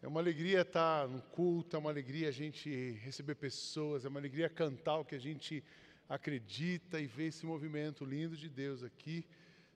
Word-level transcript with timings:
É 0.00 0.06
uma 0.06 0.20
alegria 0.20 0.60
estar 0.60 1.08
no 1.08 1.20
culto, 1.20 1.74
é 1.74 1.78
uma 1.78 1.90
alegria 1.90 2.28
a 2.28 2.30
gente 2.30 2.92
receber 3.02 3.34
pessoas, 3.34 4.04
é 4.04 4.08
uma 4.08 4.20
alegria 4.20 4.48
cantar 4.48 4.98
o 4.98 5.04
que 5.04 5.16
a 5.16 5.18
gente 5.18 5.64
acredita 6.08 7.00
e 7.00 7.06
ver 7.06 7.26
esse 7.26 7.44
movimento 7.44 8.04
lindo 8.04 8.36
de 8.36 8.48
Deus 8.48 8.84
aqui. 8.84 9.26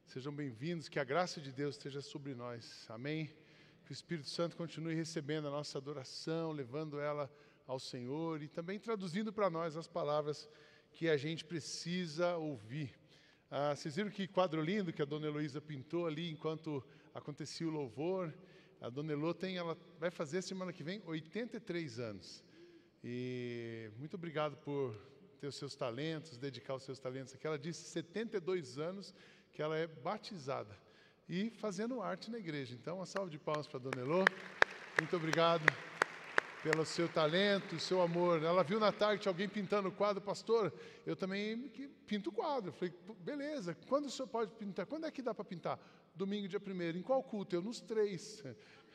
Sejam 0.06 0.32
bem-vindos, 0.32 0.88
que 0.88 1.00
a 1.00 1.04
graça 1.04 1.40
de 1.40 1.50
Deus 1.50 1.74
esteja 1.74 2.00
sobre 2.00 2.36
nós. 2.36 2.86
Amém. 2.88 3.32
Que 3.84 3.90
o 3.90 3.92
Espírito 3.92 4.28
Santo 4.28 4.56
continue 4.56 4.94
recebendo 4.94 5.48
a 5.48 5.50
nossa 5.50 5.76
adoração, 5.76 6.52
levando 6.52 7.00
ela 7.00 7.28
ao 7.66 7.80
Senhor 7.80 8.40
e 8.44 8.48
também 8.48 8.78
traduzindo 8.78 9.32
para 9.32 9.50
nós 9.50 9.76
as 9.76 9.88
palavras 9.88 10.48
que 10.92 11.08
a 11.08 11.16
gente 11.16 11.44
precisa 11.44 12.36
ouvir. 12.36 12.94
Ah, 13.50 13.74
vocês 13.74 13.96
viram 13.96 14.08
que 14.08 14.28
quadro 14.28 14.62
lindo 14.62 14.92
que 14.92 15.02
a 15.02 15.04
dona 15.04 15.26
Heloísa 15.26 15.60
pintou 15.60 16.06
ali 16.06 16.30
enquanto 16.30 16.80
acontecia 17.12 17.66
o 17.66 17.70
louvor? 17.70 18.32
A 18.82 18.90
dona 18.90 19.12
Elô 19.12 19.32
tem, 19.32 19.56
ela 19.56 19.78
vai 19.96 20.10
fazer 20.10 20.42
semana 20.42 20.72
que 20.72 20.82
vem 20.82 21.00
83 21.06 22.00
anos. 22.00 22.42
E 23.04 23.88
muito 23.96 24.14
obrigado 24.14 24.56
por 24.56 24.96
ter 25.38 25.46
os 25.46 25.54
seus 25.54 25.76
talentos, 25.76 26.36
dedicar 26.36 26.74
os 26.74 26.82
seus 26.82 26.98
talentos 26.98 27.32
aqui. 27.32 27.46
Ela 27.46 27.56
disse 27.60 27.84
72 27.90 28.80
anos 28.80 29.14
que 29.52 29.62
ela 29.62 29.78
é 29.78 29.86
batizada 29.86 30.76
e 31.28 31.48
fazendo 31.48 32.02
arte 32.02 32.28
na 32.28 32.38
igreja. 32.38 32.74
Então, 32.74 32.96
uma 32.96 33.06
salva 33.06 33.30
de 33.30 33.38
palmas 33.38 33.68
para 33.68 33.78
a 33.78 33.82
dona 33.82 34.02
Elô. 34.02 34.24
Muito 34.98 35.16
obrigado 35.16 35.64
pelo 36.60 36.84
seu 36.84 37.08
talento, 37.08 37.78
seu 37.78 38.02
amor. 38.02 38.42
Ela 38.42 38.64
viu 38.64 38.80
na 38.80 38.90
tarde 38.90 39.28
alguém 39.28 39.48
pintando 39.48 39.90
o 39.90 39.92
quadro, 39.92 40.20
pastor, 40.20 40.72
eu 41.06 41.14
também 41.14 41.70
pinto 42.04 42.30
o 42.30 42.32
quadro. 42.32 42.70
Eu 42.70 42.72
falei, 42.72 42.92
beleza, 43.20 43.76
quando 43.86 44.06
o 44.06 44.10
senhor 44.10 44.26
pode 44.26 44.50
pintar? 44.54 44.86
Quando 44.86 45.06
é 45.06 45.10
que 45.12 45.22
dá 45.22 45.32
para 45.32 45.44
pintar? 45.44 45.78
Domingo 46.14 46.48
dia 46.48 46.60
primeiro. 46.60 46.98
Em 46.98 47.02
qual 47.02 47.22
culto? 47.22 47.54
Eu 47.54 47.62
nos 47.62 47.80
três. 47.80 48.42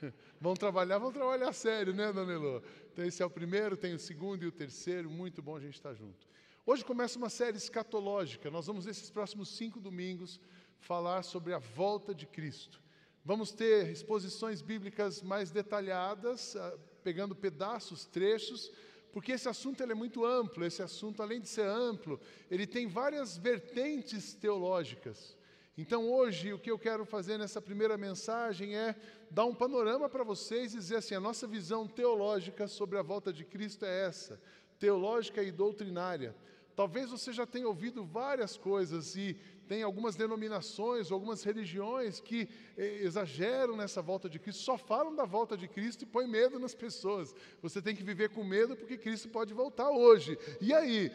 vão 0.39 0.53
trabalhar, 0.53 0.97
vão 0.97 1.11
trabalhar 1.11 1.53
sério, 1.53 1.93
né, 1.93 2.11
Dona 2.11 2.33
Elô? 2.33 2.61
Então 2.91 3.05
esse 3.05 3.21
é 3.21 3.25
o 3.25 3.29
primeiro, 3.29 3.75
tem 3.75 3.93
o 3.93 3.99
segundo 3.99 4.43
e 4.43 4.47
o 4.47 4.51
terceiro. 4.51 5.09
Muito 5.09 5.41
bom 5.41 5.55
a 5.55 5.59
gente 5.59 5.75
estar 5.75 5.93
junto. 5.93 6.27
Hoje 6.65 6.83
começa 6.83 7.17
uma 7.17 7.29
série 7.29 7.55
escatológica. 7.55 8.51
Nós 8.51 8.67
vamos, 8.67 8.85
nesses 8.85 9.09
próximos 9.09 9.55
cinco 9.55 9.79
domingos, 9.79 10.39
falar 10.79 11.23
sobre 11.23 11.53
a 11.53 11.59
volta 11.59 12.13
de 12.13 12.25
Cristo. 12.25 12.81
Vamos 13.23 13.51
ter 13.51 13.89
exposições 13.89 14.61
bíblicas 14.61 15.21
mais 15.21 15.51
detalhadas, 15.51 16.55
ah, 16.55 16.77
pegando 17.03 17.35
pedaços, 17.35 18.05
trechos, 18.05 18.71
porque 19.13 19.31
esse 19.31 19.47
assunto 19.47 19.81
é 19.81 19.95
muito 19.95 20.25
amplo. 20.25 20.65
Esse 20.65 20.81
assunto, 20.81 21.23
além 21.23 21.39
de 21.39 21.47
ser 21.47 21.67
amplo, 21.67 22.19
ele 22.51 22.67
tem 22.67 22.87
várias 22.87 23.37
vertentes 23.37 24.33
teológicas. 24.33 25.36
Então, 25.77 26.09
hoje, 26.09 26.51
o 26.51 26.57
que 26.57 26.71
eu 26.71 26.79
quero 26.79 27.05
fazer 27.05 27.37
nessa 27.37 27.61
primeira 27.61 27.95
mensagem 27.97 28.75
é 28.75 28.95
dar 29.29 29.45
um 29.45 29.53
panorama 29.53 30.09
para 30.09 30.23
vocês 30.23 30.73
e 30.73 30.77
dizer 30.77 30.95
assim: 30.97 31.13
a 31.13 31.19
nossa 31.19 31.45
visão 31.45 31.87
teológica 31.87 32.67
sobre 32.67 32.97
a 32.97 33.03
volta 33.03 33.31
de 33.31 33.45
Cristo 33.45 33.85
é 33.85 34.05
essa, 34.07 34.41
teológica 34.79 35.43
e 35.43 35.51
doutrinária. 35.51 36.35
Talvez 36.75 37.09
você 37.09 37.31
já 37.31 37.45
tenha 37.45 37.67
ouvido 37.67 38.03
várias 38.03 38.55
coisas 38.55 39.15
e 39.15 39.35
tem 39.67 39.83
algumas 39.83 40.15
denominações, 40.15 41.11
algumas 41.11 41.43
religiões 41.43 42.19
que 42.19 42.47
eh, 42.77 42.99
exageram 43.01 43.75
nessa 43.75 44.01
volta 44.01 44.29
de 44.29 44.39
Cristo, 44.39 44.61
só 44.63 44.77
falam 44.77 45.15
da 45.15 45.25
volta 45.25 45.57
de 45.57 45.67
Cristo 45.67 46.03
e 46.03 46.05
põem 46.05 46.27
medo 46.27 46.59
nas 46.59 46.73
pessoas. 46.73 47.35
Você 47.61 47.81
tem 47.81 47.95
que 47.95 48.03
viver 48.03 48.29
com 48.29 48.43
medo 48.43 48.75
porque 48.75 48.97
Cristo 48.97 49.27
pode 49.27 49.53
voltar 49.53 49.89
hoje. 49.89 50.37
E 50.61 50.73
aí? 50.73 51.11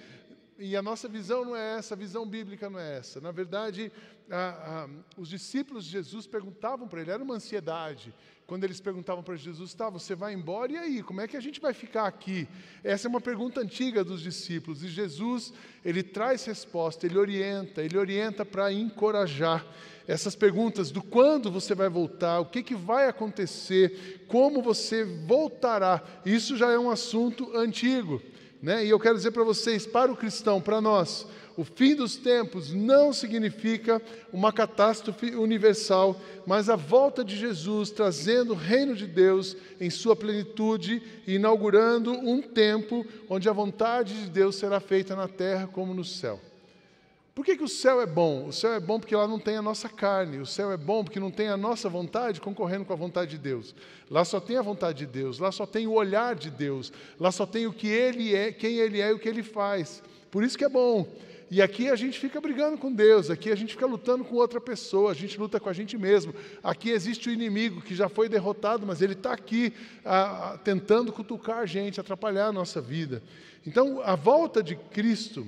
E 0.65 0.77
a 0.77 0.81
nossa 0.81 1.09
visão 1.09 1.45
não 1.45 1.57
é 1.57 1.77
essa, 1.77 1.95
a 1.95 1.97
visão 1.97 2.25
bíblica 2.25 2.71
não 2.71 2.79
é 2.79 2.99
essa. 2.99 3.21
Na 3.21 3.33
verdade, 3.33 3.91
a, 4.31 4.85
a, 4.85 4.89
os 5.17 5.29
discípulos 5.29 5.85
de 5.85 5.91
Jesus 5.91 6.25
perguntavam 6.25 6.87
para 6.87 7.01
ele, 7.01 7.11
era 7.11 7.21
uma 7.21 7.35
ansiedade, 7.35 8.15
quando 8.47 8.63
eles 8.63 8.81
perguntavam 8.81 9.25
para 9.25 9.35
Jesus, 9.35 9.75
tá, 9.75 9.91
você 9.91 10.15
vai 10.15 10.35
embora, 10.35 10.71
e 10.71 10.77
aí, 10.77 11.03
como 11.03 11.21
é 11.21 11.27
que 11.27 11.37
a 11.37 11.41
gente 11.41 11.61
vai 11.61 11.75
ficar 11.75 12.07
aqui? 12.07 12.47
Essa 12.85 13.09
é 13.09 13.11
uma 13.11 13.21
pergunta 13.21 13.61
antiga 13.61 14.05
dos 14.05 14.21
discípulos, 14.21 14.85
e 14.85 14.89
Jesus, 14.89 15.53
ele 15.85 16.01
traz 16.01 16.45
resposta, 16.45 17.07
ele 17.07 17.19
orienta, 17.19 17.83
ele 17.83 17.99
orienta 17.99 18.45
para 18.45 18.73
encorajar 18.73 19.67
essas 20.07 20.37
perguntas 20.37 20.93
do 20.93 21.03
quando 21.03 21.51
você 21.51 21.75
vai 21.75 21.89
voltar, 21.89 22.39
o 22.39 22.47
que, 22.47 22.63
que 22.63 22.77
vai 22.77 23.09
acontecer, 23.09 24.25
como 24.29 24.63
você 24.63 25.03
voltará, 25.03 26.01
isso 26.25 26.57
já 26.57 26.71
é 26.71 26.79
um 26.79 26.89
assunto 26.89 27.51
antigo. 27.57 28.23
Né? 28.63 28.87
E 28.87 28.91
eu 28.91 29.01
quero 29.01 29.17
dizer 29.17 29.33
para 29.33 29.43
vocês, 29.43 29.85
para 29.85 30.13
o 30.13 30.17
cristão, 30.17 30.61
para 30.61 30.81
nós, 30.81 31.27
o 31.57 31.65
fim 31.65 31.97
dos 31.97 32.17
tempos 32.17 32.73
não 32.73 33.13
significa 33.13 34.01
uma 34.33 34.53
catástrofe 34.53 35.35
universal, 35.35 36.19
mas 36.47 36.71
a 36.71 36.77
volta 36.77 37.25
de 37.25 37.37
Jesus 37.37 37.91
trazendo 37.91 38.53
o 38.53 38.57
reino 38.57 38.95
de 38.95 39.07
Deus 39.07 39.57
em 39.81 39.91
sua 39.91 40.15
plenitude 40.15 41.03
e 41.27 41.35
inaugurando 41.35 42.13
um 42.13 42.41
tempo 42.41 43.05
onde 43.29 43.49
a 43.49 43.53
vontade 43.53 44.15
de 44.15 44.31
Deus 44.31 44.57
será 44.57 44.81
feita 44.81 45.17
na 45.17 45.27
terra 45.27 45.67
como 45.67 45.93
no 45.93 46.05
céu. 46.05 46.41
Por 47.35 47.47
que, 47.47 47.57
que 47.57 47.65
o 47.65 47.69
céu 47.69 48.01
é 48.01 48.07
bom? 48.07 48.47
O 48.47 48.53
céu 48.53 48.75
é 48.75 48.81
bom 48.81 49.01
porque 49.01 49.17
lá 49.17 49.27
não 49.27 49.39
tem 49.39 49.57
a 49.57 49.63
nossa 49.63 49.89
carne. 49.89 50.39
O 50.39 50.45
céu 50.45 50.71
é 50.71 50.77
bom 50.77 51.03
porque 51.03 51.19
não 51.19 51.31
tem 51.31 51.49
a 51.49 51.57
nossa 51.57 51.89
vontade 51.89 52.43
concorrendo 52.43 52.85
com 52.85 52.93
a 52.93 52.97
vontade 52.97 53.31
de 53.31 53.39
Deus. 53.39 53.75
Lá 54.11 54.23
só 54.23 54.39
tem 54.39 54.59
a 54.59 54.63
vontade 54.63 54.99
de 54.99 55.07
Deus. 55.07 55.39
Lá 55.39 55.51
só 55.51 55.65
tem 55.65 55.87
o 55.87 55.93
olhar 55.93 56.35
de 56.35 56.51
Deus. 56.51 56.93
Lá 57.19 57.33
só 57.33 57.47
tem 57.47 57.67
o 57.67 57.73
que 57.73 57.89
Ele 57.89 58.35
é, 58.35 58.53
quem 58.53 58.77
Ele 58.77 59.01
é 59.01 59.09
e 59.09 59.13
o 59.15 59.19
que 59.19 59.29
Ele 59.29 59.43
faz. 59.43 60.03
Por 60.31 60.45
isso 60.45 60.59
que 60.59 60.65
é 60.65 60.69
bom. 60.69 61.09
E 61.51 61.61
aqui 61.61 61.89
a 61.91 61.97
gente 61.97 62.19
fica 62.19 62.41
brigando 62.41 62.79
com 62.79 62.91
Deus, 62.91 63.29
aqui 63.29 63.53
a 63.53 63.55
gente 63.55 63.75
fica 63.75 63.85
lutando 63.85 64.25
com 64.25 64.37
outra 64.37 64.59
pessoa, 64.59 65.11
a 65.11 65.15
gente 65.15 65.39
luta 65.39 65.61
com 65.61 65.69
a 65.69 65.73
gente 65.75 65.99
mesmo. 65.99 66.35
Aqui 66.63 66.89
existe 66.89 67.29
o 67.29 67.33
inimigo 67.33 67.83
que 67.83 67.95
já 67.95 68.09
foi 68.09 68.27
derrotado, 68.27 68.87
mas 68.87 69.03
ele 69.03 69.13
está 69.13 69.35
aqui 69.35 69.71
a, 70.03 70.53
a, 70.53 70.59
tentando 70.59 71.13
cutucar 71.13 71.59
a 71.59 71.67
gente, 71.67 72.01
atrapalhar 72.01 72.47
a 72.47 72.53
nossa 72.53 72.81
vida. 72.81 73.23
Então, 73.67 74.01
a 74.03 74.17
volta 74.17 74.63
de 74.63 74.77
Cristo 74.77 75.47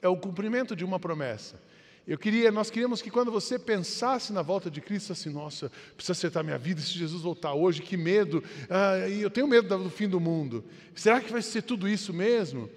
é 0.00 0.08
o 0.08 0.16
cumprimento 0.16 0.74
de 0.74 0.84
uma 0.84 0.98
promessa. 0.98 1.60
Eu 2.06 2.16
queria, 2.16 2.50
nós 2.50 2.70
queríamos 2.70 3.02
que 3.02 3.10
quando 3.10 3.30
você 3.30 3.58
pensasse 3.58 4.32
na 4.32 4.40
volta 4.40 4.70
de 4.70 4.80
Cristo, 4.80 5.12
assim, 5.12 5.28
nossa, 5.28 5.70
precisa 5.94 6.12
acertar 6.12 6.42
minha 6.42 6.56
vida, 6.56 6.80
se 6.80 6.92
Jesus 6.92 7.20
voltar 7.22 7.52
hoje, 7.52 7.82
que 7.82 7.98
medo, 7.98 8.42
ah, 8.70 9.06
eu 9.10 9.28
tenho 9.28 9.46
medo 9.46 9.76
do 9.76 9.90
fim 9.90 10.08
do 10.08 10.18
mundo. 10.18 10.64
Será 10.94 11.20
que 11.20 11.30
vai 11.30 11.42
ser 11.42 11.62
tudo 11.62 11.86
isso 11.86 12.14
mesmo? 12.14 12.70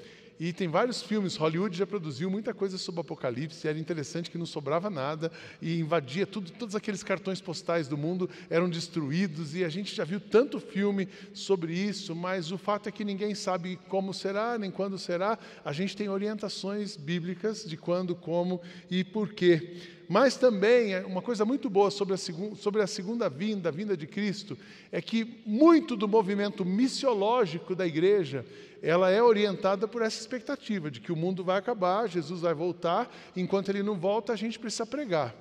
E 0.44 0.52
tem 0.52 0.68
vários 0.68 1.04
filmes, 1.04 1.36
Hollywood 1.36 1.78
já 1.78 1.86
produziu 1.86 2.28
muita 2.28 2.52
coisa 2.52 2.76
sobre 2.76 2.98
o 2.98 3.04
Apocalipse, 3.04 3.68
era 3.68 3.78
interessante 3.78 4.32
que 4.32 4.40
não 4.40 4.46
sobrava 4.48 4.90
nada, 4.90 5.32
e 5.62 5.80
invadia 5.80 6.26
tudo, 6.26 6.52
todos 6.52 6.76
aqueles 6.76 7.04
cartões 7.04 7.40
postais 7.40 7.88
do 7.88 7.96
mundo 7.96 8.28
eram 8.50 8.68
destruídos, 8.68 9.54
e 9.54 9.64
a 9.64 9.70
gente 9.70 9.94
já 9.94 10.04
viu 10.04 10.20
tanto 10.20 10.60
filme 10.60 11.08
sobre 11.32 11.76
isso, 11.76 12.16
mas 12.16 12.52
o 12.52 12.58
fato 12.58 12.90
é 12.90 12.92
que 12.92 13.06
ninguém 13.06 13.36
sabe 13.36 13.78
como 13.88 14.16
será, 14.16 14.58
nem 14.58 14.72
quando 14.72 14.98
será. 14.98 15.38
A 15.64 15.72
gente 15.72 15.96
tem 15.96 16.10
orientações 16.10 16.98
bíblicas 16.98 17.64
de 17.64 17.78
quando, 17.78 18.16
como 18.16 18.60
e 18.90 19.04
por 19.04 19.34
quê. 19.34 19.78
Mas 20.12 20.36
também, 20.36 20.94
é 20.94 21.06
uma 21.06 21.22
coisa 21.22 21.46
muito 21.46 21.70
boa 21.70 21.90
sobre 21.90 22.16
a, 22.16 22.18
sobre 22.18 22.82
a 22.82 22.86
segunda 22.88 23.30
vinda, 23.30 23.70
a 23.70 23.72
vinda 23.72 23.96
de 23.96 24.06
Cristo, 24.06 24.58
é 24.92 25.02
que 25.02 25.42
muito 25.46 25.96
do 25.96 26.06
movimento 26.06 26.66
missiológico 26.66 27.74
da 27.74 27.88
igreja 27.88 28.46
ela 28.84 29.10
é 29.10 29.24
orientada 29.24 29.88
por 29.88 30.02
essa 30.02 30.20
expectativa 30.20 30.92
de 30.92 31.00
que 31.00 31.14
o 31.14 31.16
mundo 31.16 31.46
vai 31.46 31.58
acabar, 31.58 32.10
Jesus 32.10 32.42
vai 32.42 32.54
voltar, 32.54 33.10
enquanto 33.38 33.70
ele 33.70 33.82
não 33.82 33.96
volta, 33.96 34.34
a 34.34 34.36
gente 34.36 34.60
precisa 34.60 34.86
pregar. 34.86 35.34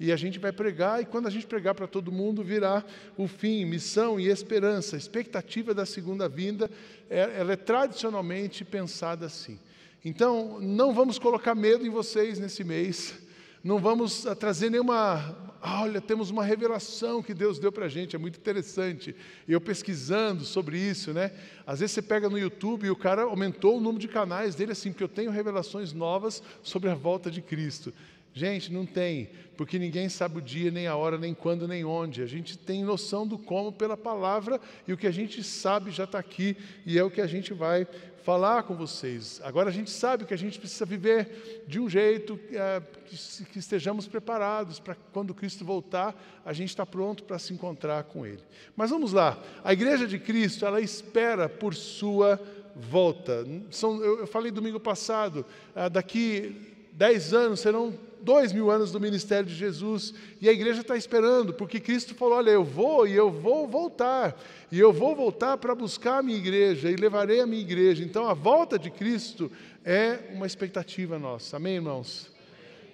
E 0.00 0.10
a 0.10 0.16
gente 0.16 0.40
vai 0.40 0.50
pregar, 0.50 1.00
e 1.00 1.04
quando 1.04 1.28
a 1.28 1.30
gente 1.30 1.46
pregar 1.46 1.76
para 1.76 1.86
todo 1.86 2.10
mundo, 2.10 2.42
virá 2.42 2.84
o 3.16 3.28
fim, 3.28 3.64
missão 3.64 4.18
e 4.18 4.26
esperança. 4.26 4.96
A 4.96 4.98
expectativa 4.98 5.72
da 5.72 5.86
segunda 5.86 6.28
vinda, 6.28 6.68
é, 7.08 7.32
ela 7.38 7.52
é 7.52 7.56
tradicionalmente 7.56 8.64
pensada 8.64 9.26
assim. 9.26 9.56
Então, 10.04 10.58
não 10.60 10.92
vamos 10.92 11.16
colocar 11.16 11.54
medo 11.54 11.86
em 11.86 11.90
vocês 11.90 12.40
nesse 12.40 12.64
mês, 12.64 13.24
não 13.66 13.80
vamos 13.80 14.24
ah, 14.26 14.34
trazer 14.34 14.70
nenhuma 14.70 15.36
ah, 15.60 15.82
olha, 15.82 16.00
temos 16.00 16.30
uma 16.30 16.44
revelação 16.44 17.20
que 17.20 17.34
Deus 17.34 17.58
deu 17.58 17.72
para 17.72 17.86
a 17.86 17.88
gente, 17.88 18.14
é 18.14 18.18
muito 18.18 18.38
interessante. 18.38 19.16
Eu 19.48 19.60
pesquisando 19.60 20.44
sobre 20.44 20.78
isso, 20.78 21.12
né? 21.12 21.32
Às 21.66 21.80
vezes 21.80 21.92
você 21.92 22.02
pega 22.02 22.30
no 22.30 22.38
YouTube 22.38 22.86
e 22.86 22.90
o 22.90 22.94
cara 22.94 23.22
aumentou 23.22 23.76
o 23.76 23.80
número 23.80 23.98
de 23.98 24.06
canais 24.06 24.54
dele 24.54 24.70
assim, 24.70 24.92
porque 24.92 25.02
eu 25.02 25.08
tenho 25.08 25.32
revelações 25.32 25.92
novas 25.92 26.40
sobre 26.62 26.88
a 26.88 26.94
volta 26.94 27.28
de 27.28 27.42
Cristo. 27.42 27.92
Gente, 28.32 28.72
não 28.72 28.86
tem, 28.86 29.30
porque 29.56 29.78
ninguém 29.78 30.08
sabe 30.08 30.38
o 30.38 30.42
dia, 30.42 30.70
nem 30.70 30.86
a 30.86 30.94
hora, 30.94 31.18
nem 31.18 31.34
quando, 31.34 31.66
nem 31.66 31.84
onde. 31.84 32.22
A 32.22 32.26
gente 32.26 32.56
tem 32.56 32.84
noção 32.84 33.26
do 33.26 33.36
como 33.36 33.72
pela 33.72 33.96
palavra 33.96 34.60
e 34.86 34.92
o 34.92 34.96
que 34.96 35.06
a 35.06 35.10
gente 35.10 35.42
sabe 35.42 35.90
já 35.90 36.04
está 36.04 36.20
aqui 36.20 36.56
e 36.84 36.96
é 36.96 37.02
o 37.02 37.10
que 37.10 37.20
a 37.20 37.26
gente 37.26 37.52
vai 37.52 37.88
falar 38.26 38.64
com 38.64 38.74
vocês. 38.74 39.40
Agora 39.44 39.68
a 39.68 39.72
gente 39.72 39.88
sabe 39.88 40.24
que 40.24 40.34
a 40.34 40.36
gente 40.36 40.58
precisa 40.58 40.84
viver 40.84 41.64
de 41.68 41.78
um 41.78 41.88
jeito 41.88 42.36
é, 42.50 42.82
que, 43.04 43.56
estejamos 43.56 44.08
preparados 44.08 44.80
para 44.80 44.96
quando 45.12 45.32
Cristo 45.32 45.64
voltar, 45.64 46.12
a 46.44 46.52
gente 46.52 46.70
está 46.70 46.84
pronto 46.84 47.22
para 47.22 47.38
se 47.38 47.54
encontrar 47.54 48.02
com 48.02 48.26
Ele. 48.26 48.42
Mas 48.74 48.90
vamos 48.90 49.12
lá, 49.12 49.40
a 49.62 49.72
igreja 49.72 50.08
de 50.08 50.18
Cristo, 50.18 50.66
ela 50.66 50.80
espera 50.80 51.48
por 51.48 51.72
sua 51.72 52.40
volta. 52.74 53.46
São, 53.70 54.02
eu, 54.02 54.18
eu 54.18 54.26
falei 54.26 54.50
domingo 54.50 54.80
passado, 54.80 55.46
ah, 55.72 55.88
daqui 55.88 56.74
dez 56.92 57.32
anos 57.32 57.60
serão 57.60 57.94
dois 58.22 58.52
mil 58.52 58.70
anos 58.70 58.92
do 58.92 59.00
ministério 59.00 59.46
de 59.46 59.54
Jesus 59.54 60.14
e 60.40 60.48
a 60.48 60.52
igreja 60.52 60.80
está 60.80 60.96
esperando, 60.96 61.52
porque 61.54 61.80
Cristo 61.80 62.14
falou: 62.14 62.34
Olha, 62.34 62.50
eu 62.50 62.64
vou 62.64 63.06
e 63.06 63.14
eu 63.14 63.30
vou 63.30 63.66
voltar, 63.66 64.38
e 64.70 64.78
eu 64.78 64.92
vou 64.92 65.14
voltar 65.14 65.56
para 65.58 65.74
buscar 65.74 66.18
a 66.18 66.22
minha 66.22 66.38
igreja 66.38 66.90
e 66.90 66.96
levarei 66.96 67.40
a 67.40 67.46
minha 67.46 67.62
igreja. 67.62 68.04
Então 68.04 68.28
a 68.28 68.34
volta 68.34 68.78
de 68.78 68.90
Cristo 68.90 69.50
é 69.84 70.18
uma 70.32 70.46
expectativa 70.46 71.18
nossa, 71.18 71.56
amém, 71.56 71.76
irmãos? 71.76 72.35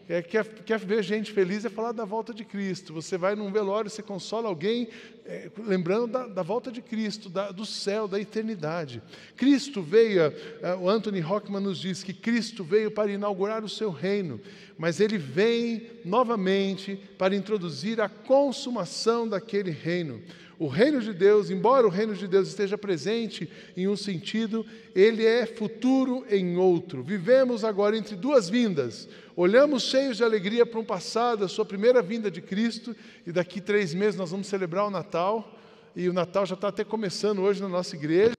É, 0.08 0.20
quer, 0.20 0.44
quer 0.44 0.78
ver 0.78 1.02
gente 1.02 1.32
feliz 1.32 1.64
é 1.64 1.70
falar 1.70 1.92
da 1.92 2.04
volta 2.04 2.34
de 2.34 2.44
Cristo. 2.44 2.92
Você 2.92 3.16
vai 3.16 3.34
num 3.36 3.52
velório, 3.52 3.88
você 3.88 4.02
consola 4.02 4.48
alguém, 4.48 4.88
é, 5.24 5.48
lembrando 5.58 6.08
da, 6.08 6.26
da, 6.26 6.42
volta 6.42 6.72
de 6.72 6.82
Cristo, 6.82 7.28
da, 7.28 7.52
do 7.52 7.64
céu, 7.64 8.08
da 8.08 8.20
eternidade. 8.20 9.00
Cristo 9.36 9.80
veio, 9.80 10.20
é, 10.20 10.74
o 10.80 10.88
Anthony 10.88 11.22
Hockman 11.22 11.62
nos 11.62 11.78
diz 11.78 12.02
que 12.02 12.12
Cristo 12.12 12.64
veio 12.64 12.90
para 12.90 13.12
inaugurar 13.12 13.64
o 13.64 13.68
seu 13.68 13.90
reino, 13.90 14.40
mas 14.76 14.98
ele 14.98 15.18
vem 15.18 15.88
novamente 16.04 16.98
para 17.16 17.36
introduzir 17.36 18.00
a 18.00 18.08
consumação 18.08 19.28
daquele 19.28 19.70
reino. 19.70 20.20
O 20.58 20.68
reino 20.68 21.00
de 21.00 21.12
Deus, 21.12 21.50
embora 21.50 21.86
o 21.86 21.90
reino 21.90 22.14
de 22.14 22.28
Deus 22.28 22.48
esteja 22.48 22.78
presente 22.78 23.50
em 23.76 23.88
um 23.88 23.96
sentido, 23.96 24.64
ele 24.94 25.24
é 25.24 25.46
futuro 25.46 26.24
em 26.28 26.56
outro. 26.56 27.02
Vivemos 27.02 27.64
agora 27.64 27.96
entre 27.96 28.14
duas 28.14 28.48
vindas. 28.48 29.08
Olhamos 29.34 29.84
cheios 29.84 30.16
de 30.16 30.24
alegria 30.24 30.66
para 30.66 30.78
um 30.78 30.84
passado, 30.84 31.44
a 31.44 31.48
sua 31.48 31.64
primeira 31.64 32.02
vinda 32.02 32.30
de 32.30 32.40
Cristo, 32.40 32.94
e 33.26 33.32
daqui 33.32 33.60
três 33.60 33.94
meses 33.94 34.16
nós 34.16 34.30
vamos 34.30 34.46
celebrar 34.46 34.86
o 34.86 34.90
Natal. 34.90 35.58
E 35.94 36.08
o 36.08 36.12
Natal 36.12 36.46
já 36.46 36.54
está 36.54 36.68
até 36.68 36.84
começando 36.84 37.40
hoje 37.40 37.60
na 37.60 37.68
nossa 37.68 37.94
igreja, 37.96 38.34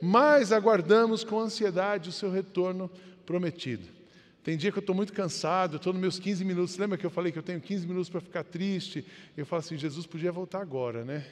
mas 0.00 0.52
aguardamos 0.52 1.22
com 1.22 1.38
ansiedade 1.38 2.08
o 2.08 2.12
seu 2.12 2.30
retorno 2.30 2.90
prometido. 3.24 3.96
Tem 4.42 4.56
dia 4.56 4.70
que 4.70 4.78
eu 4.78 4.80
estou 4.80 4.94
muito 4.94 5.12
cansado, 5.12 5.76
estou 5.76 5.92
nos 5.92 6.00
meus 6.00 6.18
15 6.20 6.44
minutos. 6.44 6.78
Lembra 6.78 6.96
que 6.96 7.04
eu 7.04 7.10
falei 7.10 7.32
que 7.32 7.38
eu 7.38 7.42
tenho 7.42 7.60
15 7.60 7.86
minutos 7.86 8.08
para 8.08 8.20
ficar 8.20 8.44
triste? 8.44 9.04
Eu 9.36 9.44
falo 9.44 9.58
assim: 9.58 9.76
Jesus 9.76 10.06
podia 10.06 10.30
voltar 10.30 10.60
agora, 10.60 11.04
né? 11.04 11.24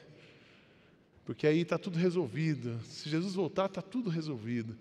Porque 1.25 1.47
aí 1.47 1.61
está 1.61 1.79
tudo 1.79 1.99
resolvido. 1.99 2.79
Se 2.85 3.09
Jesus 3.09 3.35
voltar, 3.35 3.67
está 3.67 3.82
tudo 3.82 4.11
resolvido. 4.11 4.76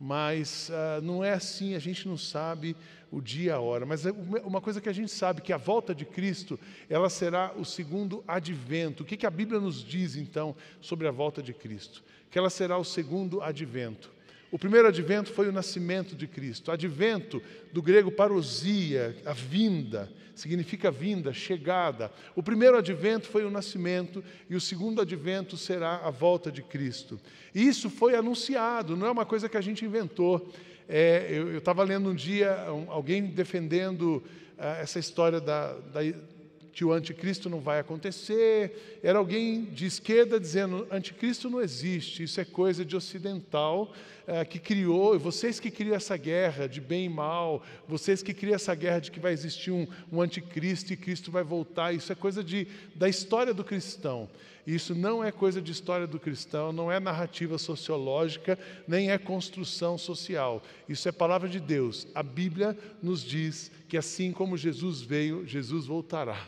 Mas 0.00 0.68
uh, 0.68 1.02
não 1.02 1.24
é 1.24 1.32
assim, 1.32 1.74
a 1.74 1.78
gente 1.78 2.06
não 2.06 2.16
sabe 2.16 2.76
o 3.10 3.20
dia 3.20 3.46
e 3.46 3.50
a 3.50 3.58
hora. 3.58 3.84
Mas 3.84 4.06
é 4.06 4.12
uma 4.44 4.60
coisa 4.60 4.80
que 4.80 4.88
a 4.88 4.92
gente 4.92 5.10
sabe, 5.10 5.40
que 5.40 5.52
a 5.52 5.56
volta 5.56 5.94
de 5.94 6.04
Cristo, 6.04 6.58
ela 6.88 7.10
será 7.10 7.52
o 7.56 7.64
segundo 7.64 8.22
advento. 8.28 9.02
O 9.02 9.06
que, 9.06 9.16
que 9.16 9.26
a 9.26 9.30
Bíblia 9.30 9.60
nos 9.60 9.82
diz, 9.82 10.14
então, 10.14 10.54
sobre 10.80 11.08
a 11.08 11.10
volta 11.10 11.42
de 11.42 11.52
Cristo? 11.52 12.04
Que 12.30 12.38
ela 12.38 12.50
será 12.50 12.78
o 12.78 12.84
segundo 12.84 13.42
advento. 13.42 14.10
O 14.50 14.58
primeiro 14.58 14.88
advento 14.88 15.32
foi 15.32 15.48
o 15.48 15.52
nascimento 15.52 16.14
de 16.14 16.26
Cristo. 16.26 16.70
Advento, 16.70 17.42
do 17.72 17.82
grego 17.82 18.10
parousia, 18.10 19.16
a 19.24 19.32
vinda, 19.32 20.10
significa 20.40 20.90
vinda, 20.90 21.32
chegada. 21.32 22.10
O 22.34 22.42
primeiro 22.42 22.76
advento 22.76 23.28
foi 23.28 23.44
o 23.44 23.50
nascimento 23.50 24.22
e 24.48 24.56
o 24.56 24.60
segundo 24.60 25.00
advento 25.00 25.56
será 25.56 25.96
a 26.04 26.10
volta 26.10 26.50
de 26.50 26.62
Cristo. 26.62 27.20
E 27.54 27.66
isso 27.66 27.90
foi 27.90 28.14
anunciado, 28.14 28.96
não 28.96 29.06
é 29.06 29.10
uma 29.10 29.26
coisa 29.26 29.48
que 29.48 29.56
a 29.56 29.60
gente 29.60 29.84
inventou. 29.84 30.50
É, 30.88 31.26
eu 31.30 31.58
estava 31.58 31.82
lendo 31.82 32.10
um 32.10 32.14
dia 32.14 32.72
um, 32.72 32.90
alguém 32.90 33.26
defendendo 33.26 34.22
uh, 34.56 34.80
essa 34.80 34.98
história 34.98 35.40
da, 35.40 35.74
da 35.74 36.00
que 36.72 36.84
o 36.84 36.92
anticristo 36.92 37.50
não 37.50 37.58
vai 37.58 37.80
acontecer. 37.80 39.00
Era 39.02 39.18
alguém 39.18 39.64
de 39.64 39.84
esquerda 39.84 40.38
dizendo: 40.38 40.86
anticristo 40.90 41.50
não 41.50 41.60
existe, 41.60 42.22
isso 42.22 42.40
é 42.40 42.44
coisa 42.44 42.84
de 42.84 42.94
ocidental 42.96 43.92
é, 44.28 44.44
que 44.44 44.58
criou, 44.58 45.18
vocês 45.18 45.58
que 45.58 45.70
criam 45.70 45.96
essa 45.96 46.14
guerra 46.14 46.68
de 46.68 46.82
bem 46.82 47.06
e 47.06 47.08
mal, 47.08 47.62
vocês 47.88 48.22
que 48.22 48.34
criam 48.34 48.54
essa 48.54 48.74
guerra 48.74 49.00
de 49.00 49.10
que 49.10 49.18
vai 49.18 49.32
existir 49.32 49.70
um, 49.70 49.86
um 50.12 50.20
anticristo 50.20 50.92
e 50.92 50.96
Cristo 50.98 51.30
vai 51.30 51.42
voltar, 51.42 51.94
isso 51.94 52.12
é 52.12 52.14
coisa 52.14 52.44
de, 52.44 52.68
da 52.94 53.08
história 53.08 53.54
do 53.54 53.64
cristão. 53.64 54.28
Isso 54.66 54.94
não 54.94 55.24
é 55.24 55.32
coisa 55.32 55.62
de 55.62 55.72
história 55.72 56.06
do 56.06 56.20
cristão, 56.20 56.74
não 56.74 56.92
é 56.92 57.00
narrativa 57.00 57.56
sociológica, 57.56 58.58
nem 58.86 59.10
é 59.10 59.16
construção 59.16 59.96
social. 59.96 60.62
Isso 60.86 61.08
é 61.08 61.12
palavra 61.12 61.48
de 61.48 61.58
Deus. 61.58 62.06
A 62.14 62.22
Bíblia 62.22 62.76
nos 63.02 63.24
diz 63.24 63.72
que 63.88 63.96
assim 63.96 64.30
como 64.30 64.58
Jesus 64.58 65.00
veio, 65.00 65.46
Jesus 65.46 65.86
voltará. 65.86 66.46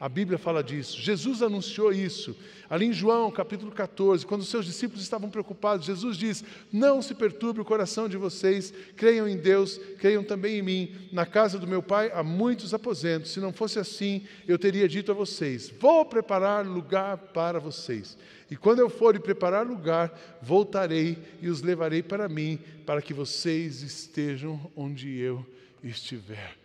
A 0.00 0.08
Bíblia 0.08 0.38
fala 0.38 0.64
disso. 0.64 0.98
Jesus 0.98 1.42
anunciou 1.42 1.92
isso. 1.92 2.34
Ali 2.70 2.86
em 2.86 2.92
João, 2.92 3.30
capítulo 3.30 3.70
14, 3.70 4.24
quando 4.24 4.40
os 4.40 4.48
seus 4.48 4.64
discípulos 4.64 5.02
estavam 5.02 5.28
preocupados, 5.28 5.84
Jesus 5.84 6.16
diz: 6.16 6.42
Não 6.72 7.02
se 7.02 7.14
perturbe 7.14 7.60
o 7.60 7.64
coração 7.66 8.08
de 8.08 8.16
vocês, 8.16 8.72
creiam 8.96 9.28
em 9.28 9.36
Deus, 9.36 9.78
creiam 9.98 10.24
também 10.24 10.58
em 10.58 10.62
mim. 10.62 10.94
Na 11.12 11.26
casa 11.26 11.58
do 11.58 11.66
meu 11.66 11.82
pai 11.82 12.10
há 12.14 12.22
muitos 12.22 12.72
aposentos. 12.72 13.32
Se 13.32 13.40
não 13.40 13.52
fosse 13.52 13.78
assim, 13.78 14.22
eu 14.48 14.58
teria 14.58 14.88
dito 14.88 15.12
a 15.12 15.14
vocês: 15.14 15.68
Vou 15.78 16.02
preparar 16.06 16.66
lugar 16.66 17.18
para 17.18 17.60
vocês. 17.60 18.16
E 18.50 18.56
quando 18.56 18.78
eu 18.78 18.88
for 18.88 19.14
e 19.14 19.20
preparar 19.20 19.66
lugar, 19.66 20.18
voltarei 20.40 21.18
e 21.42 21.48
os 21.50 21.60
levarei 21.60 22.02
para 22.02 22.26
mim, 22.26 22.58
para 22.86 23.02
que 23.02 23.12
vocês 23.12 23.82
estejam 23.82 24.58
onde 24.74 25.18
eu 25.18 25.44
estiver. 25.84 26.59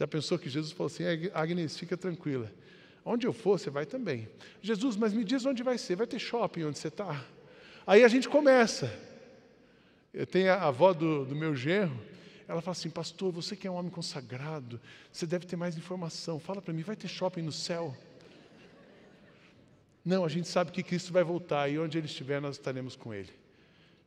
Já 0.00 0.06
pensou 0.06 0.38
que 0.38 0.48
Jesus 0.48 0.72
falou 0.72 0.86
assim: 0.86 1.04
Agnes, 1.34 1.76
fica 1.76 1.94
tranquila. 1.94 2.50
Onde 3.04 3.26
eu 3.26 3.34
for, 3.34 3.58
você 3.58 3.68
vai 3.68 3.84
também. 3.84 4.26
Jesus, 4.62 4.96
mas 4.96 5.12
me 5.12 5.22
diz 5.22 5.44
onde 5.44 5.62
vai 5.62 5.76
ser. 5.76 5.94
Vai 5.94 6.06
ter 6.06 6.18
shopping 6.18 6.64
onde 6.64 6.78
você 6.78 6.88
está? 6.88 7.22
Aí 7.86 8.02
a 8.02 8.08
gente 8.08 8.26
começa. 8.26 8.90
Eu 10.14 10.26
tenho 10.26 10.50
a 10.52 10.68
avó 10.68 10.94
do, 10.94 11.26
do 11.26 11.36
meu 11.36 11.54
genro, 11.54 12.00
ela 12.48 12.62
fala 12.62 12.72
assim, 12.72 12.88
pastor, 12.88 13.30
você 13.30 13.54
que 13.54 13.66
é 13.66 13.70
um 13.70 13.74
homem 13.74 13.90
consagrado, 13.90 14.80
você 15.12 15.26
deve 15.26 15.44
ter 15.44 15.56
mais 15.56 15.76
informação. 15.76 16.40
Fala 16.40 16.62
para 16.62 16.72
mim, 16.72 16.80
vai 16.80 16.96
ter 16.96 17.06
shopping 17.06 17.42
no 17.42 17.52
céu? 17.52 17.94
Não, 20.02 20.24
a 20.24 20.30
gente 20.30 20.48
sabe 20.48 20.72
que 20.72 20.82
Cristo 20.82 21.12
vai 21.12 21.22
voltar 21.22 21.68
e 21.68 21.78
onde 21.78 21.98
Ele 21.98 22.06
estiver, 22.06 22.40
nós 22.40 22.56
estaremos 22.56 22.96
com 22.96 23.12
Ele. 23.12 23.30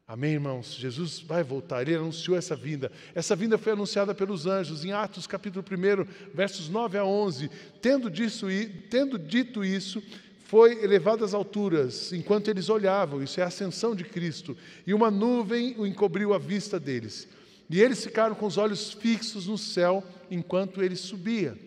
Amém, 0.06 0.34
irmãos? 0.34 0.74
Jesus 0.74 1.22
vai 1.22 1.44
voltar, 1.44 1.82
ele 1.82 1.96
anunciou 1.96 2.36
essa 2.36 2.58
vinda. 2.58 2.92
Essa 3.16 3.38
vinda 3.38 3.58
foi 3.58 3.72
anunciada 3.72 4.14
pelos 4.14 4.46
anjos 4.46 4.84
em 4.84 4.92
Atos, 4.92 5.26
capítulo 5.26 5.64
1, 5.66 6.34
versos 6.36 6.68
9 6.68 6.98
a 6.98 7.06
11. 7.06 7.50
Tendo, 7.82 8.12
disso, 8.12 8.48
tendo 8.90 9.18
dito 9.18 9.64
isso, 9.64 10.04
foi 10.44 10.84
elevado 10.84 11.24
às 11.24 11.34
alturas, 11.34 12.12
enquanto 12.12 12.50
eles 12.50 12.68
olhavam, 12.68 13.24
isso 13.24 13.40
é 13.40 13.44
a 13.44 13.48
ascensão 13.48 13.96
de 13.96 14.04
Cristo, 14.04 14.58
e 14.86 14.94
uma 14.94 15.10
nuvem 15.10 15.74
o 15.78 15.88
encobriu 15.88 16.34
a 16.34 16.38
vista 16.38 16.78
deles. 16.78 17.26
E 17.70 17.82
eles 17.82 18.04
ficaram 18.04 18.36
com 18.36 18.46
os 18.46 18.58
olhos 18.58 18.92
fixos 18.92 19.48
no 19.48 19.58
céu 19.58 20.04
enquanto 20.30 20.84
ele 20.84 20.98
subia. 20.98 21.58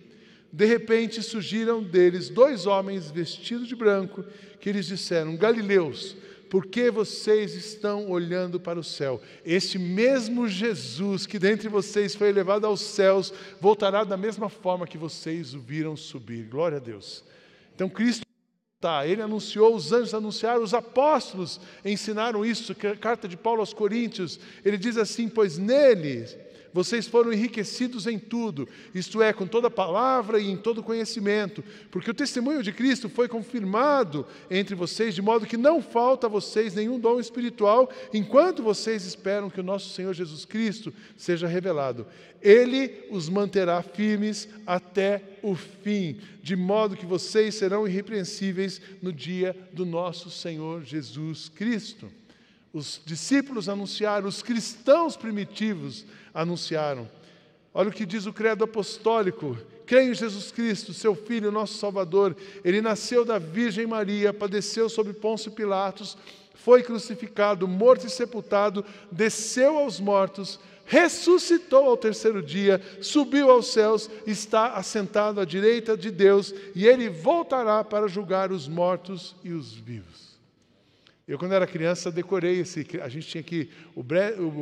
De 0.52 0.66
repente 0.66 1.22
surgiram 1.22 1.82
deles 1.82 2.28
dois 2.28 2.66
homens 2.66 3.10
vestidos 3.10 3.66
de 3.66 3.74
branco, 3.74 4.22
que 4.60 4.68
eles 4.68 4.86
disseram: 4.86 5.36
Galileus, 5.36 6.16
por 6.50 6.66
que 6.66 6.90
vocês 6.90 7.54
estão 7.54 8.10
olhando 8.10 8.58
para 8.58 8.78
o 8.78 8.84
céu? 8.84 9.20
Este 9.44 9.78
mesmo 9.78 10.48
Jesus 10.48 11.26
que 11.26 11.38
dentre 11.38 11.68
vocês 11.68 12.14
foi 12.14 12.28
elevado 12.28 12.66
aos 12.66 12.80
céus, 12.80 13.32
voltará 13.60 14.04
da 14.04 14.16
mesma 14.16 14.48
forma 14.48 14.86
que 14.86 14.98
vocês 14.98 15.54
o 15.54 15.58
viram 15.58 15.96
subir. 15.96 16.44
Glória 16.44 16.78
a 16.78 16.80
Deus. 16.80 17.24
Então 17.74 17.88
Cristo 17.88 18.26
está, 18.76 19.06
ele 19.06 19.22
anunciou, 19.22 19.74
os 19.74 19.92
anjos 19.92 20.14
anunciaram, 20.14 20.62
os 20.62 20.74
apóstolos 20.74 21.60
ensinaram 21.84 22.44
isso, 22.44 22.74
carta 23.00 23.26
de 23.26 23.36
Paulo 23.36 23.60
aos 23.60 23.72
Coríntios, 23.72 24.38
ele 24.64 24.78
diz 24.78 24.96
assim: 24.96 25.28
pois 25.28 25.58
nele 25.58 26.45
vocês 26.76 27.08
foram 27.08 27.32
enriquecidos 27.32 28.06
em 28.06 28.18
tudo, 28.18 28.68
isto 28.94 29.22
é, 29.22 29.32
com 29.32 29.46
toda 29.46 29.70
palavra 29.70 30.38
e 30.38 30.50
em 30.50 30.58
todo 30.58 30.82
conhecimento, 30.82 31.64
porque 31.90 32.10
o 32.10 32.14
testemunho 32.14 32.62
de 32.62 32.70
Cristo 32.70 33.08
foi 33.08 33.28
confirmado 33.28 34.26
entre 34.50 34.74
vocês, 34.74 35.14
de 35.14 35.22
modo 35.22 35.46
que 35.46 35.56
não 35.56 35.80
falta 35.80 36.26
a 36.26 36.30
vocês 36.30 36.74
nenhum 36.74 37.00
dom 37.00 37.18
espiritual, 37.18 37.90
enquanto 38.12 38.62
vocês 38.62 39.06
esperam 39.06 39.48
que 39.48 39.58
o 39.58 39.64
nosso 39.64 39.88
Senhor 39.88 40.12
Jesus 40.12 40.44
Cristo 40.44 40.92
seja 41.16 41.48
revelado. 41.48 42.06
Ele 42.42 43.06
os 43.10 43.30
manterá 43.30 43.80
firmes 43.80 44.46
até 44.66 45.22
o 45.42 45.54
fim, 45.54 46.20
de 46.42 46.54
modo 46.54 46.94
que 46.94 47.06
vocês 47.06 47.54
serão 47.54 47.88
irrepreensíveis 47.88 48.82
no 49.00 49.14
dia 49.14 49.56
do 49.72 49.86
nosso 49.86 50.30
Senhor 50.30 50.84
Jesus 50.84 51.48
Cristo. 51.48 52.06
Os 52.76 53.00
discípulos 53.06 53.70
anunciaram, 53.70 54.28
os 54.28 54.42
cristãos 54.42 55.16
primitivos 55.16 56.04
anunciaram. 56.34 57.08
Olha 57.72 57.88
o 57.88 57.92
que 57.92 58.04
diz 58.04 58.26
o 58.26 58.34
credo 58.34 58.64
apostólico: 58.64 59.56
creio 59.86 60.10
em 60.10 60.14
Jesus 60.14 60.52
Cristo, 60.52 60.92
seu 60.92 61.14
Filho, 61.14 61.50
nosso 61.50 61.78
Salvador. 61.78 62.36
Ele 62.62 62.82
nasceu 62.82 63.24
da 63.24 63.38
Virgem 63.38 63.86
Maria, 63.86 64.30
padeceu 64.30 64.90
sob 64.90 65.10
Pôncio 65.14 65.52
Pilatos, 65.52 66.18
foi 66.54 66.82
crucificado, 66.82 67.66
morto 67.66 68.06
e 68.06 68.10
sepultado, 68.10 68.84
desceu 69.10 69.78
aos 69.78 69.98
mortos, 69.98 70.60
ressuscitou 70.84 71.86
ao 71.86 71.96
terceiro 71.96 72.42
dia, 72.42 72.82
subiu 73.00 73.50
aos 73.50 73.68
céus, 73.68 74.10
está 74.26 74.74
assentado 74.74 75.40
à 75.40 75.46
direita 75.46 75.96
de 75.96 76.10
Deus 76.10 76.52
e 76.74 76.86
ele 76.86 77.08
voltará 77.08 77.82
para 77.82 78.06
julgar 78.06 78.52
os 78.52 78.68
mortos 78.68 79.34
e 79.42 79.52
os 79.54 79.72
vivos. 79.72 80.25
Eu, 81.28 81.40
quando 81.40 81.54
era 81.54 81.66
criança, 81.66 82.08
decorei 82.08 82.60
esse. 82.60 82.86
A 83.02 83.08
gente 83.08 83.26
tinha 83.26 83.42
que. 83.42 83.68
O, 83.96 84.02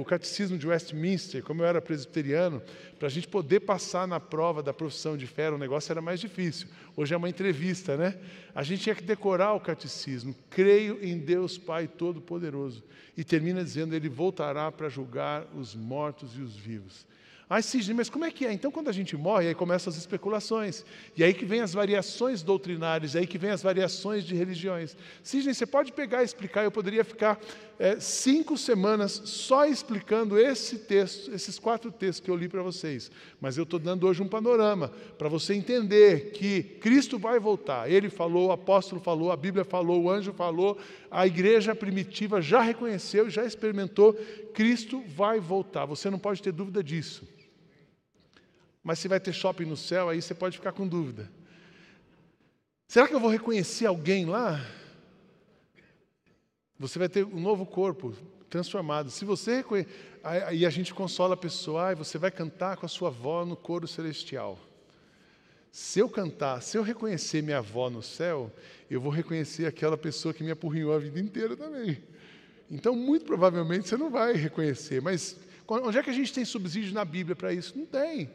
o 0.00 0.04
catecismo 0.04 0.56
de 0.56 0.66
Westminster, 0.66 1.42
como 1.42 1.61
eu 1.61 1.66
era 1.66 1.78
presbiteriano, 1.78 2.62
para 2.99 3.06
a 3.06 3.11
gente 3.11 3.28
poder 3.28 3.61
passar 3.61 4.09
na 4.09 4.18
prova 4.18 4.62
da 4.62 4.73
profissão 4.73 5.14
de 5.14 5.26
fé, 5.26 5.50
o 5.50 5.59
negócio 5.59 5.92
era 5.92 6.00
mais 6.00 6.21
difícil. 6.21 6.66
Hoje 6.97 7.12
é 7.12 7.16
uma 7.18 7.28
entrevista, 7.28 7.99
né? 7.99 8.18
A 8.54 8.62
gente 8.62 8.83
tinha 8.83 8.94
que 8.94 9.02
decorar 9.02 9.52
o 9.52 9.61
catecismo. 9.61 10.35
Creio 10.49 11.04
em 11.04 11.18
Deus 11.18 11.59
Pai 11.59 11.87
Todo-Poderoso. 11.87 12.83
E 13.14 13.23
termina 13.23 13.62
dizendo: 13.62 13.94
Ele 13.94 14.09
voltará 14.09 14.73
para 14.73 14.88
julgar 14.88 15.47
os 15.54 15.75
mortos 15.75 16.35
e 16.35 16.40
os 16.40 16.56
vivos. 16.56 17.06
Ah, 17.48 17.60
Sidney, 17.60 17.94
mas 17.94 18.08
como 18.08 18.24
é 18.24 18.30
que 18.30 18.46
é? 18.46 18.52
Então, 18.52 18.70
quando 18.70 18.88
a 18.88 18.92
gente 18.92 19.16
morre, 19.16 19.48
aí 19.48 19.54
começam 19.54 19.90
as 19.90 19.98
especulações. 19.98 20.84
E 21.16 21.22
aí 21.22 21.34
que 21.34 21.44
vem 21.44 21.60
as 21.60 21.74
variações 21.74 22.42
doutrinárias, 22.42 23.14
aí 23.14 23.26
que 23.26 23.36
vem 23.36 23.50
as 23.50 23.62
variações 23.62 24.24
de 24.24 24.34
religiões. 24.34 24.96
Sidney, 25.22 25.52
você 25.52 25.66
pode 25.66 25.92
pegar 25.92 26.22
e 26.22 26.24
explicar, 26.24 26.64
eu 26.64 26.70
poderia 26.70 27.04
ficar 27.04 27.38
é, 27.78 27.99
cinco 27.99 28.57
semanas 28.57 29.23
só 29.25 29.66
explicando 29.66 30.38
esse 30.38 30.78
texto, 30.78 31.33
esses 31.33 31.59
quatro 31.59 31.90
textos 31.90 32.25
que 32.25 32.31
eu 32.31 32.37
li 32.37 32.49
para 32.49 32.62
vocês. 32.62 33.11
Mas 33.40 33.57
eu 33.57 33.64
estou 33.64 33.78
dando 33.78 34.07
hoje 34.07 34.23
um 34.23 34.28
panorama, 34.28 34.88
para 35.19 35.28
você 35.28 35.54
entender 35.54 36.31
que 36.33 36.62
Cristo 36.62 37.19
vai 37.19 37.38
voltar. 37.38 37.90
Ele 37.90 38.09
falou, 38.09 38.49
o 38.49 38.52
apóstolo 38.52 39.00
falou, 39.00 39.33
a 39.33 39.37
Bíblia 39.37 39.64
falou, 39.64 40.02
o 40.02 40.11
anjo 40.11 40.33
falou, 40.33 40.78
a 41.11 41.26
igreja 41.26 41.75
primitiva 41.75 42.40
já 42.40 42.61
reconheceu, 42.61 43.28
já 43.28 43.45
experimentou, 43.45 44.14
Cristo 44.52 45.02
vai 45.09 45.40
voltar. 45.40 45.85
Você 45.87 46.09
não 46.11 46.19
pode 46.19 46.43
ter 46.43 46.52
dúvida 46.52 46.83
disso. 46.83 47.26
Mas 48.83 48.99
se 48.99 49.09
vai 49.09 49.19
ter 49.19 49.33
shopping 49.33 49.64
no 49.64 49.76
céu, 49.76 50.11
aí 50.11 50.21
você 50.21 50.35
pode 50.35 50.59
ficar 50.59 50.73
com 50.73 50.87
dúvida. 50.87 51.31
Será 52.87 53.09
que 53.09 53.14
eu 53.14 53.21
vou 53.21 53.31
reconhecer 53.31 53.87
alguém 53.87 54.26
lá? 54.26 54.64
Você 56.78 56.99
vai 56.99 57.09
ter 57.09 57.25
um 57.25 57.40
novo 57.40 57.64
corpo 57.64 58.14
transformado. 58.50 59.11
Se 59.11 59.25
você 59.25 59.64
aí 60.23 60.64
a 60.64 60.71
gente 60.71 60.95
consola 60.95 61.35
a 61.35 61.37
pessoa, 61.37 61.90
ah, 61.90 61.95
você 61.95 62.19
vai 62.19 62.31
cantar 62.31 62.76
com 62.76 62.87
a 62.87 62.88
sua 62.88 63.09
avó 63.09 63.45
no 63.45 63.57
coro 63.57 63.87
celestial. 63.87 64.59
Se 65.71 65.99
eu 65.99 66.09
cantar, 66.09 66.62
se 66.62 66.78
eu 66.78 66.83
reconhecer 66.83 67.43
minha 67.43 67.59
avó 67.59 67.90
no 67.90 68.00
céu, 68.00 68.52
eu 68.88 69.00
vou 69.00 69.11
reconhecer 69.11 69.66
aquela 69.66 69.99
pessoa 69.99 70.33
que 70.33 70.45
me 70.45 70.52
apurrinhou 70.52 70.95
a 70.95 70.99
vida 70.99 71.19
inteira 71.19 71.57
também. 71.57 72.00
Então, 72.71 72.95
muito 72.95 73.25
provavelmente, 73.25 73.88
você 73.88 73.97
não 73.97 74.09
vai 74.11 74.35
reconhecer. 74.35 75.02
Mas 75.02 75.37
onde 75.66 75.99
é 75.99 76.02
que 76.02 76.11
a 76.11 76.14
gente 76.14 76.33
tem 76.33 76.45
subsídio 76.45 76.95
na 76.95 77.04
Bíblia 77.04 77.35
para 77.35 77.52
isso? 77.52 77.76
Não 77.76 77.87
tem. 77.87 78.31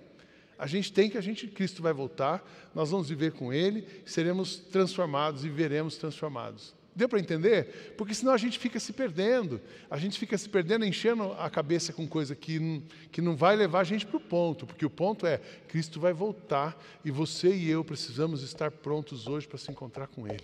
A 0.58 0.68
gente 0.68 0.92
tem 0.92 1.10
que 1.10 1.18
a 1.18 1.22
gente 1.22 1.48
Cristo 1.48 1.82
vai 1.82 1.94
voltar, 1.94 2.46
nós 2.76 2.92
vamos 2.92 3.08
viver 3.08 3.32
com 3.32 3.54
ele, 3.54 3.88
seremos 4.06 4.58
transformados 4.58 5.46
e 5.46 5.50
veremos 5.50 5.96
transformados. 5.96 6.76
Deu 6.96 7.08
para 7.08 7.20
entender? 7.20 7.94
Porque 7.98 8.14
senão 8.14 8.34
a 8.34 8.38
gente 8.38 8.60
fica 8.60 8.80
se 8.80 8.92
perdendo. 8.92 9.62
A 9.90 9.98
gente 9.98 10.20
fica 10.20 10.38
se 10.38 10.50
perdendo, 10.50 10.86
enchendo 10.86 11.34
a 11.34 11.50
cabeça 11.50 11.94
com 11.94 12.08
coisa 12.08 12.36
que 12.36 12.82
que 13.12 13.22
não 13.22 13.36
vai 13.36 13.56
levar 13.56 13.82
a 13.82 13.84
gente 13.84 14.06
para 14.06 14.18
o 14.18 14.20
ponto. 14.20 14.66
Porque 14.66 14.86
o 14.86 14.90
ponto 14.90 15.26
é: 15.26 15.40
Cristo 15.68 16.00
vai 16.00 16.14
voltar 16.14 16.78
e 17.04 17.12
você 17.12 17.54
e 17.54 17.70
eu 17.70 17.84
precisamos 17.84 18.44
estar 18.44 18.72
prontos 18.72 19.28
hoje 19.28 19.48
para 19.48 19.58
se 19.58 19.72
encontrar 19.72 20.08
com 20.08 20.28
Ele. 20.28 20.44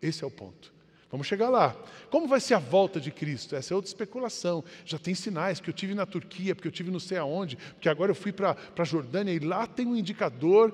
Esse 0.00 0.22
é 0.22 0.26
o 0.26 0.30
ponto. 0.30 0.72
Vamos 1.10 1.26
chegar 1.26 1.48
lá. 1.48 1.74
Como 2.10 2.28
vai 2.28 2.38
ser 2.38 2.52
a 2.52 2.58
volta 2.58 3.00
de 3.00 3.10
Cristo? 3.10 3.56
Essa 3.56 3.72
é 3.72 3.74
outra 3.74 3.88
especulação. 3.88 4.62
Já 4.84 4.98
tem 4.98 5.14
sinais, 5.14 5.58
porque 5.58 5.70
eu 5.70 5.74
tive 5.74 5.94
na 5.94 6.04
Turquia, 6.04 6.54
porque 6.54 6.68
eu 6.68 6.72
tive 6.72 6.90
não 6.90 7.00
sei 7.00 7.16
aonde, 7.16 7.56
porque 7.56 7.88
agora 7.88 8.10
eu 8.10 8.14
fui 8.14 8.30
para 8.30 8.54
a 8.76 8.84
Jordânia 8.84 9.32
e 9.32 9.38
lá 9.38 9.66
tem 9.66 9.86
um 9.86 9.96
indicador 9.96 10.70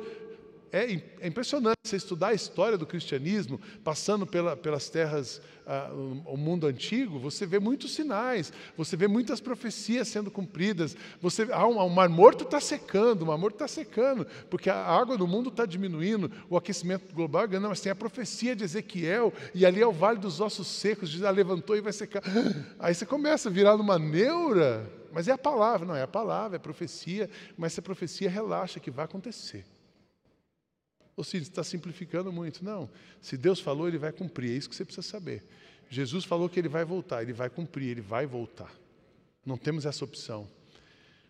é, 0.72 1.00
é, 1.20 1.26
impressionante 1.28 1.76
você 1.84 1.96
estudar 1.96 2.28
a 2.28 2.34
história 2.34 2.76
do 2.76 2.86
cristianismo, 2.86 3.60
passando 3.82 4.26
pela, 4.26 4.56
pelas 4.56 4.88
terras, 4.88 5.40
ah, 5.66 5.90
o, 5.92 6.34
o, 6.34 6.36
mundo 6.36 6.66
antigo, 6.66 7.18
você 7.18 7.46
vê 7.46 7.58
muitos 7.58 7.94
sinais, 7.94 8.52
você 8.76 8.96
vê 8.96 9.06
muitas 9.06 9.40
profecias 9.40 10.08
sendo 10.08 10.30
cumpridas. 10.30 10.96
Você, 11.20 11.46
ah, 11.52 11.66
um, 11.66 11.88
Mar 11.88 12.08
Morto 12.08 12.44
está 12.44 12.60
secando, 12.60 13.22
o 13.22 13.26
Mar 13.26 13.38
Morto 13.38 13.54
está 13.54 13.68
secando, 13.68 14.26
porque 14.50 14.68
a 14.68 14.76
água 14.76 15.16
do 15.16 15.26
mundo 15.26 15.48
está 15.48 15.64
diminuindo, 15.64 16.30
o 16.50 16.56
aquecimento 16.56 17.14
global 17.14 17.46
ganhando, 17.46 17.68
mas 17.68 17.80
tem 17.80 17.92
a 17.92 17.96
profecia 17.96 18.56
de 18.56 18.64
Ezequiel, 18.64 19.32
e 19.54 19.64
ali 19.64 19.80
é 19.80 19.86
o 19.86 19.92
vale 19.92 20.18
dos 20.18 20.40
ossos 20.40 20.66
secos, 20.66 21.08
já 21.10 21.30
levantou 21.30 21.76
e 21.76 21.80
vai 21.80 21.92
secar. 21.92 22.22
Aí 22.78 22.94
você 22.94 23.06
começa 23.06 23.48
a 23.48 23.52
virar 23.52 23.76
numa 23.76 23.98
neura, 23.98 24.90
mas 25.12 25.28
é 25.28 25.32
a 25.32 25.38
palavra, 25.38 25.86
não 25.86 25.94
é 25.94 26.02
a 26.02 26.08
palavra, 26.08 26.56
é 26.56 26.58
a 26.58 26.60
profecia, 26.60 27.30
mas 27.56 27.72
essa 27.72 27.82
profecia 27.82 28.28
relaxa 28.28 28.80
que 28.80 28.90
vai 28.90 29.04
acontecer. 29.04 29.64
Ou 31.16 31.22
se 31.22 31.36
está 31.36 31.62
simplificando 31.62 32.32
muito. 32.32 32.64
Não. 32.64 32.90
Se 33.20 33.36
Deus 33.36 33.60
falou, 33.60 33.88
ele 33.88 33.98
vai 33.98 34.12
cumprir. 34.12 34.50
É 34.50 34.54
isso 34.54 34.68
que 34.68 34.74
você 34.74 34.84
precisa 34.84 35.06
saber. 35.06 35.44
Jesus 35.88 36.24
falou 36.24 36.48
que 36.48 36.58
ele 36.58 36.68
vai 36.68 36.84
voltar, 36.84 37.22
ele 37.22 37.32
vai 37.32 37.48
cumprir, 37.48 37.90
ele 37.90 38.00
vai 38.00 38.26
voltar. 38.26 38.72
Não 39.44 39.56
temos 39.56 39.86
essa 39.86 40.04
opção. 40.04 40.48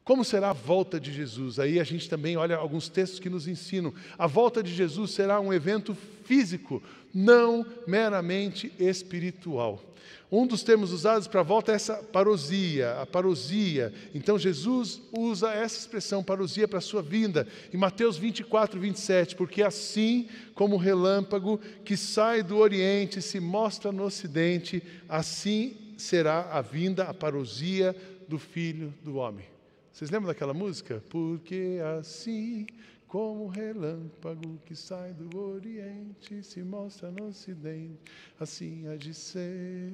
Como 0.05 0.23
será 0.23 0.51
a 0.51 0.53
volta 0.53 1.01
de 1.01 1.11
Jesus? 1.11 1.59
Aí 1.59 1.81
a 1.81 1.85
gente 1.85 2.11
também 2.11 2.37
olha 2.37 2.57
alguns 2.57 2.91
textos 2.91 3.19
que 3.19 3.31
nos 3.31 3.49
ensinam. 3.49 3.93
A 4.19 4.27
volta 4.27 4.63
de 4.63 4.73
Jesus 4.73 5.13
será 5.13 5.41
um 5.41 5.53
evento 5.53 5.97
físico, 6.25 6.83
não 7.13 7.65
meramente 7.87 8.71
espiritual. 8.79 9.83
Um 10.31 10.47
dos 10.47 10.63
termos 10.63 10.93
usados 10.93 11.27
para 11.27 11.41
a 11.41 11.45
volta 11.45 11.73
é 11.73 11.77
essa 11.77 11.95
parosia, 12.03 13.01
a 13.01 13.07
parosia. 13.07 13.95
Então 14.15 14.39
Jesus 14.39 15.01
usa 15.11 15.51
essa 15.53 15.79
expressão 15.79 16.23
parosia 16.23 16.69
para 16.69 16.81
a 16.81 16.83
sua 16.83 17.01
vinda 17.01 17.47
em 17.73 17.77
Mateus 17.79 18.19
24, 18.19 18.79
27, 18.79 19.37
porque 19.37 19.63
assim 19.63 20.29
como 20.55 20.75
o 20.75 20.79
relâmpago 20.79 21.59
que 21.83 21.97
sai 21.97 22.43
do 22.43 22.59
Oriente 22.59 23.23
se 23.23 23.41
mostra 23.41 23.91
no 23.91 24.03
Ocidente, 24.03 24.83
assim 25.09 25.77
será 25.97 26.51
a 26.51 26.61
vinda, 26.61 27.05
a 27.05 27.15
parosia 27.15 27.97
do 28.29 28.39
Filho 28.39 28.93
do 29.03 29.17
Homem. 29.17 29.54
Vocês 29.95 30.11
lembram 30.11 30.27
daquela 30.27 30.53
música? 30.53 31.01
Porque 31.09 31.79
assim 32.01 32.67
como 33.07 33.47
relâmpago 33.47 34.61
que 34.67 34.75
sai 34.75 35.15
do 35.15 35.39
Oriente 35.39 36.43
se 36.43 36.65
mostra 36.65 37.13
no 37.13 37.29
Ocidente, 37.29 38.01
assim 38.41 38.89
há 38.89 38.97
de 38.97 39.15
ser 39.15 39.93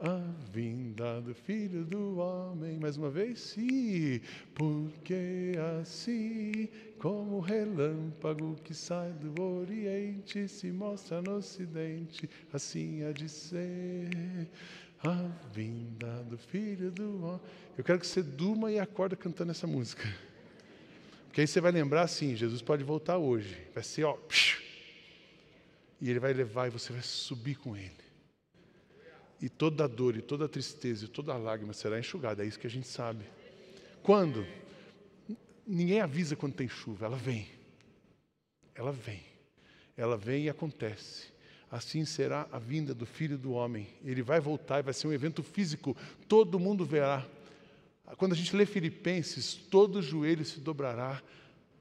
a 0.00 0.18
vinda 0.52 1.20
do 1.20 1.32
Filho 1.32 1.84
do 1.84 2.18
Homem. 2.18 2.76
Mais 2.80 2.96
uma 2.96 3.08
vez, 3.08 3.38
sim, 3.38 4.20
porque 4.52 5.52
assim 5.80 6.68
como 6.98 7.38
relâmpago 7.38 8.56
que 8.64 8.74
sai 8.74 9.12
do 9.12 9.40
Oriente 9.40 10.48
se 10.48 10.72
mostra 10.72 11.22
no 11.22 11.36
Ocidente, 11.36 12.28
assim 12.52 13.04
há 13.04 13.12
de 13.12 13.28
ser 13.28 14.50
a 15.04 15.28
vinda 15.52 16.22
do 16.24 16.38
Filho 16.38 16.90
do 16.90 17.24
Homem. 17.24 17.40
Eu 17.76 17.84
quero 17.84 17.98
que 17.98 18.06
você 18.06 18.22
durma 18.22 18.72
e 18.72 18.78
acorda 18.78 19.14
cantando 19.14 19.50
essa 19.50 19.66
música. 19.66 20.02
Porque 21.26 21.42
aí 21.42 21.46
você 21.46 21.60
vai 21.60 21.72
lembrar 21.72 22.02
assim: 22.02 22.34
Jesus 22.34 22.62
pode 22.62 22.82
voltar 22.82 23.18
hoje. 23.18 23.66
Vai 23.74 23.84
ser, 23.84 24.04
ó. 24.04 24.18
E 26.00 26.08
ele 26.08 26.18
vai 26.18 26.32
levar 26.32 26.68
e 26.68 26.70
você 26.70 26.92
vai 26.92 27.02
subir 27.02 27.56
com 27.56 27.76
ele. 27.76 27.92
E 29.40 29.48
toda 29.48 29.84
a 29.84 29.86
dor, 29.86 30.16
e 30.16 30.22
toda 30.22 30.46
a 30.46 30.48
tristeza, 30.48 31.04
e 31.04 31.08
toda 31.08 31.32
a 31.32 31.36
lágrima 31.36 31.72
será 31.72 31.98
enxugada. 31.98 32.42
É 32.42 32.46
isso 32.46 32.58
que 32.58 32.66
a 32.66 32.70
gente 32.70 32.86
sabe. 32.86 33.24
Quando? 34.02 34.46
Ninguém 35.66 36.00
avisa 36.00 36.36
quando 36.36 36.54
tem 36.54 36.68
chuva. 36.68 37.06
Ela 37.06 37.16
vem. 37.16 37.48
Ela 38.74 38.92
vem. 38.92 39.22
Ela 39.96 40.16
vem 40.16 40.44
e 40.44 40.48
acontece. 40.48 41.33
Assim 41.74 42.04
será 42.04 42.46
a 42.52 42.58
vinda 42.60 42.94
do 42.94 43.04
Filho 43.04 43.36
do 43.36 43.50
Homem. 43.50 43.88
Ele 44.04 44.22
vai 44.22 44.38
voltar 44.38 44.78
e 44.78 44.84
vai 44.84 44.94
ser 44.94 45.08
um 45.08 45.12
evento 45.12 45.42
físico. 45.42 45.96
Todo 46.28 46.60
mundo 46.60 46.84
verá. 46.84 47.26
Quando 48.16 48.30
a 48.32 48.36
gente 48.36 48.54
lê 48.54 48.64
Filipenses, 48.64 49.54
todo 49.54 50.00
joelho 50.00 50.44
se 50.44 50.60
dobrará 50.60 51.20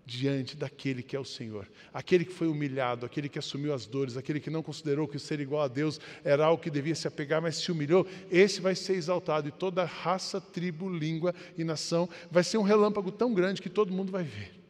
diante 0.03 0.57
daquele 0.57 1.03
que 1.03 1.15
é 1.15 1.19
o 1.19 1.23
Senhor, 1.23 1.69
aquele 1.93 2.25
que 2.25 2.33
foi 2.33 2.47
humilhado, 2.47 3.05
aquele 3.05 3.29
que 3.29 3.37
assumiu 3.37 3.71
as 3.71 3.85
dores, 3.85 4.17
aquele 4.17 4.39
que 4.39 4.49
não 4.49 4.63
considerou 4.63 5.07
que 5.07 5.19
ser 5.19 5.39
igual 5.39 5.61
a 5.61 5.67
Deus 5.67 6.01
era 6.23 6.43
algo 6.43 6.61
que 6.61 6.71
devia 6.71 6.95
se 6.95 7.07
apegar, 7.07 7.39
mas 7.39 7.57
se 7.57 7.71
humilhou, 7.71 8.07
esse 8.31 8.59
vai 8.61 8.73
ser 8.73 8.95
exaltado, 8.95 9.47
e 9.47 9.51
toda 9.51 9.85
raça, 9.85 10.41
tribo, 10.41 10.89
língua 10.89 11.35
e 11.55 11.63
nação 11.63 12.09
vai 12.31 12.43
ser 12.43 12.57
um 12.57 12.63
relâmpago 12.63 13.11
tão 13.11 13.31
grande 13.31 13.61
que 13.61 13.69
todo 13.69 13.93
mundo 13.93 14.11
vai 14.11 14.23
ver. 14.23 14.62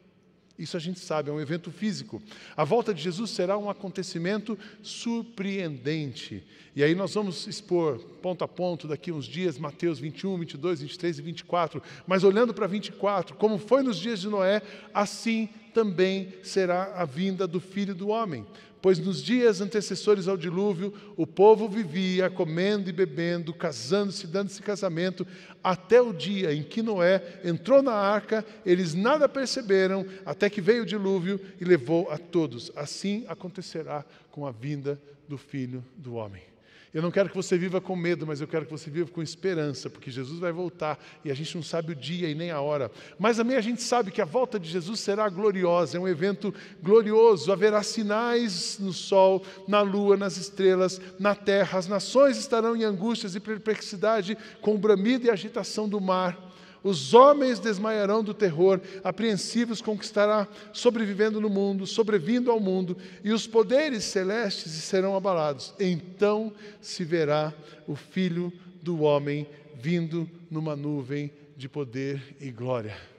Isso 0.58 0.76
a 0.76 0.80
gente 0.80 1.00
sabe, 1.00 1.30
é 1.30 1.32
um 1.32 1.40
evento 1.40 1.72
físico. 1.72 2.22
A 2.56 2.62
volta 2.62 2.94
de 2.94 3.02
Jesus 3.02 3.30
será 3.30 3.58
um 3.58 3.68
acontecimento 3.68 4.56
surpreendente. 4.82 6.44
E 6.76 6.84
aí 6.84 6.94
nós 6.94 7.14
vamos 7.14 7.46
expor 7.48 7.98
ponto 8.22 8.44
a 8.44 8.48
ponto 8.48 8.86
daqui 8.86 9.10
uns 9.10 9.26
dias 9.26 9.58
Mateus 9.58 9.98
21, 9.98 10.38
22, 10.38 10.80
23 10.82 11.18
e 11.18 11.22
24. 11.22 11.82
Mas 12.06 12.22
olhando 12.22 12.54
para 12.54 12.68
24, 12.68 13.36
como 13.36 13.58
foi 13.58 13.82
nos 13.82 13.96
dias 13.96 14.20
de 14.20 14.28
Noé, 14.28 14.62
assim 14.92 15.48
também 15.72 16.32
será 16.44 16.94
a 16.94 17.04
vinda 17.04 17.48
do 17.48 17.58
Filho 17.58 17.94
do 17.94 18.08
Homem 18.08 18.46
pois 18.84 18.98
nos 18.98 19.22
dias 19.22 19.62
antecessores 19.62 20.28
ao 20.28 20.36
dilúvio, 20.36 20.92
o 21.16 21.26
povo 21.26 21.66
vivia 21.66 22.28
comendo 22.28 22.90
e 22.90 22.92
bebendo, 22.92 23.54
casando-se, 23.54 24.26
dando-se 24.26 24.60
casamento, 24.60 25.26
até 25.62 26.02
o 26.02 26.12
dia 26.12 26.52
em 26.52 26.62
que 26.62 26.82
Noé 26.82 27.40
entrou 27.42 27.82
na 27.82 27.94
arca, 27.94 28.44
eles 28.62 28.92
nada 28.92 29.26
perceberam, 29.26 30.04
até 30.26 30.50
que 30.50 30.60
veio 30.60 30.82
o 30.82 30.86
dilúvio 30.86 31.40
e 31.58 31.64
levou 31.64 32.10
a 32.10 32.18
todos. 32.18 32.70
Assim 32.76 33.24
acontecerá 33.26 34.04
com 34.30 34.46
a 34.46 34.50
vinda 34.50 35.00
do 35.26 35.38
Filho 35.38 35.82
do 35.96 36.16
Homem. 36.16 36.53
Eu 36.94 37.02
não 37.02 37.10
quero 37.10 37.28
que 37.28 37.34
você 37.34 37.58
viva 37.58 37.80
com 37.80 37.96
medo, 37.96 38.24
mas 38.24 38.40
eu 38.40 38.46
quero 38.46 38.64
que 38.64 38.70
você 38.70 38.88
viva 38.88 39.10
com 39.10 39.20
esperança, 39.20 39.90
porque 39.90 40.12
Jesus 40.12 40.38
vai 40.38 40.52
voltar 40.52 40.96
e 41.24 41.30
a 41.30 41.34
gente 41.34 41.56
não 41.56 41.62
sabe 41.62 41.90
o 41.90 41.94
dia 41.94 42.30
e 42.30 42.36
nem 42.36 42.52
a 42.52 42.60
hora. 42.60 42.88
Mas 43.18 43.36
também 43.36 43.56
a 43.56 43.60
gente 43.60 43.82
sabe 43.82 44.12
que 44.12 44.22
a 44.22 44.24
volta 44.24 44.60
de 44.60 44.70
Jesus 44.70 45.00
será 45.00 45.28
gloriosa, 45.28 45.96
é 45.96 46.00
um 46.00 46.06
evento 46.06 46.54
glorioso. 46.80 47.50
Haverá 47.50 47.82
sinais 47.82 48.78
no 48.78 48.92
sol, 48.92 49.44
na 49.66 49.80
lua, 49.80 50.16
nas 50.16 50.36
estrelas, 50.36 51.00
na 51.18 51.34
terra. 51.34 51.80
As 51.80 51.88
nações 51.88 52.38
estarão 52.38 52.76
em 52.76 52.84
angústias 52.84 53.34
e 53.34 53.40
perplexidade, 53.40 54.38
com 54.60 54.76
o 54.76 54.78
bramido 54.78 55.26
e 55.26 55.30
agitação 55.30 55.88
do 55.88 56.00
mar. 56.00 56.53
Os 56.84 57.14
homens 57.14 57.58
desmaiarão 57.58 58.22
do 58.22 58.34
terror, 58.34 58.78
apreensivos 59.02 59.80
estará 60.04 60.46
sobrevivendo 60.70 61.40
no 61.40 61.48
mundo, 61.48 61.86
sobrevindo 61.86 62.50
ao 62.50 62.60
mundo, 62.60 62.96
e 63.24 63.32
os 63.32 63.46
poderes 63.46 64.04
celestes 64.04 64.70
serão 64.72 65.16
abalados. 65.16 65.72
Então 65.80 66.52
se 66.82 67.02
verá 67.02 67.54
o 67.88 67.96
Filho 67.96 68.52
do 68.82 69.00
Homem 69.00 69.46
vindo 69.80 70.28
numa 70.50 70.76
nuvem 70.76 71.32
de 71.56 71.70
poder 71.70 72.36
e 72.38 72.50
glória. 72.50 73.13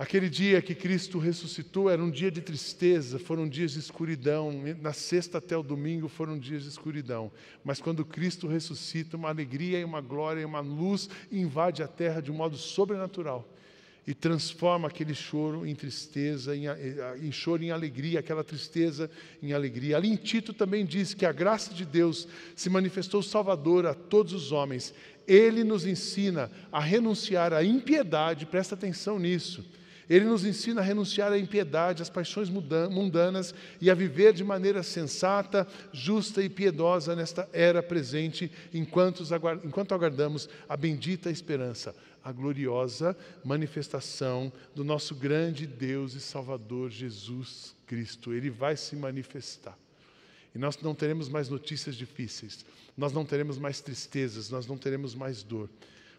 Aquele 0.00 0.30
dia 0.30 0.62
que 0.62 0.74
Cristo 0.74 1.18
ressuscitou 1.18 1.90
era 1.90 2.02
um 2.02 2.10
dia 2.10 2.30
de 2.30 2.40
tristeza, 2.40 3.18
foram 3.18 3.46
dias 3.46 3.72
de 3.72 3.80
escuridão. 3.80 4.50
Na 4.80 4.94
sexta 4.94 5.36
até 5.36 5.54
o 5.54 5.62
domingo 5.62 6.08
foram 6.08 6.38
dias 6.38 6.62
de 6.62 6.70
escuridão. 6.70 7.30
Mas 7.62 7.82
quando 7.82 8.02
Cristo 8.02 8.48
ressuscita, 8.48 9.18
uma 9.18 9.28
alegria 9.28 9.78
e 9.78 9.84
uma 9.84 10.00
glória 10.00 10.40
e 10.40 10.44
uma 10.46 10.60
luz 10.60 11.10
invade 11.30 11.82
a 11.82 11.86
terra 11.86 12.22
de 12.22 12.32
um 12.32 12.34
modo 12.34 12.56
sobrenatural 12.56 13.46
e 14.06 14.14
transforma 14.14 14.88
aquele 14.88 15.14
choro 15.14 15.66
em 15.66 15.74
tristeza, 15.74 16.56
em, 16.56 16.64
em 17.22 17.30
choro 17.30 17.62
em 17.62 17.70
alegria, 17.70 18.20
aquela 18.20 18.42
tristeza 18.42 19.10
em 19.42 19.52
alegria. 19.52 19.98
Ali 19.98 20.08
em 20.08 20.16
Tito 20.16 20.54
também 20.54 20.86
diz 20.86 21.12
que 21.12 21.26
a 21.26 21.32
graça 21.32 21.74
de 21.74 21.84
Deus 21.84 22.26
se 22.56 22.70
manifestou 22.70 23.22
salvadora 23.22 23.90
a 23.90 23.94
todos 23.94 24.32
os 24.32 24.50
homens. 24.50 24.94
Ele 25.28 25.62
nos 25.62 25.84
ensina 25.84 26.50
a 26.72 26.80
renunciar 26.80 27.52
à 27.52 27.62
impiedade, 27.62 28.46
presta 28.46 28.74
atenção 28.74 29.18
nisso 29.18 29.78
ele 30.10 30.24
nos 30.24 30.44
ensina 30.44 30.80
a 30.80 30.84
renunciar 30.84 31.30
à 31.30 31.38
impiedade, 31.38 32.02
às 32.02 32.10
paixões 32.10 32.50
mundanas 32.50 33.54
e 33.80 33.88
a 33.88 33.94
viver 33.94 34.32
de 34.32 34.42
maneira 34.42 34.82
sensata, 34.82 35.64
justa 35.92 36.42
e 36.42 36.48
piedosa 36.48 37.14
nesta 37.14 37.48
era 37.52 37.80
presente, 37.80 38.50
enquanto, 38.74 39.22
aguardamos 39.94 40.48
a 40.68 40.76
bendita 40.76 41.30
esperança, 41.30 41.94
a 42.24 42.32
gloriosa 42.32 43.16
manifestação 43.44 44.52
do 44.74 44.82
nosso 44.82 45.14
grande 45.14 45.64
Deus 45.64 46.14
e 46.14 46.20
Salvador 46.20 46.90
Jesus 46.90 47.76
Cristo. 47.86 48.34
Ele 48.34 48.50
vai 48.50 48.76
se 48.76 48.96
manifestar. 48.96 49.78
E 50.52 50.58
nós 50.58 50.76
não 50.82 50.92
teremos 50.92 51.28
mais 51.28 51.48
notícias 51.48 51.94
difíceis, 51.94 52.66
nós 52.96 53.12
não 53.12 53.24
teremos 53.24 53.58
mais 53.58 53.80
tristezas, 53.80 54.50
nós 54.50 54.66
não 54.66 54.76
teremos 54.76 55.14
mais 55.14 55.44
dor. 55.44 55.70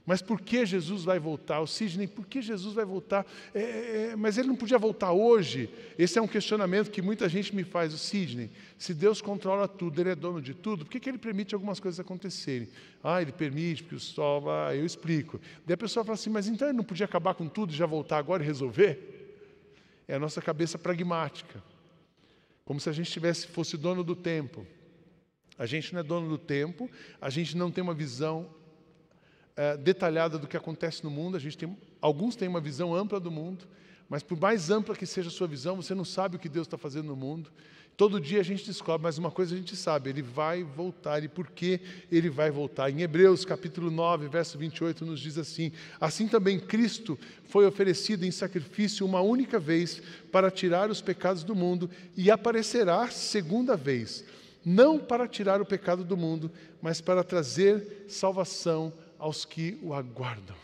Mas 0.05 0.21
por 0.21 0.41
que 0.41 0.65
Jesus 0.65 1.03
vai 1.03 1.19
voltar? 1.19 1.59
O 1.59 1.67
Sidney, 1.67 2.07
por 2.07 2.25
que 2.25 2.41
Jesus 2.41 2.73
vai 2.73 2.83
voltar? 2.83 3.25
É, 3.53 3.61
é, 3.61 4.07
é, 4.11 4.15
mas 4.15 4.37
ele 4.37 4.47
não 4.47 4.55
podia 4.55 4.77
voltar 4.79 5.11
hoje? 5.11 5.69
Esse 5.97 6.17
é 6.17 6.21
um 6.21 6.27
questionamento 6.27 6.89
que 6.89 7.01
muita 7.01 7.29
gente 7.29 7.55
me 7.55 7.63
faz. 7.63 7.93
O 7.93 7.97
Sidney, 7.99 8.49
se 8.79 8.95
Deus 8.95 9.21
controla 9.21 9.67
tudo, 9.67 10.01
Ele 10.01 10.09
é 10.09 10.15
dono 10.15 10.41
de 10.41 10.55
tudo, 10.55 10.85
por 10.85 10.91
que, 10.91 10.99
que 10.99 11.07
Ele 11.07 11.19
permite 11.19 11.53
algumas 11.53 11.79
coisas 11.79 11.99
acontecerem? 11.99 12.67
Ah, 13.03 13.21
Ele 13.21 13.31
permite, 13.31 13.83
porque 13.83 13.95
o 13.95 13.99
sol 13.99 14.41
vai, 14.41 14.79
eu 14.79 14.85
explico. 14.85 15.39
Daí 15.65 15.75
a 15.75 15.77
pessoa 15.77 16.03
fala 16.03 16.15
assim, 16.15 16.31
mas 16.31 16.47
então 16.47 16.67
Ele 16.67 16.77
não 16.77 16.83
podia 16.83 17.05
acabar 17.05 17.35
com 17.35 17.47
tudo 17.47 17.71
e 17.71 17.75
já 17.75 17.85
voltar 17.85 18.17
agora 18.17 18.41
e 18.43 18.45
resolver? 18.45 19.21
É 20.07 20.15
a 20.15 20.19
nossa 20.19 20.41
cabeça 20.41 20.79
pragmática. 20.79 21.63
Como 22.65 22.79
se 22.79 22.89
a 22.89 22.91
gente 22.91 23.11
tivesse, 23.11 23.47
fosse 23.47 23.77
dono 23.77 24.03
do 24.03 24.15
tempo. 24.15 24.65
A 25.59 25.67
gente 25.67 25.93
não 25.93 25.99
é 25.99 26.03
dono 26.03 26.27
do 26.27 26.39
tempo, 26.39 26.89
a 27.21 27.29
gente 27.29 27.55
não 27.55 27.69
tem 27.69 27.83
uma 27.83 27.93
visão 27.93 28.49
é, 29.55 29.77
detalhada 29.77 30.37
do 30.37 30.47
que 30.47 30.57
acontece 30.57 31.03
no 31.03 31.09
mundo. 31.09 31.37
A 31.37 31.39
gente 31.39 31.57
tem, 31.57 31.77
alguns 31.99 32.35
têm 32.35 32.47
uma 32.47 32.61
visão 32.61 32.93
ampla 32.93 33.19
do 33.19 33.31
mundo, 33.31 33.65
mas 34.09 34.23
por 34.23 34.39
mais 34.39 34.69
ampla 34.69 34.95
que 34.95 35.05
seja 35.05 35.29
a 35.29 35.31
sua 35.31 35.47
visão, 35.47 35.75
você 35.75 35.95
não 35.95 36.05
sabe 36.05 36.35
o 36.35 36.39
que 36.39 36.49
Deus 36.49 36.67
está 36.67 36.77
fazendo 36.77 37.07
no 37.07 37.15
mundo. 37.15 37.51
Todo 37.97 38.19
dia 38.19 38.39
a 38.39 38.43
gente 38.43 38.65
descobre, 38.65 39.03
mas 39.03 39.17
uma 39.17 39.29
coisa 39.29 39.53
a 39.53 39.57
gente 39.57 39.75
sabe, 39.75 40.09
ele 40.09 40.21
vai 40.21 40.63
voltar. 40.63 41.23
E 41.23 41.27
por 41.27 41.51
que 41.51 41.79
ele 42.11 42.29
vai 42.29 42.49
voltar? 42.49 42.89
Em 42.89 43.01
Hebreus 43.01 43.45
capítulo 43.45 43.91
9, 43.91 44.27
verso 44.27 44.57
28, 44.57 45.05
nos 45.05 45.19
diz 45.19 45.37
assim: 45.37 45.71
Assim 45.99 46.27
também 46.27 46.59
Cristo 46.59 47.19
foi 47.45 47.65
oferecido 47.65 48.25
em 48.25 48.31
sacrifício 48.31 49.05
uma 49.05 49.21
única 49.21 49.59
vez 49.59 50.01
para 50.31 50.49
tirar 50.49 50.89
os 50.89 50.99
pecados 50.99 51.43
do 51.43 51.53
mundo 51.53 51.89
e 52.17 52.31
aparecerá 52.31 53.07
segunda 53.11 53.77
vez, 53.77 54.25
não 54.65 54.97
para 54.97 55.27
tirar 55.27 55.61
o 55.61 55.65
pecado 55.65 56.03
do 56.03 56.17
mundo, 56.17 56.51
mas 56.81 57.01
para 57.01 57.23
trazer 57.23 58.05
salvação 58.07 58.91
aos 59.21 59.45
que 59.45 59.77
o 59.83 59.93
aguardam. 59.93 60.55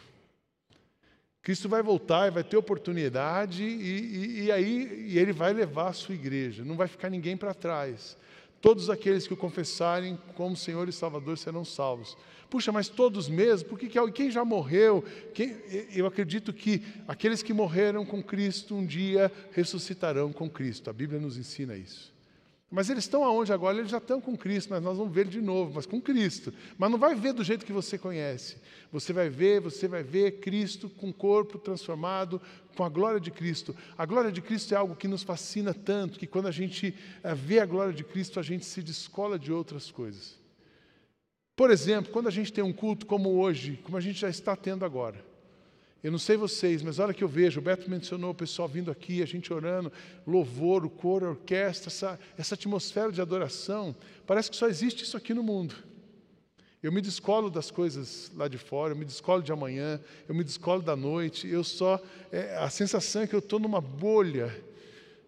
Cristo 1.43 1.69
vai 1.69 1.81
voltar 1.81 2.27
e 2.27 2.31
vai 2.31 2.43
ter 2.43 2.57
oportunidade, 2.57 3.63
e, 3.63 3.67
e, 3.67 4.43
e 4.45 4.51
aí 4.51 5.07
e 5.11 5.17
ele 5.17 5.31
vai 5.31 5.53
levar 5.53 5.89
a 5.89 5.93
sua 5.93 6.15
igreja, 6.15 6.65
não 6.65 6.75
vai 6.75 6.87
ficar 6.87 7.09
ninguém 7.09 7.37
para 7.37 7.53
trás. 7.53 8.17
Todos 8.59 8.89
aqueles 8.89 9.27
que 9.27 9.33
o 9.33 9.37
confessarem 9.37 10.17
como 10.35 10.57
Senhor 10.57 10.89
e 10.89 10.91
Salvador 10.91 11.37
serão 11.37 11.63
salvos. 11.63 12.17
Puxa, 12.49 12.71
mas 12.71 12.89
todos 12.89 13.29
mesmo? 13.29 13.69
Porque 13.69 13.87
quem 14.11 14.31
já 14.31 14.43
morreu? 14.43 15.03
Quem, 15.33 15.55
eu 15.93 16.07
acredito 16.07 16.51
que 16.51 16.81
aqueles 17.07 17.43
que 17.43 17.53
morreram 17.53 18.03
com 18.05 18.23
Cristo 18.23 18.73
um 18.73 18.85
dia 18.85 19.31
ressuscitarão 19.51 20.33
com 20.33 20.49
Cristo. 20.49 20.89
A 20.89 20.93
Bíblia 20.93 21.19
nos 21.19 21.37
ensina 21.37 21.75
isso. 21.75 22.16
Mas 22.69 22.89
eles 22.89 23.05
estão 23.05 23.23
aonde 23.23 23.53
agora? 23.53 23.77
Eles 23.77 23.89
já 23.89 23.97
estão 23.97 24.19
com 24.19 24.35
Cristo, 24.35 24.69
mas 24.71 24.83
nós 24.83 24.97
vamos 24.97 25.13
ver 25.13 25.25
de 25.25 25.39
novo, 25.39 25.73
mas 25.75 25.85
com 25.85 26.01
Cristo. 26.01 26.53
Mas 26.77 26.91
não 26.91 26.97
vai 26.97 27.15
ver 27.15 27.31
do 27.31 27.43
jeito 27.43 27.65
que 27.65 27.71
você 27.71 27.97
conhece. 27.97 28.57
Você 28.91 29.13
vai 29.13 29.29
ver, 29.29 29.61
você 29.61 29.87
vai 29.87 30.03
ver 30.03 30.39
Cristo 30.39 30.89
com 30.89 31.09
o 31.09 31.13
corpo 31.13 31.57
transformado, 31.57 32.41
com 32.75 32.83
a 32.83 32.89
glória 32.89 33.21
de 33.21 33.31
Cristo. 33.31 33.73
A 33.97 34.05
glória 34.05 34.31
de 34.31 34.41
Cristo 34.41 34.73
é 34.73 34.77
algo 34.77 34.97
que 34.97 35.07
nos 35.07 35.23
fascina 35.23 35.73
tanto 35.73 36.19
que 36.19 36.27
quando 36.27 36.47
a 36.47 36.51
gente 36.51 36.93
eh, 37.23 37.33
vê 37.33 37.59
a 37.59 37.65
glória 37.65 37.93
de 37.93 38.03
Cristo, 38.03 38.37
a 38.37 38.43
gente 38.43 38.65
se 38.65 38.83
descola 38.83 39.39
de 39.39 39.51
outras 39.51 39.89
coisas. 39.89 40.35
Por 41.55 41.71
exemplo, 41.71 42.11
quando 42.11 42.27
a 42.27 42.31
gente 42.31 42.51
tem 42.51 42.63
um 42.63 42.73
culto 42.73 43.05
como 43.05 43.39
hoje, 43.39 43.79
como 43.83 43.97
a 43.97 44.01
gente 44.01 44.19
já 44.19 44.29
está 44.29 44.55
tendo 44.57 44.83
agora, 44.83 45.23
eu 46.07 46.11
não 46.11 46.17
sei 46.17 46.37
vocês, 46.37 46.81
mas 46.81 47.01
a 47.01 47.03
hora 47.03 47.13
que 47.13 47.21
eu 47.21 47.27
vejo, 47.27 47.59
o 47.59 47.61
Beto 47.61 47.89
mencionou 47.89 48.31
o 48.31 48.33
pessoal 48.33 48.65
vindo 48.65 48.89
aqui, 48.89 49.21
a 49.21 49.25
gente 49.25 49.51
orando, 49.51 49.91
louvor, 50.25 50.85
o 50.85 50.89
coro, 50.89 51.25
a 51.25 51.29
orquestra, 51.31 51.89
essa, 51.89 52.17
essa 52.37 52.55
atmosfera 52.55 53.11
de 53.11 53.19
adoração, 53.19 53.93
parece 54.25 54.49
que 54.49 54.55
só 54.55 54.69
existe 54.69 55.03
isso 55.03 55.17
aqui 55.17 55.33
no 55.33 55.43
mundo. 55.43 55.75
Eu 56.81 56.93
me 56.93 57.01
descolo 57.01 57.49
das 57.49 57.69
coisas 57.69 58.31
lá 58.37 58.47
de 58.47 58.57
fora, 58.57 58.93
eu 58.93 58.97
me 58.97 59.03
descolo 59.03 59.43
de 59.43 59.51
amanhã, 59.51 59.99
eu 60.29 60.33
me 60.33 60.45
descolo 60.45 60.81
da 60.81 60.95
noite, 60.95 61.45
eu 61.45 61.61
só. 61.61 62.01
É, 62.31 62.55
a 62.55 62.69
sensação 62.69 63.23
é 63.23 63.27
que 63.27 63.35
eu 63.35 63.39
estou 63.39 63.59
numa 63.59 63.81
bolha 63.81 64.55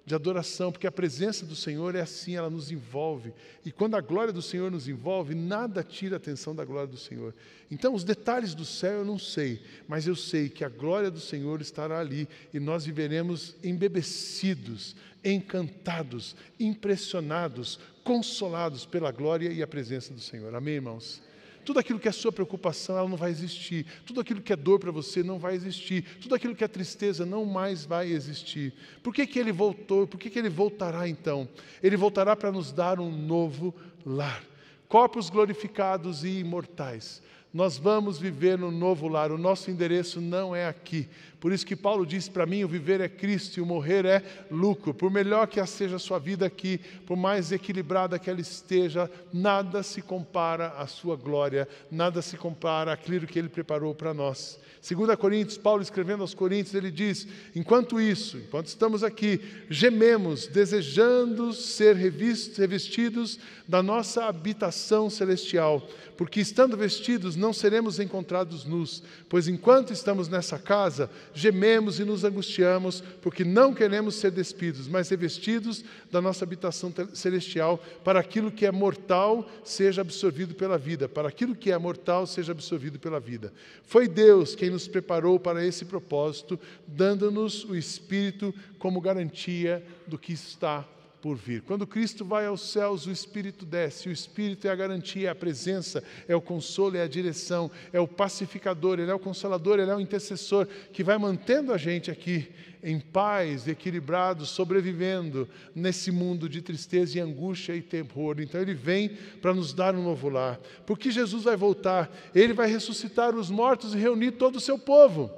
de 0.10 0.16
adoração, 0.16 0.72
porque 0.72 0.88
a 0.88 0.92
presença 0.92 1.46
do 1.46 1.56
Senhor 1.56 1.94
é 1.94 2.02
assim, 2.02 2.36
ela 2.36 2.50
nos 2.50 2.72
envolve. 2.72 3.32
E 3.64 3.72
quando 3.72 3.96
a 3.96 4.02
glória 4.02 4.34
do 4.34 4.42
Senhor 4.42 4.72
nos 4.72 4.88
envolve, 4.88 5.36
nada 5.36 5.84
tira 5.84 6.16
a 6.16 6.18
atenção 6.18 6.56
da 6.56 6.66
glória 6.66 6.88
do 6.88 6.98
Senhor. 6.98 7.32
Então, 7.70 7.94
os 7.94 8.04
detalhes 8.04 8.56
do 8.56 8.66
céu 8.66 8.94
eu 8.94 9.06
não 9.06 9.20
sei, 9.20 9.62
mas 9.88 10.08
eu 10.08 10.16
sei 10.16 10.50
que 10.50 10.66
a 10.66 10.70
glória 10.70 11.12
do 11.12 11.20
Senhor 11.20 11.62
estará 11.62 12.00
ali 12.00 12.28
e 12.52 12.60
nós 12.60 12.86
viveremos 12.86 13.56
embebecidos, 13.64 14.96
encantados, 15.24 16.36
impressionados, 16.60 17.80
consolados 18.04 18.88
pela 18.88 19.12
glória 19.12 19.52
e 19.52 19.62
a 19.62 19.68
presença 19.68 20.12
do 20.12 20.22
Senhor. 20.22 20.56
Amém, 20.56 20.74
irmãos? 20.74 21.22
Tudo 21.70 21.78
aquilo 21.78 22.00
que 22.00 22.08
é 22.08 22.12
sua 22.12 22.32
preocupação, 22.32 22.98
ela 22.98 23.08
não 23.08 23.16
vai 23.16 23.30
existir. 23.30 23.86
Tudo 24.04 24.20
aquilo 24.20 24.42
que 24.42 24.52
é 24.52 24.56
dor 24.56 24.80
para 24.80 24.90
você 24.90 25.22
não 25.22 25.38
vai 25.38 25.54
existir. 25.54 26.04
Tudo 26.20 26.34
aquilo 26.34 26.56
que 26.56 26.64
é 26.64 26.68
tristeza 26.68 27.28
não 27.28 27.46
mais 27.46 27.86
vai 27.86 28.12
existir. 28.12 28.74
Por 29.04 29.14
que, 29.14 29.28
que 29.28 29.38
ele 29.38 29.52
voltou? 29.52 30.08
Por 30.08 30.20
que, 30.20 30.32
que 30.32 30.40
ele 30.40 30.50
voltará 30.50 31.08
então? 31.08 31.48
Ele 31.84 31.96
voltará 31.96 32.36
para 32.36 32.52
nos 32.52 32.72
dar 32.72 33.00
um 33.00 33.12
novo 33.12 33.72
lar. 34.04 34.44
Corpos 34.88 35.30
glorificados 35.30 36.24
e 36.24 36.40
imortais 36.40 37.22
nós 37.54 37.78
vamos 37.78 38.20
viver 38.20 38.58
no 38.60 38.70
novo 38.70 39.08
lar. 39.08 39.32
O 39.32 39.38
nosso 39.38 39.72
endereço 39.72 40.22
não 40.22 40.56
é 40.56 40.68
aqui. 40.68 41.10
Por 41.40 41.54
isso 41.54 41.66
que 41.66 41.76
Paulo 41.76 42.06
disse 42.06 42.30
para 42.30 42.46
mim: 42.46 42.64
o 42.64 42.68
viver 42.68 43.00
é 43.00 43.08
Cristo 43.08 43.58
e 43.58 43.62
o 43.62 43.66
morrer 43.66 44.06
é 44.06 44.24
lucro. 44.52 44.94
Por 44.94 45.10
melhor 45.10 45.48
que 45.48 45.66
seja 45.66 45.96
a 45.96 46.00
sua 46.00 46.20
vida 46.20 46.46
aqui, 46.46 46.80
por 47.06 47.16
mais 47.16 47.52
equilibrada 47.52 48.20
que 48.20 48.30
ela 48.30 48.42
esteja, 48.42 49.10
nada 49.32 49.82
se 49.82 50.02
compara 50.02 50.70
à 50.78 50.86
sua 50.88 51.16
glória, 51.16 51.68
nada 51.90 52.22
se 52.22 52.36
compara 52.36 52.92
àquilo 52.92 53.28
que 53.28 53.40
ele 53.40 53.50
preparou 53.50 53.96
para 53.96 54.14
nós. 54.14 54.60
Segundo 54.82 55.16
Coríntios, 55.18 55.58
Paulo 55.58 55.82
escrevendo 55.82 56.22
aos 56.22 56.34
Coríntios, 56.34 56.74
ele 56.74 56.92
diz: 56.92 57.28
enquanto 57.54 58.00
isso, 58.00 58.38
enquanto 58.38 58.68
estamos 58.68 59.04
aqui, 59.04 59.42
gememos, 59.70 60.48
desejando 60.48 61.54
ser 61.54 61.96
revestidos 61.96 63.40
da 63.68 63.84
nossa 63.84 64.26
habitação 64.26 65.10
celestial, 65.10 65.86
porque 66.18 66.40
estando 66.40 66.78
vestidos 66.78 67.36
não 67.36 67.52
seremos 67.52 68.00
encontrados 68.00 68.66
nus, 68.66 69.04
pois 69.28 69.48
enquanto 69.48 69.92
estamos 69.92 70.28
nessa 70.28 70.58
casa, 70.58 71.10
gememos 71.34 72.00
e 72.00 72.06
nos 72.06 72.24
angustiamos, 72.24 73.02
porque 73.22 73.44
não 73.44 73.74
queremos 73.74 74.16
ser 74.16 74.32
despidos, 74.32 74.88
mas 74.88 75.10
revestidos 75.10 75.84
da 76.12 76.22
nossa 76.22 76.44
habitação 76.44 76.94
celestial, 77.14 77.78
para 78.04 78.20
aquilo 78.20 78.52
que 78.52 78.66
é 78.66 78.72
mortal 78.72 79.50
seja 79.64 80.02
absorvido 80.02 80.56
pela 80.56 80.78
vida, 80.78 81.08
para 81.08 81.30
aquilo 81.30 81.56
que 81.56 81.72
é 81.72 81.78
mortal 81.78 82.26
seja 82.28 82.52
absorvido 82.52 83.00
pela 83.00 83.20
vida. 83.20 83.54
Foi 83.84 84.08
Deus 84.08 84.56
quem 84.56 84.70
nos 84.70 84.88
preparou 84.88 85.40
para 85.40 85.66
esse 85.66 85.86
propósito, 85.86 86.60
dando-nos 86.88 87.64
o 87.66 87.76
Espírito 87.76 88.54
como 88.78 89.02
garantia 89.02 89.84
do 90.08 90.18
que 90.18 90.34
está 90.34 90.88
por 91.22 91.36
vir. 91.36 91.62
Quando 91.62 91.88
Cristo 91.88 92.24
vai 92.24 92.46
aos 92.46 92.72
céus, 92.72 93.06
o 93.06 93.12
Espírito 93.12 93.66
desce. 93.66 94.10
O 94.10 94.12
Espírito 94.12 94.68
é 94.68 94.72
a 94.72 94.76
garantia, 94.76 95.28
é 95.28 95.32
a 95.32 95.36
presença, 95.36 96.04
é 96.28 96.36
o 96.36 96.42
consolo, 96.42 96.98
é 96.98 97.02
a 97.02 97.08
direção, 97.08 97.70
é 97.92 98.00
o 98.00 98.08
pacificador, 98.08 99.00
ele 99.00 99.12
é 99.12 99.14
o 99.14 99.20
consolador, 99.20 99.80
ele 99.80 99.92
é 99.92 99.96
o 99.96 100.00
intercessor 100.00 100.68
que 100.92 101.04
vai 101.04 101.18
mantendo 101.18 101.74
a 101.74 101.78
gente 101.78 102.10
aqui 102.10 102.50
em 102.82 103.00
paz, 103.00 103.68
equilibrado, 103.68 104.46
sobrevivendo 104.46 105.48
nesse 105.76 106.12
mundo 106.12 106.48
de 106.48 106.62
tristeza 106.62 107.18
e 107.18 107.22
angústia 107.22 107.76
e 107.76 107.82
terror. 107.82 108.40
Então 108.40 108.62
ele 108.62 108.74
vem 108.74 109.10
para 109.42 109.54
nos 109.54 109.74
dar 109.74 109.96
um 109.96 110.04
novo 110.04 110.30
lar. 110.30 110.60
Porque 110.86 111.12
Jesus 111.12 111.44
vai 111.44 111.58
voltar, 111.58 112.10
ele 112.34 112.54
vai 112.54 112.70
ressuscitar 112.70 113.36
os 113.36 113.50
mortos 113.50 113.94
e 113.94 113.98
reunir 113.98 114.32
todo 114.32 114.56
o 114.56 114.62
seu 114.62 114.80
povo. 114.80 115.30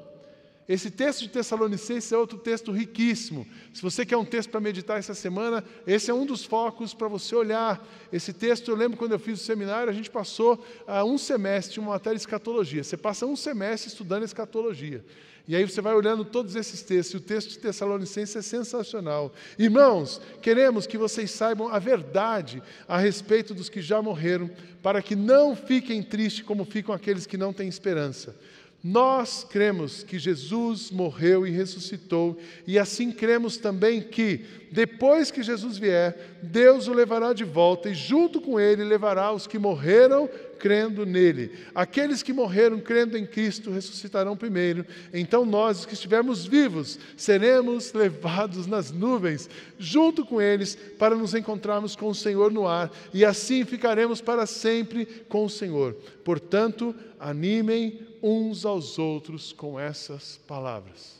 Esse 0.69 0.91
texto 0.91 1.21
de 1.21 1.29
Tessalonicenses 1.29 2.11
é 2.11 2.17
outro 2.17 2.37
texto 2.37 2.71
riquíssimo. 2.71 3.47
Se 3.73 3.81
você 3.81 4.05
quer 4.05 4.17
um 4.17 4.23
texto 4.23 4.49
para 4.49 4.59
meditar 4.59 4.99
essa 4.99 5.13
semana, 5.13 5.63
esse 5.85 6.09
é 6.09 6.13
um 6.13 6.25
dos 6.25 6.45
focos 6.45 6.93
para 6.93 7.07
você 7.07 7.35
olhar. 7.35 7.85
Esse 8.13 8.31
texto, 8.31 8.69
eu 8.69 8.75
lembro 8.75 8.97
quando 8.97 9.13
eu 9.13 9.19
fiz 9.19 9.41
o 9.41 9.43
seminário, 9.43 9.89
a 9.89 9.93
gente 9.93 10.09
passou 10.09 10.63
uh, 10.87 11.03
um 11.03 11.17
semestre, 11.17 11.79
uma 11.79 11.91
matéria 11.91 12.15
de 12.15 12.21
escatologia. 12.21 12.83
Você 12.83 12.95
passa 12.95 13.25
um 13.25 13.35
semestre 13.35 13.89
estudando 13.89 14.23
escatologia. 14.23 15.03
E 15.47 15.55
aí 15.55 15.65
você 15.65 15.81
vai 15.81 15.93
olhando 15.93 16.23
todos 16.23 16.55
esses 16.55 16.81
textos, 16.83 17.13
e 17.13 17.17
o 17.17 17.19
texto 17.19 17.49
de 17.49 17.59
Tessalonicenses 17.59 18.35
é 18.35 18.41
sensacional. 18.41 19.33
Irmãos, 19.57 20.21
queremos 20.41 20.85
que 20.85 20.97
vocês 20.97 21.31
saibam 21.31 21.67
a 21.67 21.79
verdade 21.79 22.61
a 22.87 22.97
respeito 22.97 23.53
dos 23.53 23.67
que 23.67 23.81
já 23.81 24.01
morreram, 24.01 24.49
para 24.83 25.01
que 25.01 25.15
não 25.15 25.55
fiquem 25.55 26.03
tristes 26.03 26.45
como 26.45 26.63
ficam 26.63 26.93
aqueles 26.93 27.25
que 27.25 27.37
não 27.37 27.51
têm 27.51 27.67
esperança. 27.67 28.35
Nós 28.83 29.45
cremos 29.47 30.03
que 30.03 30.17
Jesus 30.17 30.89
morreu 30.89 31.45
e 31.45 31.51
ressuscitou, 31.51 32.37
e 32.65 32.79
assim 32.79 33.11
cremos 33.11 33.57
também 33.57 34.01
que, 34.01 34.43
depois 34.71 35.29
que 35.29 35.43
Jesus 35.43 35.77
vier, 35.77 36.39
Deus 36.41 36.87
o 36.87 36.93
levará 36.93 37.31
de 37.31 37.43
volta 37.43 37.89
e, 37.89 37.93
junto 37.93 38.41
com 38.41 38.59
ele, 38.59 38.83
levará 38.83 39.31
os 39.31 39.45
que 39.45 39.59
morreram 39.59 40.27
crendo 40.61 41.07
nele. 41.07 41.57
Aqueles 41.73 42.21
que 42.21 42.31
morreram 42.31 42.79
crendo 42.79 43.17
em 43.17 43.25
Cristo 43.25 43.71
ressuscitarão 43.71 44.37
primeiro. 44.37 44.85
Então, 45.11 45.43
nós, 45.43 45.87
que 45.87 45.95
estivermos 45.95 46.45
vivos, 46.45 46.99
seremos 47.17 47.91
levados 47.93 48.67
nas 48.67 48.91
nuvens, 48.91 49.49
junto 49.79 50.23
com 50.23 50.39
eles, 50.39 50.75
para 50.99 51.15
nos 51.15 51.33
encontrarmos 51.33 51.95
com 51.95 52.09
o 52.09 52.15
Senhor 52.15 52.51
no 52.51 52.67
ar, 52.67 52.91
e 53.11 53.25
assim 53.25 53.65
ficaremos 53.65 54.21
para 54.21 54.45
sempre 54.45 55.07
com 55.27 55.45
o 55.45 55.49
Senhor. 55.49 55.95
Portanto, 56.23 56.95
animem 57.19 57.99
uns 58.21 58.63
aos 58.63 58.99
outros 58.99 59.51
com 59.51 59.79
essas 59.79 60.39
palavras. 60.45 61.19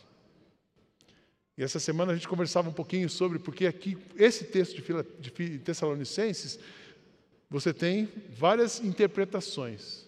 E 1.58 1.64
essa 1.64 1.80
semana 1.80 2.12
a 2.12 2.16
gente 2.16 2.28
conversava 2.28 2.70
um 2.70 2.74
pouquinho 2.74 3.10
sobre, 3.10 3.40
porque 3.40 3.66
aqui, 3.66 3.98
esse 4.16 4.44
texto 4.44 4.84
de, 5.20 5.32
de 5.32 5.60
Tessalonicenses, 5.60 6.60
você 7.52 7.72
tem 7.72 8.10
várias 8.30 8.80
interpretações. 8.80 10.06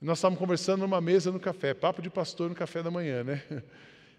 Nós 0.00 0.18
estávamos 0.18 0.38
conversando 0.38 0.80
numa 0.80 1.00
mesa 1.00 1.30
no 1.30 1.40
café, 1.40 1.74
papo 1.74 2.00
de 2.00 2.08
pastor 2.08 2.48
no 2.48 2.54
café 2.54 2.82
da 2.82 2.90
manhã, 2.90 3.22
né? 3.22 3.42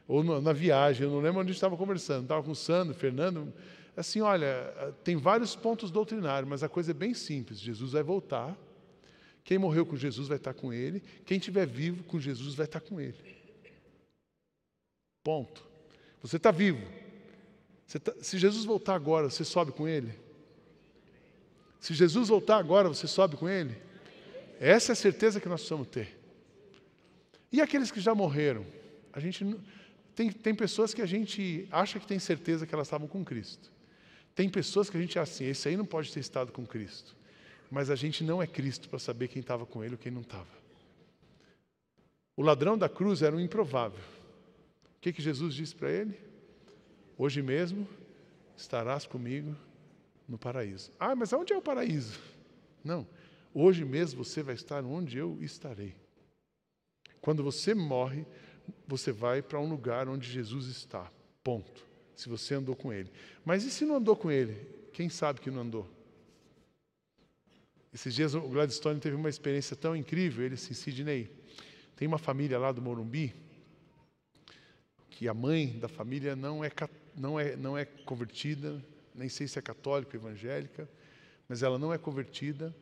Ou 0.08 0.24
na 0.42 0.54
viagem, 0.54 1.08
eu 1.08 1.12
não 1.12 1.20
lembro 1.20 1.40
onde 1.40 1.50
a 1.50 1.54
gente 1.54 1.58
estava 1.58 1.76
conversando. 1.76 2.24
Estava 2.24 2.44
com 2.44 2.52
o 2.52 2.56
Sandro, 2.56 2.94
Fernando. 2.94 3.52
Assim, 3.96 4.22
olha, 4.22 4.72
tem 5.04 5.16
vários 5.16 5.56
pontos 5.56 5.90
doutrinários, 5.90 6.48
mas 6.48 6.62
a 6.62 6.70
coisa 6.70 6.92
é 6.92 6.94
bem 6.94 7.13
simples. 7.13 7.60
Jesus 7.60 7.94
vai 7.94 8.04
voltar 8.04 8.56
quem 9.48 9.58
morreu 9.58 9.86
com 9.86 9.96
Jesus 9.96 10.28
vai 10.28 10.36
estar 10.36 10.54
com 10.54 10.74
ele. 10.74 11.02
Quem 11.26 11.38
estiver 11.38 11.66
vivo 11.66 12.04
com 12.04 12.20
Jesus 12.20 12.54
vai 12.54 12.66
estar 12.66 12.82
com 12.82 13.00
ele. 13.00 13.16
Ponto. 15.24 15.66
Você 16.22 16.36
está 16.36 16.52
vivo. 16.52 16.86
Você 17.86 17.98
tá, 17.98 18.13
se 18.20 18.38
Jesus 18.38 18.66
voltar 18.66 18.96
agora, 18.96 19.30
você 19.30 19.46
sobe 19.46 19.72
com 19.72 19.88
ele? 19.88 20.13
Se 21.88 21.93
Jesus 21.93 22.30
voltar 22.30 22.58
agora, 22.58 22.89
você 22.89 23.08
sobe 23.08 23.38
com 23.38 23.47
ele? 23.47 23.76
Essa 24.60 24.91
é 24.91 24.93
a 24.93 24.95
certeza 24.95 25.39
que 25.39 25.47
nós 25.47 25.62
precisamos 25.62 25.88
ter. 25.88 26.19
E 27.52 27.62
aqueles 27.62 27.91
que 27.91 28.02
já 28.02 28.13
morreram? 28.13 28.65
A 29.13 29.19
gente 29.19 29.45
tem, 30.13 30.32
tem 30.32 30.54
pessoas 30.54 30.93
que 30.93 31.02
a 31.02 31.06
gente 31.06 31.67
acha 31.71 32.00
que 32.00 32.06
tem 32.06 32.19
certeza 32.19 32.67
que 32.67 32.73
elas 32.73 32.88
estavam 32.88 33.08
com 33.08 33.23
Cristo. 33.23 33.71
Tem 34.36 34.50
pessoas 34.50 34.89
que 34.89 34.97
a 34.97 35.00
gente 35.00 35.17
acha 35.17 35.32
assim, 35.32 35.45
esse 35.45 35.69
aí 35.69 35.78
não 35.78 35.86
pode 35.86 36.12
ter 36.12 36.19
estado 36.19 36.52
com 36.52 36.65
Cristo 36.65 37.15
mas 37.69 37.89
a 37.89 37.95
gente 37.95 38.23
não 38.23 38.41
é 38.41 38.47
Cristo 38.47 38.89
para 38.89 39.00
saber 39.00 39.28
quem 39.28 39.41
estava 39.41 39.65
com 39.65 39.84
ele 39.84 39.95
ou 39.95 39.97
quem 39.97 40.12
não 40.12 40.21
estava. 40.21 40.47
O 42.36 42.41
ladrão 42.41 42.78
da 42.78 42.88
cruz 42.88 43.21
era 43.21 43.36
um 43.36 43.39
improvável. 43.39 44.00
O 44.00 45.02
que, 45.02 45.12
que 45.12 45.21
Jesus 45.21 45.54
disse 45.54 45.76
para 45.76 45.91
ele? 45.91 46.17
Hoje 47.17 47.41
mesmo 47.41 47.88
estarás 48.56 49.06
comigo 49.06 49.56
no 50.28 50.38
paraíso. 50.38 50.92
Ah, 51.00 51.16
mas 51.16 51.32
onde 51.34 51.54
é 51.54 51.58
o 51.58 51.62
paraíso? 51.62 52.20
Não, 52.84 53.08
hoje 53.54 53.86
mesmo 53.86 54.24
você 54.24 54.44
vai 54.44 54.56
estar 54.56 54.84
onde 54.84 55.18
eu 55.18 55.38
estarei. 55.42 55.96
Quando 57.22 57.44
você 57.44 57.74
morre, 57.74 58.26
você 58.88 59.12
vai 59.12 59.42
para 59.42 59.60
um 59.60 59.70
lugar 59.70 60.08
onde 60.08 60.30
Jesus 60.30 60.68
está. 60.68 61.12
Ponto. 61.44 61.86
Se 62.16 62.28
você 62.28 62.56
andou 62.56 62.76
com 62.76 62.92
ele. 62.92 63.12
Mas 63.46 63.63
e 63.63 63.72
se 63.72 63.86
não 63.86 63.98
andou 63.98 64.16
com 64.16 64.32
ele? 64.32 64.56
Quem 64.92 65.10
sabe 65.10 65.40
que 65.40 65.52
não 65.52 65.62
andou? 65.62 65.88
Esses 67.94 68.13
dias 68.13 68.34
o 68.34 68.42
Gladstone 68.42 69.00
teve 69.00 69.16
uma 69.16 69.30
experiência 69.30 69.76
tão 69.76 69.96
incrível, 69.96 70.46
ele 70.46 70.56
disse, 70.56 70.76
Sidney, 70.76 71.32
tem 71.96 72.08
uma 72.08 72.18
família 72.18 72.60
lá 72.60 72.72
do 72.72 72.82
Morumbi, 72.82 73.34
que 75.10 75.28
a 75.28 75.34
mãe 75.34 75.80
da 75.80 75.88
família 75.88 76.36
não 76.36 76.63
é, 76.63 76.72
não 77.16 77.40
é, 77.40 77.56
não 77.56 77.78
é 77.78 77.86
convertida, 77.86 78.84
nem 79.17 79.27
sei 79.27 79.47
se 79.47 79.58
é 79.58 79.62
católica 79.62 80.15
ou 80.15 80.23
evangélica, 80.23 80.88
mas 81.49 81.63
ela 81.63 81.80
não 81.80 81.91
é 81.91 81.97
convertida 81.97 82.73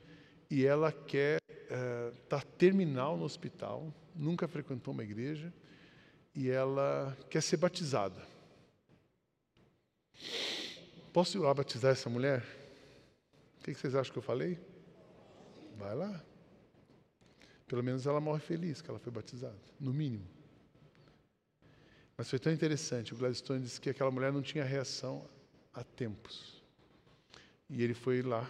e 0.50 0.66
ela 0.66 0.92
quer 0.92 1.40
estar 1.64 1.76
é, 1.76 2.12
tá 2.28 2.42
terminal 2.42 3.18
no 3.18 3.24
hospital, 3.24 3.94
nunca 4.14 4.48
frequentou 4.48 4.94
uma 4.94 5.04
igreja 5.04 5.52
e 6.36 6.50
ela 6.50 7.18
quer 7.30 7.42
ser 7.42 7.58
batizada. 7.58 8.22
Posso 11.14 11.38
ir 11.38 11.42
lá 11.42 11.54
batizar 11.54 11.94
essa 11.94 12.10
mulher? 12.10 12.44
O 13.60 13.64
que 13.64 13.74
vocês 13.74 13.96
acham 13.96 14.12
que 14.12 14.20
eu 14.20 14.24
falei? 14.24 14.60
Vai 15.78 15.96
lá. 15.96 16.22
Pelo 17.66 17.82
menos 17.82 18.06
ela 18.06 18.20
morre 18.20 18.42
feliz 18.42 18.82
que 18.82 18.90
ela 18.90 19.00
foi 19.00 19.12
batizada, 19.12 19.56
no 19.80 19.94
mínimo. 19.94 20.28
Mas 22.18 22.30
foi 22.30 22.40
tão 22.40 22.52
interessante, 22.52 23.14
o 23.14 23.18
Gladstone 23.18 23.62
disse 23.62 23.80
que 23.82 23.90
aquela 23.90 24.12
mulher 24.12 24.32
não 24.32 24.42
tinha 24.42 24.64
reação 24.64 25.28
há 25.76 25.84
tempos. 25.84 26.64
E 27.70 27.84
ele 27.84 27.94
foi 27.94 28.22
lá, 28.22 28.50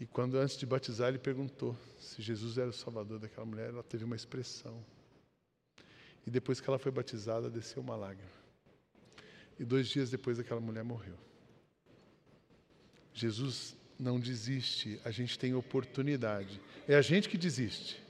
e 0.00 0.06
quando 0.06 0.38
antes 0.38 0.56
de 0.56 0.64
batizar, 0.64 1.08
ele 1.08 1.18
perguntou 1.18 1.76
se 1.98 2.22
Jesus 2.22 2.56
era 2.56 2.70
o 2.70 2.72
salvador 2.72 3.18
daquela 3.18 3.44
mulher, 3.44 3.68
ela 3.68 3.82
teve 3.82 4.02
uma 4.02 4.16
expressão. 4.16 4.82
E 6.26 6.30
depois 6.30 6.60
que 6.60 6.68
ela 6.68 6.78
foi 6.78 6.90
batizada, 6.90 7.50
desceu 7.50 7.82
uma 7.82 7.96
lágrima. 7.96 8.30
E 9.58 9.64
dois 9.64 9.88
dias 9.88 10.10
depois, 10.10 10.38
aquela 10.38 10.60
mulher 10.60 10.82
morreu. 10.82 11.18
Jesus 13.12 13.76
não 13.98 14.18
desiste, 14.18 14.98
a 15.04 15.10
gente 15.10 15.38
tem 15.38 15.54
oportunidade. 15.54 16.58
É 16.88 16.94
a 16.94 17.02
gente 17.02 17.28
que 17.28 17.36
desiste, 17.36 18.02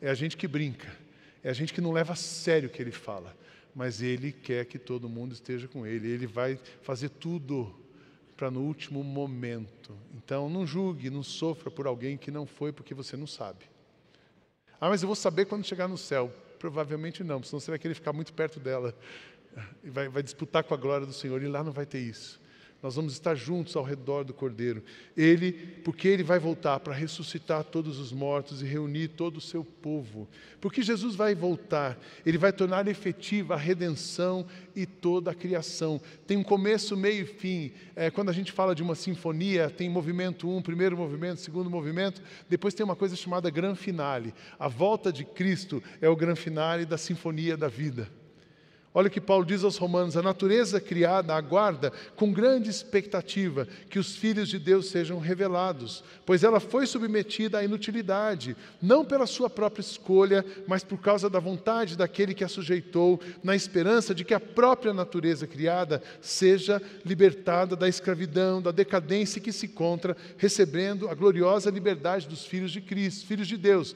é 0.00 0.08
a 0.08 0.14
gente 0.14 0.38
que 0.38 0.48
brinca, 0.48 0.96
é 1.44 1.50
a 1.50 1.52
gente 1.52 1.74
que 1.74 1.82
não 1.82 1.92
leva 1.92 2.14
a 2.14 2.16
sério 2.16 2.70
o 2.70 2.72
que 2.72 2.80
ele 2.80 2.92
fala, 2.92 3.36
mas 3.76 4.00
ele 4.00 4.32
quer 4.32 4.64
que 4.64 4.78
todo 4.78 5.06
mundo 5.06 5.34
esteja 5.34 5.68
com 5.68 5.86
ele, 5.86 6.08
ele 6.08 6.26
vai 6.26 6.58
fazer 6.80 7.10
tudo 7.10 7.78
para 8.34 8.50
no 8.50 8.62
último 8.62 9.04
momento. 9.04 9.94
Então 10.14 10.48
não 10.48 10.66
julgue, 10.66 11.10
não 11.10 11.22
sofra 11.22 11.70
por 11.70 11.86
alguém 11.86 12.16
que 12.16 12.30
não 12.30 12.46
foi 12.46 12.72
porque 12.72 12.94
você 12.94 13.18
não 13.18 13.26
sabe. 13.26 13.66
Ah, 14.80 14.88
mas 14.88 15.02
eu 15.02 15.06
vou 15.06 15.14
saber 15.14 15.44
quando 15.44 15.62
chegar 15.62 15.88
no 15.88 15.98
céu. 15.98 16.32
Provavelmente 16.58 17.22
não, 17.22 17.42
senão 17.42 17.60
você 17.60 17.70
vai 17.70 17.78
querer 17.78 17.92
ficar 17.92 18.14
muito 18.14 18.32
perto 18.32 18.58
dela 18.58 18.96
e 19.84 19.90
vai, 19.90 20.08
vai 20.08 20.22
disputar 20.22 20.64
com 20.64 20.72
a 20.72 20.76
glória 20.78 21.06
do 21.06 21.12
Senhor, 21.12 21.42
e 21.42 21.46
lá 21.46 21.62
não 21.62 21.72
vai 21.72 21.84
ter 21.84 22.00
isso. 22.00 22.40
Nós 22.82 22.94
vamos 22.94 23.14
estar 23.14 23.34
juntos 23.34 23.74
ao 23.74 23.82
redor 23.82 24.22
do 24.22 24.34
Cordeiro. 24.34 24.82
Ele, 25.16 25.52
porque 25.82 26.06
ele 26.06 26.22
vai 26.22 26.38
voltar 26.38 26.78
para 26.80 26.94
ressuscitar 26.94 27.64
todos 27.64 27.98
os 27.98 28.12
mortos 28.12 28.60
e 28.62 28.66
reunir 28.66 29.08
todo 29.08 29.38
o 29.38 29.40
seu 29.40 29.64
povo. 29.64 30.28
Porque 30.60 30.82
Jesus 30.82 31.14
vai 31.16 31.34
voltar, 31.34 31.98
ele 32.24 32.36
vai 32.36 32.52
tornar 32.52 32.86
efetiva 32.86 33.54
a 33.54 33.56
redenção 33.56 34.46
e 34.74 34.84
toda 34.84 35.30
a 35.30 35.34
criação. 35.34 36.00
Tem 36.26 36.36
um 36.36 36.42
começo, 36.42 36.96
meio 36.96 37.22
e 37.22 37.26
fim. 37.26 37.72
É, 37.94 38.10
quando 38.10 38.28
a 38.28 38.32
gente 38.32 38.52
fala 38.52 38.74
de 38.74 38.82
uma 38.82 38.94
sinfonia, 38.94 39.70
tem 39.70 39.88
movimento 39.88 40.48
um, 40.48 40.60
primeiro 40.60 40.96
movimento, 40.96 41.40
segundo 41.40 41.70
movimento, 41.70 42.22
depois 42.48 42.74
tem 42.74 42.84
uma 42.84 42.96
coisa 42.96 43.16
chamada 43.16 43.48
gran 43.48 43.74
finale. 43.74 44.34
A 44.58 44.68
volta 44.68 45.10
de 45.10 45.24
Cristo 45.24 45.82
é 46.00 46.08
o 46.08 46.16
gran 46.16 46.36
finale 46.36 46.84
da 46.84 46.98
sinfonia 46.98 47.56
da 47.56 47.68
vida. 47.68 48.08
Olha 48.98 49.08
o 49.08 49.10
que 49.10 49.20
Paulo 49.20 49.44
diz 49.44 49.62
aos 49.62 49.76
Romanos: 49.76 50.16
a 50.16 50.22
natureza 50.22 50.80
criada 50.80 51.34
aguarda 51.34 51.92
com 52.16 52.32
grande 52.32 52.70
expectativa 52.70 53.68
que 53.90 53.98
os 53.98 54.16
filhos 54.16 54.48
de 54.48 54.58
Deus 54.58 54.88
sejam 54.88 55.18
revelados, 55.18 56.02
pois 56.24 56.42
ela 56.42 56.60
foi 56.60 56.86
submetida 56.86 57.58
à 57.58 57.62
inutilidade, 57.62 58.56
não 58.80 59.04
pela 59.04 59.26
sua 59.26 59.50
própria 59.50 59.82
escolha, 59.82 60.42
mas 60.66 60.82
por 60.82 60.98
causa 60.98 61.28
da 61.28 61.38
vontade 61.38 61.94
daquele 61.94 62.32
que 62.32 62.42
a 62.42 62.48
sujeitou, 62.48 63.20
na 63.44 63.54
esperança 63.54 64.14
de 64.14 64.24
que 64.24 64.32
a 64.32 64.40
própria 64.40 64.94
natureza 64.94 65.46
criada 65.46 66.02
seja 66.22 66.80
libertada 67.04 67.76
da 67.76 67.86
escravidão, 67.86 68.62
da 68.62 68.70
decadência 68.70 69.42
que 69.42 69.52
se 69.52 69.66
encontra, 69.66 70.16
recebendo 70.38 71.06
a 71.10 71.14
gloriosa 71.14 71.70
liberdade 71.70 72.26
dos 72.26 72.46
filhos 72.46 72.72
de 72.72 72.80
Cristo, 72.80 73.26
filhos 73.26 73.46
de 73.46 73.58
Deus. 73.58 73.94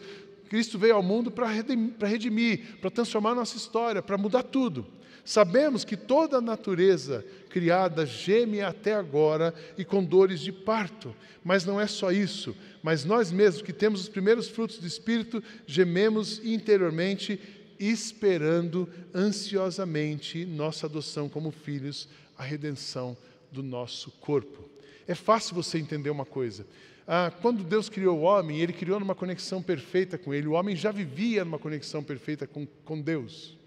Cristo 0.51 0.77
veio 0.81 0.97
ao 0.97 1.03
mundo 1.03 1.31
para 1.31 1.47
redimir, 1.47 2.77
para 2.81 2.91
transformar 2.91 3.37
nossa 3.37 3.57
história, 3.57 4.03
para 4.03 4.19
mudar 4.19 4.43
tudo. 4.43 4.85
Sabemos 5.25 5.85
que 5.85 5.97
toda 5.97 6.39
a 6.39 6.41
natureza 6.41 7.25
criada 7.49 8.05
geme 8.05 8.61
até 8.61 8.93
agora 8.95 9.55
e 9.79 9.85
com 9.85 10.03
dores 10.03 10.41
de 10.41 10.51
parto, 10.51 11.15
mas 11.45 11.65
não 11.65 11.81
é 11.81 11.87
só 11.87 12.11
isso, 12.11 12.57
mas 12.83 13.05
nós 13.05 13.31
mesmos 13.31 13.63
que 13.63 13.73
temos 13.73 14.01
os 14.01 14.09
primeiros 14.09 14.49
frutos 14.49 14.79
do 14.79 14.89
Espírito, 14.89 15.41
gememos 15.69 16.41
interiormente, 16.45 17.41
esperando 17.79 18.89
ansiosamente 19.15 20.45
nossa 20.45 20.87
adoção 20.87 21.29
como 21.29 21.53
filhos, 21.53 22.09
a 22.37 22.43
redenção 22.43 23.17
do 23.53 23.63
nosso 23.63 24.11
corpo. 24.21 24.69
É 25.07 25.15
fácil 25.15 25.55
você 25.55 25.79
entender 25.79 26.11
uma 26.11 26.27
coisa. 26.27 26.67
Ah, 27.13 27.33
quando 27.43 27.65
Deus 27.65 27.89
criou 27.89 28.21
o 28.21 28.23
homem, 28.23 28.61
ele 28.61 28.73
criou 28.73 29.01
numa 29.01 29.17
conexão 29.17 29.61
perfeita 29.61 30.17
com 30.17 30.33
ele. 30.33 30.47
O 30.47 30.53
homem 30.53 30.77
já 30.77 30.93
vivia 30.93 31.45
numa 31.45 31.59
conexão 31.59 32.05
perfeita 32.05 32.47
com, 32.47 32.65
com 32.85 33.01
Deus. 33.01 33.59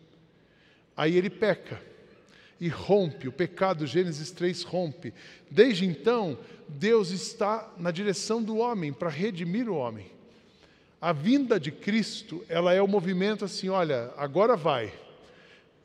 Aí 0.96 1.18
ele 1.18 1.30
peca 1.30 1.82
e 2.58 2.70
rompe, 2.70 3.28
o 3.28 3.34
pecado, 3.34 3.86
Gênesis 3.86 4.32
3 4.32 4.64
rompe. 4.64 5.14
Desde 5.52 5.86
então, 5.86 6.40
Deus 6.70 7.12
está 7.12 7.70
na 7.78 7.92
direção 7.92 8.42
do 8.42 8.60
homem 8.60 8.94
para 8.94 9.10
redimir 9.10 9.68
o 9.68 9.76
homem. 9.76 10.10
A 11.02 11.12
vinda 11.12 11.60
de 11.60 11.70
Cristo, 11.70 12.46
ela 12.48 12.74
é 12.74 12.82
o 12.82 12.88
movimento 12.88 13.44
assim, 13.44 13.68
olha, 13.68 14.14
agora 14.16 14.56
vai. 14.56 14.94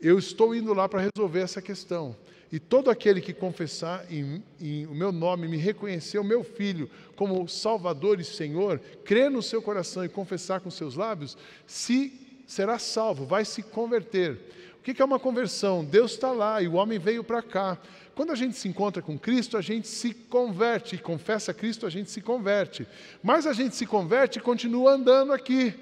Eu 0.01 0.17
estou 0.17 0.55
indo 0.55 0.73
lá 0.73 0.89
para 0.89 1.11
resolver 1.13 1.41
essa 1.41 1.61
questão. 1.61 2.15
E 2.51 2.59
todo 2.59 2.91
aquele 2.91 3.21
que 3.21 3.35
confessar 3.35 4.11
em, 4.11 4.43
em, 4.61 4.87
o 4.87 4.95
meu 4.95 5.13
nome, 5.13 5.47
me 5.47 5.59
reconhecer 5.59 6.19
o 6.19 6.25
meu 6.25 6.43
Filho 6.43 6.89
como 7.15 7.47
Salvador 7.47 8.21
e 8.21 8.25
Senhor, 8.25 8.81
crer 9.05 9.31
no 9.31 9.43
seu 9.43 9.61
coração 9.61 10.05
e 10.05 10.09
confessar 10.09 10.61
com 10.61 10.71
seus 10.71 10.95
lábios, 10.95 11.37
se 11.67 12.13
será 12.47 12.79
salvo, 12.79 13.27
vai 13.27 13.45
se 13.45 13.63
converter. 13.63 14.41
O 14.79 14.83
que 14.83 15.03
é 15.03 15.05
uma 15.05 15.19
conversão? 15.19 15.85
Deus 15.85 16.13
está 16.13 16.33
lá 16.33 16.63
e 16.63 16.69
o 16.69 16.75
homem 16.75 16.99
veio 16.99 17.23
para 17.23 17.43
cá. 17.43 17.77
Quando 18.15 18.33
a 18.33 18.35
gente 18.35 18.57
se 18.57 18.67
encontra 18.67 19.03
com 19.03 19.19
Cristo, 19.19 19.57
a 19.57 19.61
gente 19.61 19.87
se 19.87 20.15
converte, 20.15 20.97
e 20.97 20.99
confessa 20.99 21.53
Cristo, 21.53 21.87
a 21.87 21.91
gente 21.91 22.11
se 22.11 22.21
converte. 22.23 22.89
Mas 23.23 23.47
a 23.47 23.53
gente 23.53 23.77
se 23.77 23.87
converte 23.87 24.39
e 24.39 24.43
continua 24.43 24.93
andando 24.93 25.33
aqui. 25.33 25.75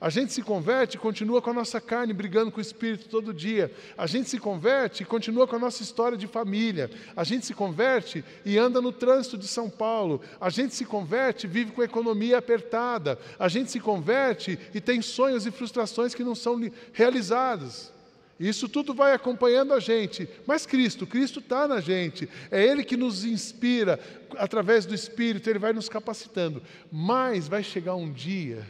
A 0.00 0.08
gente 0.08 0.32
se 0.32 0.40
converte 0.40 0.96
e 0.96 1.00
continua 1.00 1.42
com 1.42 1.50
a 1.50 1.52
nossa 1.54 1.78
carne 1.78 2.14
brigando 2.14 2.50
com 2.50 2.56
o 2.56 2.62
Espírito 2.62 3.06
todo 3.10 3.34
dia. 3.34 3.70
A 3.98 4.06
gente 4.06 4.30
se 4.30 4.38
converte 4.38 5.02
e 5.02 5.06
continua 5.06 5.46
com 5.46 5.56
a 5.56 5.58
nossa 5.58 5.82
história 5.82 6.16
de 6.16 6.26
família. 6.26 6.90
A 7.14 7.22
gente 7.22 7.44
se 7.44 7.52
converte 7.52 8.24
e 8.42 8.56
anda 8.56 8.80
no 8.80 8.92
trânsito 8.92 9.36
de 9.36 9.46
São 9.46 9.68
Paulo. 9.68 10.22
A 10.40 10.48
gente 10.48 10.74
se 10.74 10.86
converte 10.86 11.46
e 11.46 11.50
vive 11.50 11.72
com 11.72 11.82
a 11.82 11.84
economia 11.84 12.38
apertada. 12.38 13.18
A 13.38 13.46
gente 13.46 13.70
se 13.70 13.78
converte 13.78 14.58
e 14.72 14.80
tem 14.80 15.02
sonhos 15.02 15.44
e 15.44 15.50
frustrações 15.50 16.14
que 16.14 16.24
não 16.24 16.34
são 16.34 16.58
realizados. 16.94 17.92
Isso 18.38 18.70
tudo 18.70 18.94
vai 18.94 19.12
acompanhando 19.12 19.74
a 19.74 19.80
gente. 19.80 20.26
Mas 20.46 20.64
Cristo, 20.64 21.06
Cristo 21.06 21.40
está 21.40 21.68
na 21.68 21.78
gente. 21.78 22.26
É 22.50 22.64
Ele 22.64 22.82
que 22.82 22.96
nos 22.96 23.22
inspira 23.22 24.00
através 24.38 24.86
do 24.86 24.94
Espírito, 24.94 25.50
Ele 25.50 25.58
vai 25.58 25.74
nos 25.74 25.90
capacitando. 25.90 26.62
Mas 26.90 27.48
vai 27.48 27.62
chegar 27.62 27.96
um 27.96 28.10
dia 28.10 28.66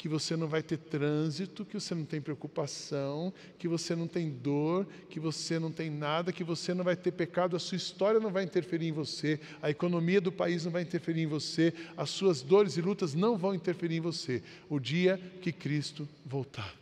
que 0.00 0.08
você 0.08 0.34
não 0.34 0.48
vai 0.48 0.62
ter 0.62 0.78
trânsito, 0.78 1.62
que 1.62 1.78
você 1.78 1.94
não 1.94 2.06
tem 2.06 2.22
preocupação, 2.22 3.30
que 3.58 3.68
você 3.68 3.94
não 3.94 4.08
tem 4.08 4.30
dor, 4.30 4.86
que 5.10 5.20
você 5.20 5.58
não 5.58 5.70
tem 5.70 5.90
nada, 5.90 6.32
que 6.32 6.42
você 6.42 6.72
não 6.72 6.82
vai 6.82 6.96
ter 6.96 7.12
pecado, 7.12 7.54
a 7.54 7.58
sua 7.58 7.76
história 7.76 8.18
não 8.18 8.30
vai 8.30 8.44
interferir 8.44 8.88
em 8.88 8.92
você, 8.92 9.38
a 9.60 9.68
economia 9.68 10.18
do 10.18 10.32
país 10.32 10.64
não 10.64 10.72
vai 10.72 10.80
interferir 10.80 11.20
em 11.20 11.26
você, 11.26 11.74
as 11.98 12.08
suas 12.08 12.40
dores 12.40 12.78
e 12.78 12.80
lutas 12.80 13.12
não 13.12 13.36
vão 13.36 13.54
interferir 13.54 13.96
em 13.96 14.00
você. 14.00 14.42
O 14.70 14.78
dia 14.78 15.20
que 15.42 15.52
Cristo 15.52 16.08
voltar. 16.24 16.74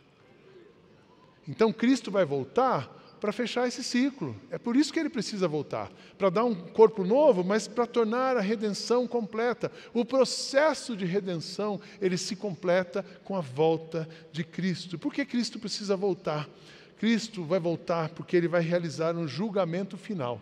Então 1.45 1.73
Cristo 1.73 2.09
vai 2.09 2.23
voltar 2.23 2.98
para 3.19 3.31
fechar 3.31 3.67
esse 3.67 3.83
ciclo. 3.83 4.35
É 4.49 4.57
por 4.57 4.75
isso 4.75 4.91
que 4.91 4.99
ele 4.99 5.09
precisa 5.09 5.47
voltar 5.47 5.91
para 6.17 6.29
dar 6.29 6.45
um 6.45 6.55
corpo 6.55 7.03
novo, 7.03 7.43
mas 7.43 7.67
para 7.67 7.85
tornar 7.85 8.37
a 8.37 8.41
redenção 8.41 9.07
completa. 9.07 9.71
O 9.93 10.03
processo 10.05 10.95
de 10.95 11.05
redenção, 11.05 11.79
ele 12.01 12.17
se 12.17 12.35
completa 12.35 13.05
com 13.23 13.35
a 13.35 13.41
volta 13.41 14.07
de 14.31 14.43
Cristo. 14.43 14.97
Por 14.97 15.13
que 15.13 15.25
Cristo 15.25 15.59
precisa 15.59 15.95
voltar? 15.95 16.49
Cristo 16.97 17.43
vai 17.43 17.59
voltar 17.59 18.09
porque 18.09 18.35
ele 18.35 18.47
vai 18.47 18.61
realizar 18.61 19.15
um 19.15 19.27
julgamento 19.27 19.97
final 19.97 20.41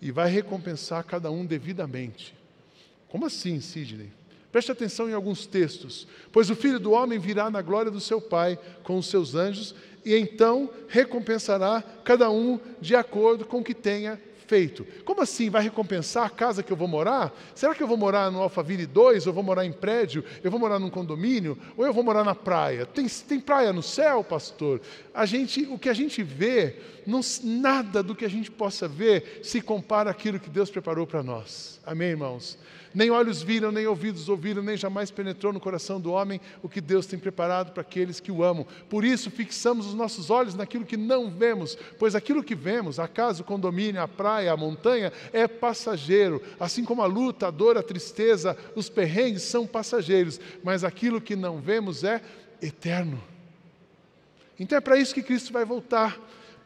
e 0.00 0.10
vai 0.10 0.30
recompensar 0.30 1.04
cada 1.04 1.30
um 1.30 1.46
devidamente. 1.46 2.34
Como 3.08 3.26
assim, 3.26 3.60
Sidney? 3.60 4.10
Preste 4.52 4.70
atenção 4.70 5.08
em 5.08 5.12
alguns 5.12 5.46
textos. 5.46 6.06
Pois 6.30 6.48
o 6.48 6.54
filho 6.54 6.78
do 6.78 6.92
homem 6.92 7.18
virá 7.18 7.50
na 7.50 7.60
glória 7.60 7.90
do 7.90 8.00
seu 8.00 8.20
Pai 8.20 8.56
com 8.84 8.96
os 8.96 9.06
seus 9.06 9.34
anjos 9.34 9.74
e 10.04 10.14
então 10.16 10.70
recompensará 10.88 11.82
cada 12.04 12.30
um 12.30 12.58
de 12.80 12.94
acordo 12.94 13.44
com 13.44 13.58
o 13.58 13.64
que 13.64 13.74
tenha 13.74 14.20
feito. 14.46 14.86
Como 15.04 15.22
assim? 15.22 15.50
Vai 15.50 15.62
recompensar 15.62 16.24
a 16.26 16.30
casa 16.30 16.62
que 16.62 16.72
eu 16.72 16.76
vou 16.76 16.88
morar? 16.88 17.34
Será 17.54 17.74
que 17.74 17.82
eu 17.82 17.86
vou 17.86 17.96
morar 17.96 18.30
no 18.30 18.40
Alphaville 18.40 18.86
2? 18.86 19.26
Ou 19.26 19.32
vou 19.32 19.42
morar 19.42 19.64
em 19.64 19.72
prédio? 19.72 20.24
Eu 20.42 20.50
vou 20.50 20.60
morar 20.60 20.78
num 20.78 20.90
condomínio? 20.90 21.58
Ou 21.76 21.84
eu 21.84 21.92
vou 21.92 22.04
morar 22.04 22.24
na 22.24 22.34
praia? 22.34 22.86
Tem, 22.86 23.06
tem 23.06 23.40
praia 23.40 23.72
no 23.72 23.82
céu, 23.82 24.22
pastor? 24.22 24.80
A 25.12 25.26
gente, 25.26 25.62
o 25.62 25.78
que 25.78 25.88
a 25.88 25.94
gente 25.94 26.22
vê, 26.22 26.76
não, 27.06 27.20
nada 27.42 28.02
do 28.02 28.14
que 28.14 28.24
a 28.24 28.30
gente 28.30 28.50
possa 28.50 28.86
ver 28.86 29.40
se 29.42 29.60
compara 29.60 30.10
àquilo 30.10 30.38
que 30.38 30.50
Deus 30.50 30.70
preparou 30.70 31.06
para 31.06 31.22
nós. 31.22 31.80
Amém, 31.84 32.10
irmãos? 32.10 32.58
Nem 32.94 33.10
olhos 33.10 33.42
viram, 33.42 33.72
nem 33.72 33.86
ouvidos 33.86 34.28
ouviram, 34.28 34.62
nem 34.62 34.76
jamais 34.76 35.10
penetrou 35.10 35.52
no 35.52 35.58
coração 35.58 36.00
do 36.00 36.12
homem 36.12 36.40
o 36.62 36.68
que 36.68 36.80
Deus 36.80 37.06
tem 37.06 37.18
preparado 37.18 37.72
para 37.72 37.80
aqueles 37.80 38.20
que 38.20 38.30
o 38.30 38.44
amam. 38.44 38.64
Por 38.88 39.04
isso, 39.04 39.30
fixamos 39.30 39.86
os 39.86 39.94
nossos 39.94 40.30
olhos 40.30 40.54
naquilo 40.54 40.86
que 40.86 40.96
não 40.96 41.28
vemos, 41.28 41.76
pois 41.98 42.14
aquilo 42.14 42.44
que 42.44 42.54
vemos, 42.54 43.00
a 43.00 43.08
casa, 43.08 43.42
o 43.42 43.44
condomínio, 43.44 44.00
a 44.00 44.06
praia, 44.06 44.52
a 44.52 44.56
montanha, 44.56 45.12
é 45.32 45.48
passageiro. 45.48 46.40
Assim 46.60 46.84
como 46.84 47.02
a 47.02 47.06
luta, 47.06 47.48
a 47.48 47.50
dor, 47.50 47.76
a 47.76 47.82
tristeza, 47.82 48.56
os 48.76 48.88
perrengues 48.88 49.42
são 49.42 49.66
passageiros, 49.66 50.40
mas 50.62 50.84
aquilo 50.84 51.20
que 51.20 51.34
não 51.34 51.58
vemos 51.58 52.04
é 52.04 52.22
eterno. 52.62 53.20
Então 54.58 54.78
é 54.78 54.80
para 54.80 54.96
isso 54.96 55.12
que 55.12 55.22
Cristo 55.22 55.52
vai 55.52 55.64
voltar 55.64 56.16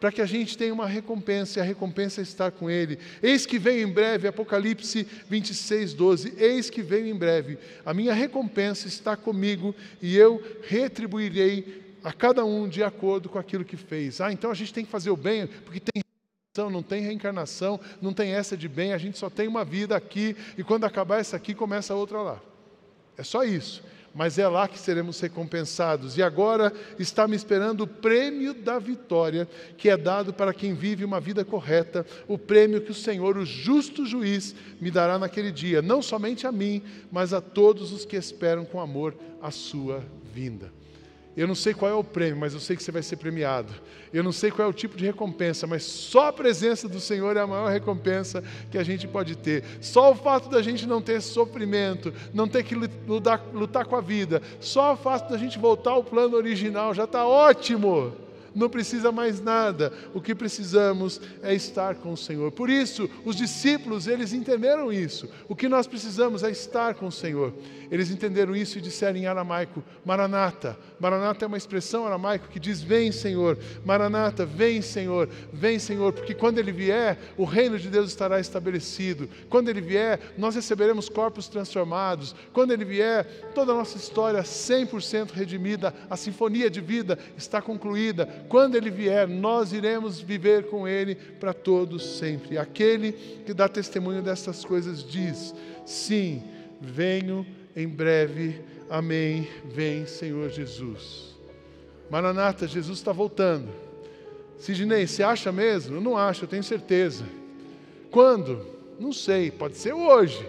para 0.01 0.13
que 0.13 0.21
a 0.21 0.27
gente 0.27 0.57
tenha 0.57 0.73
uma 0.73 0.87
recompensa, 0.87 1.59
e 1.59 1.63
a 1.63 1.65
recompensa 1.65 2.21
está 2.23 2.51
com 2.51 2.71
Ele. 2.71 2.99
Eis 3.23 3.45
que 3.45 3.59
vem 3.59 3.81
em 3.83 3.93
breve, 3.93 4.29
Apocalipse 4.29 5.07
26, 5.29 5.95
12. 5.95 6.35
Eis 6.37 6.71
que 6.71 6.83
vem 6.83 7.11
em 7.11 7.15
breve, 7.15 7.59
a 7.85 7.93
minha 7.93 8.15
recompensa 8.15 8.87
está 8.87 9.17
comigo 9.17 9.75
e 10.01 10.17
eu 10.17 10.43
retribuirei 10.63 11.99
a 12.05 12.13
cada 12.13 12.45
um 12.45 12.69
de 12.69 12.83
acordo 12.83 13.29
com 13.29 13.39
aquilo 13.39 13.65
que 13.65 13.77
fez. 13.77 14.21
Ah, 14.21 14.33
então 14.33 14.51
a 14.51 14.55
gente 14.55 14.73
tem 14.73 14.85
que 14.85 14.91
fazer 14.91 15.11
o 15.11 15.17
bem, 15.17 15.47
porque 15.47 15.81
tem 15.81 16.03
não 16.73 16.83
tem 16.83 17.01
reencarnação, 17.01 17.79
não 18.03 18.13
tem 18.13 18.33
essa 18.33 18.57
de 18.57 18.69
bem, 18.69 18.93
a 18.93 18.99
gente 18.99 19.17
só 19.17 19.31
tem 19.31 19.47
uma 19.47 19.65
vida 19.65 19.95
aqui 19.95 20.35
e 20.57 20.65
quando 20.65 20.83
acabar 20.83 21.21
essa 21.21 21.37
aqui 21.37 21.55
começa 21.55 21.95
outra 21.95 22.21
lá. 22.21 22.43
É 23.17 23.23
só 23.23 23.45
isso 23.45 23.81
mas 24.19 24.37
é 24.37 24.49
lá 24.49 24.67
que 24.67 24.77
seremos 24.77 25.21
recompensados. 25.21 26.19
E 26.19 26.23
agora 26.25 26.73
está 26.99 27.29
me 27.29 27.37
esperando 27.37 27.83
o 27.83 27.87
prêmio 27.87 28.53
da 28.53 28.77
vitória, 28.77 29.49
que 29.77 29.89
é 29.89 29.97
dado 29.97 30.35
para 30.35 30.53
quem 30.53 30.75
vive 30.75 31.05
uma 31.05 31.21
vida 31.21 31.45
correta, 31.45 32.05
o 32.27 32.37
prêmio 32.37 32.81
que 32.81 32.91
o 32.91 32.95
Senhor, 32.95 33.37
o 33.37 33.47
justo 33.47 34.05
juiz, 34.05 34.57
me 34.81 34.91
dará 34.91 35.21
naquele 35.21 35.53
dia, 35.53 35.81
não 35.81 36.03
somente 36.03 36.49
a 36.49 36.51
mim, 36.51 36.83
mas 37.13 37.33
a 37.33 37.41
todos 37.41 37.93
os 37.93 38.05
que 38.05 38.17
esperam 38.17 38.65
com 38.65 38.81
amor 38.81 39.15
a 39.41 39.53
sua 39.53 40.05
vinda. 40.35 40.78
Eu 41.39 41.47
não 41.47 41.55
sei 41.55 41.73
qual 41.73 41.89
é 41.89 41.95
o 41.95 42.03
prêmio, 42.03 42.37
mas 42.37 42.53
eu 42.53 42.59
sei 42.59 42.75
que 42.75 42.83
você 42.83 42.91
vai 42.91 43.01
ser 43.01 43.15
premiado. 43.15 43.73
Eu 44.13 44.25
não 44.25 44.33
sei 44.33 44.51
qual 44.51 44.67
é 44.67 44.69
o 44.69 44.75
tipo 44.75 44.97
de 44.97 45.07
recompensa, 45.07 45.69
mas 45.69 45.85
só 45.85 46.27
a 46.27 46.33
presença 46.33 46.89
do 46.89 46.99
Senhor 46.99 47.37
é 47.37 47.41
a 47.41 47.47
maior 47.47 47.71
recompensa 47.71 48.43
que 48.73 48.77
a 48.77 48.83
gente 48.83 49.07
pode 49.07 49.37
ter. 49.37 49.63
Só 49.81 50.11
o 50.11 50.17
fato 50.17 50.49
da 50.49 50.61
gente 50.61 50.85
não 50.85 51.01
ter 51.01 51.23
sofrimento, 51.23 52.13
não 52.35 52.49
ter 52.49 52.65
que 52.65 52.75
lutar, 52.75 53.41
lutar 53.55 53.87
com 53.87 53.95
a 53.95 54.01
vida, 54.01 54.43
só 54.59 54.95
o 54.95 54.97
fato 54.97 55.31
da 55.31 55.39
gente 55.39 55.61
voltar 55.61 55.93
ao 55.93 56.03
plano 56.03 56.37
original 56.37 56.93
já 56.93 57.05
está 57.05 57.25
ótimo. 57.25 58.28
Não 58.59 58.69
precisa 58.69 59.13
mais 59.13 59.41
nada. 59.41 59.93
O 60.13 60.21
que 60.21 60.35
precisamos 60.35 61.21
é 61.43 61.55
estar 61.55 61.95
com 61.95 62.13
o 62.13 62.17
Senhor. 62.17 62.51
Por 62.53 62.69
isso, 62.69 63.09
os 63.25 63.37
discípulos, 63.37 64.07
eles 64.07 64.33
entenderam 64.33 64.93
isso. 64.93 65.29
O 65.49 65.55
que 65.55 65.69
nós 65.69 65.87
precisamos 65.87 66.43
é 66.43 66.51
estar 66.51 66.95
com 66.95 67.07
o 67.07 67.13
Senhor. 67.13 67.55
Eles 67.91 68.11
entenderam 68.11 68.55
isso 68.55 68.79
e 68.79 68.83
disseram 68.83 69.19
em 69.19 69.27
aramaico: 69.27 69.83
Maranata. 70.05 70.77
Maranata 71.01 71.45
é 71.45 71.49
uma 71.49 71.57
expressão 71.57 72.07
aramaico 72.07 72.49
que 72.49 72.61
diz: 72.61 72.83
Vem, 72.83 73.13
Senhor. 73.13 73.59
Maranata, 73.85 74.45
vem, 74.45 74.83
Senhor. 74.83 75.29
Vem, 75.53 75.79
Senhor, 75.79 76.13
porque 76.13 76.35
quando 76.35 76.59
ele 76.59 76.73
vier, 76.73 77.19
o 77.37 77.45
reino 77.45 77.79
de 77.79 77.89
Deus 77.89 78.09
estará 78.09 78.41
estabelecido. 78.41 79.29
Quando 79.49 79.69
ele 79.69 79.81
vier, 79.81 80.21
nós 80.37 80.55
receberemos 80.55 81.09
corpos 81.09 81.49
transformados. 81.49 82.35
Quando 82.53 82.73
ele 82.73 82.85
vier, 82.85 83.25
toda 83.55 83.73
a 83.73 83.77
nossa 83.77 83.97
história 83.97 84.43
100% 84.43 85.31
redimida, 85.33 85.95
a 86.11 86.17
sinfonia 86.17 86.71
de 86.71 86.81
vida 86.81 87.19
está 87.37 87.63
concluída. 87.63 88.27
Quando 88.49 88.77
ele 88.77 88.91
vier, 88.91 89.29
nós 89.29 89.73
iremos 89.73 90.21
viver 90.21 90.67
com 90.69 90.89
ele 90.89 91.15
para 91.15 91.53
todos 91.53 92.19
sempre. 92.19 92.57
Aquele 92.57 93.13
que 93.45 93.53
dá 93.53 93.69
testemunho 93.69 94.23
dessas 94.23 94.65
coisas 94.65 95.05
diz: 95.05 95.55
Sim, 95.85 96.43
venho 96.81 97.47
em 97.77 97.87
breve. 97.87 98.61
Amém. 98.89 99.47
Vem, 99.67 100.07
Senhor 100.07 100.49
Jesus. 100.49 101.37
Maranata, 102.11 102.67
Jesus 102.67 102.99
está 102.99 103.13
voltando. 103.13 103.69
Sidney, 104.59 105.07
você 105.07 105.23
acha 105.23 105.53
mesmo? 105.53 105.97
Eu 105.97 106.01
não 106.01 106.17
acho, 106.17 106.45
eu 106.45 106.49
tenho 106.49 106.65
certeza. 106.65 107.25
Quando? 108.11 108.67
Não 108.99 109.13
sei, 109.13 109.51
pode 109.51 109.77
ser 109.77 109.93
hoje, 109.93 110.45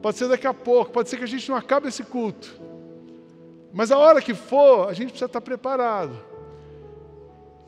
pode 0.00 0.16
ser 0.16 0.28
daqui 0.28 0.46
a 0.46 0.54
pouco, 0.54 0.90
pode 0.90 1.10
ser 1.10 1.18
que 1.18 1.24
a 1.24 1.28
gente 1.28 1.48
não 1.50 1.56
acabe 1.56 1.88
esse 1.88 2.02
culto. 2.02 2.58
Mas 3.72 3.90
a 3.90 3.98
hora 3.98 4.22
que 4.22 4.32
for, 4.32 4.88
a 4.88 4.94
gente 4.94 5.08
precisa 5.08 5.26
estar 5.26 5.40
preparado. 5.42 6.16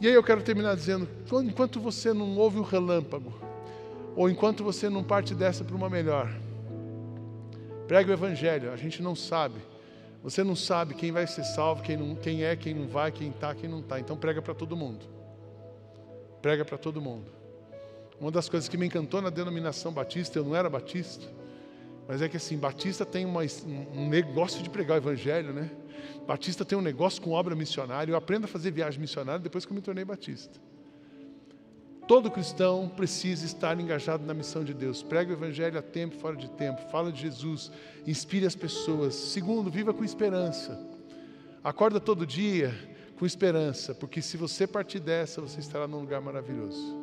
E 0.01 0.09
aí 0.09 0.15
eu 0.15 0.23
quero 0.23 0.43
terminar 0.43 0.75
dizendo: 0.75 1.09
enquanto 1.45 1.81
você 1.81 2.13
não 2.13 2.37
ouve 2.37 2.59
o 2.59 2.63
relâmpago, 2.63 3.33
ou 4.17 4.29
enquanto 4.29 4.65
você 4.65 4.89
não 4.89 5.05
parte 5.05 5.35
dessa 5.35 5.63
para 5.63 5.77
uma 5.77 5.91
melhor, 5.91 6.31
Pregue 7.91 8.09
o 8.09 8.13
Evangelho, 8.13 8.73
a 8.73 8.77
gente 8.77 9.03
não 9.03 9.17
sabe. 9.17 9.57
Você 10.23 10.45
não 10.45 10.55
sabe 10.55 10.95
quem 10.95 11.11
vai 11.11 11.27
ser 11.27 11.43
salvo, 11.43 11.83
quem, 11.83 11.97
não, 11.97 12.15
quem 12.15 12.45
é, 12.45 12.55
quem 12.55 12.73
não 12.73 12.87
vai, 12.87 13.11
quem 13.11 13.31
está, 13.31 13.53
quem 13.53 13.69
não 13.69 13.81
está. 13.81 13.99
Então 13.99 14.17
prega 14.17 14.41
para 14.41 14.55
todo 14.55 14.77
mundo. 14.77 15.05
Prega 16.41 16.65
para 16.65 16.79
todo 16.79 17.01
mundo. 17.01 17.27
Uma 18.21 18.31
das 18.31 18.49
coisas 18.49 18.69
que 18.69 18.77
me 18.77 18.87
encantou 18.87 19.21
na 19.21 19.29
denominação 19.29 19.91
batista, 19.91 20.39
eu 20.39 20.45
não 20.45 20.55
era 20.55 20.71
batista, 20.71 21.27
mas 22.07 22.23
é 22.23 22.29
que 22.29 22.37
assim, 22.37 22.57
batista 22.57 23.05
tem 23.05 23.27
uma, 23.27 23.41
um 23.93 24.09
negócio 24.09 24.63
de 24.63 24.71
pregar 24.71 24.95
o 24.95 25.01
Evangelho, 25.01 25.53
né? 25.53 25.69
Batista 26.27 26.65
tem 26.65 26.77
um 26.77 26.83
negócio 26.83 27.21
com 27.21 27.31
obra 27.31 27.55
missionária. 27.55 28.13
Eu 28.13 28.17
aprendo 28.17 28.45
a 28.45 28.49
fazer 28.49 28.71
viagem 28.71 29.01
missionária 29.01 29.41
depois 29.41 29.65
que 29.65 29.73
eu 29.73 29.75
me 29.75 29.83
tornei 29.83 30.05
batista. 30.05 30.61
Todo 32.07 32.31
cristão 32.31 32.89
precisa 32.89 33.47
estar 33.47 33.79
engajado 33.79 34.27
na 34.27 34.35
missão 34.35 34.65
de 34.65 34.75
Deus. 34.75 35.03
Prega 35.03 35.31
o 35.31 35.35
evangelho 35.35 35.79
a 35.79 35.83
tempo 35.83 36.17
fora 36.17 36.37
de 36.37 36.51
tempo. 36.51 36.81
Fala 36.91 37.13
de 37.13 37.21
Jesus. 37.21 37.71
Inspire 38.07 38.47
as 38.47 38.57
pessoas. 38.57 39.15
Segundo, 39.15 39.71
viva 39.71 39.95
com 39.95 40.05
esperança. 40.05 40.77
Acorda 41.63 42.01
todo 42.01 42.27
dia 42.27 42.75
com 43.19 43.27
esperança, 43.27 43.95
porque 43.95 44.23
se 44.23 44.39
você 44.39 44.67
partir 44.67 44.99
dessa, 44.99 45.43
você 45.43 45.61
estará 45.61 45.87
num 45.87 46.01
lugar 46.01 46.23
maravilhoso. 46.23 46.99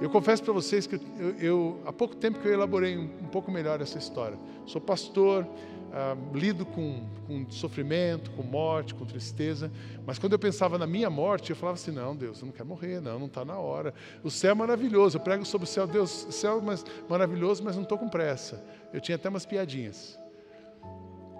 Eu 0.00 0.08
confesso 0.08 0.42
para 0.42 0.52
vocês 0.52 0.86
que 0.86 0.94
eu, 0.94 1.34
eu, 1.40 1.80
há 1.84 1.92
pouco 1.92 2.14
tempo 2.14 2.38
que 2.38 2.46
eu 2.46 2.52
elaborei 2.52 2.96
um, 2.96 3.02
um 3.02 3.26
pouco 3.26 3.50
melhor 3.50 3.82
essa 3.82 3.98
história. 3.98 4.38
Sou 4.66 4.80
pastor, 4.80 5.44
ah, 5.92 6.16
lido 6.32 6.64
com, 6.64 7.04
com 7.26 7.50
sofrimento, 7.50 8.30
com 8.32 8.42
morte, 8.42 8.94
com 8.94 9.04
tristeza. 9.04 9.70
Mas 10.06 10.18
quando 10.18 10.34
eu 10.34 10.38
pensava 10.38 10.78
na 10.78 10.86
minha 10.86 11.10
morte, 11.10 11.50
eu 11.50 11.56
falava 11.56 11.76
assim: 11.78 11.90
não, 11.90 12.14
Deus, 12.14 12.40
eu 12.40 12.46
não 12.46 12.52
quero 12.52 12.68
morrer, 12.68 13.00
não, 13.00 13.18
não 13.18 13.26
está 13.26 13.44
na 13.44 13.58
hora. 13.58 13.92
O 14.22 14.30
céu 14.30 14.52
é 14.52 14.54
maravilhoso, 14.54 15.16
eu 15.18 15.20
prego 15.20 15.44
sobre 15.44 15.66
o 15.66 15.68
céu, 15.68 15.86
Deus, 15.86 16.26
o 16.26 16.32
céu 16.32 16.60
é 16.60 17.08
maravilhoso, 17.08 17.62
mas 17.64 17.74
não 17.74 17.82
estou 17.82 17.98
com 17.98 18.08
pressa. 18.08 18.64
Eu 18.92 19.00
tinha 19.00 19.16
até 19.16 19.28
umas 19.28 19.44
piadinhas. 19.44 20.18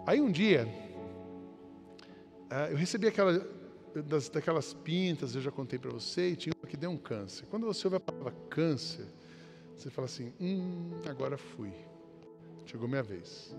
Aí 0.06 0.20
um 0.20 0.30
dia, 0.30 0.66
ah, 2.50 2.68
eu 2.70 2.76
recebi 2.76 3.06
aquela, 3.06 3.46
das, 3.94 4.28
daquelas 4.28 4.74
pintas, 4.74 5.34
eu 5.36 5.40
já 5.40 5.52
contei 5.52 5.78
para 5.78 5.90
você, 5.90 6.30
e 6.30 6.36
tinha 6.36 6.52
uma 6.60 6.68
que 6.68 6.76
deu 6.76 6.90
um 6.90 6.96
câncer. 6.96 7.46
Quando 7.46 7.66
você 7.66 7.86
ouve 7.86 7.98
a 7.98 8.00
palavra 8.00 8.32
câncer, 8.48 9.06
você 9.76 9.88
fala 9.90 10.06
assim: 10.06 10.32
hum, 10.40 10.90
agora 11.08 11.38
fui. 11.38 11.72
Chegou 12.66 12.88
minha 12.88 13.02
vez. 13.02 13.54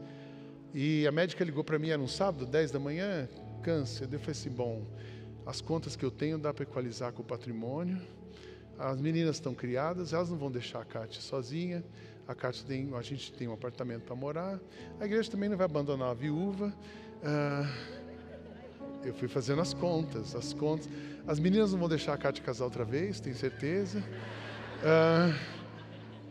E 0.74 1.06
a 1.06 1.12
médica 1.12 1.44
ligou 1.44 1.64
para 1.64 1.78
mim, 1.78 1.90
era 1.90 2.02
um 2.02 2.08
sábado, 2.08 2.46
10 2.46 2.72
da 2.72 2.80
manhã, 2.80 3.28
câncer. 3.62 4.08
Eu 4.12 4.20
falei 4.20 4.32
assim, 4.32 4.50
bom, 4.50 4.86
as 5.46 5.60
contas 5.60 5.96
que 5.96 6.04
eu 6.04 6.12
tenho 6.12 6.38
dá 6.38 6.54
para 6.54 6.64
equalizar 6.64 7.12
com 7.12 7.22
o 7.22 7.26
patrimônio. 7.26 8.02
As 8.80 9.00
meninas 9.00 9.36
estão 9.36 9.54
criadas, 9.54 10.14
elas 10.14 10.30
não 10.30 10.38
vão 10.38 10.50
deixar 10.50 10.82
a 10.82 10.86
Kátia 10.86 11.22
sozinha. 11.22 11.84
A 12.28 12.34
Kátia 12.34 12.66
tem, 12.66 12.90
a 12.96 13.02
gente 13.02 13.34
tem 13.34 13.48
um 13.48 13.54
apartamento 13.54 14.04
para 14.04 14.16
morar. 14.16 14.60
A 15.00 15.06
igreja 15.06 15.30
também 15.30 15.50
não 15.50 15.58
vai 15.58 15.66
abandonar 15.66 16.10
a 16.10 16.14
viúva. 16.14 16.74
Ah, 17.24 17.70
eu 19.04 19.14
fui 19.14 19.28
fazendo 19.28 19.62
as 19.62 19.74
contas, 19.74 20.36
as 20.36 20.54
contas. 20.54 20.88
As 21.28 21.38
meninas 21.38 21.74
não 21.74 21.80
vão 21.80 21.90
deixar 21.90 22.14
a 22.14 22.18
Kátia 22.18 22.44
casar 22.44 22.64
outra 22.64 22.86
vez, 22.86 23.20
tenho 23.20 23.36
certeza. 23.36 24.04
Ah, 24.84 25.38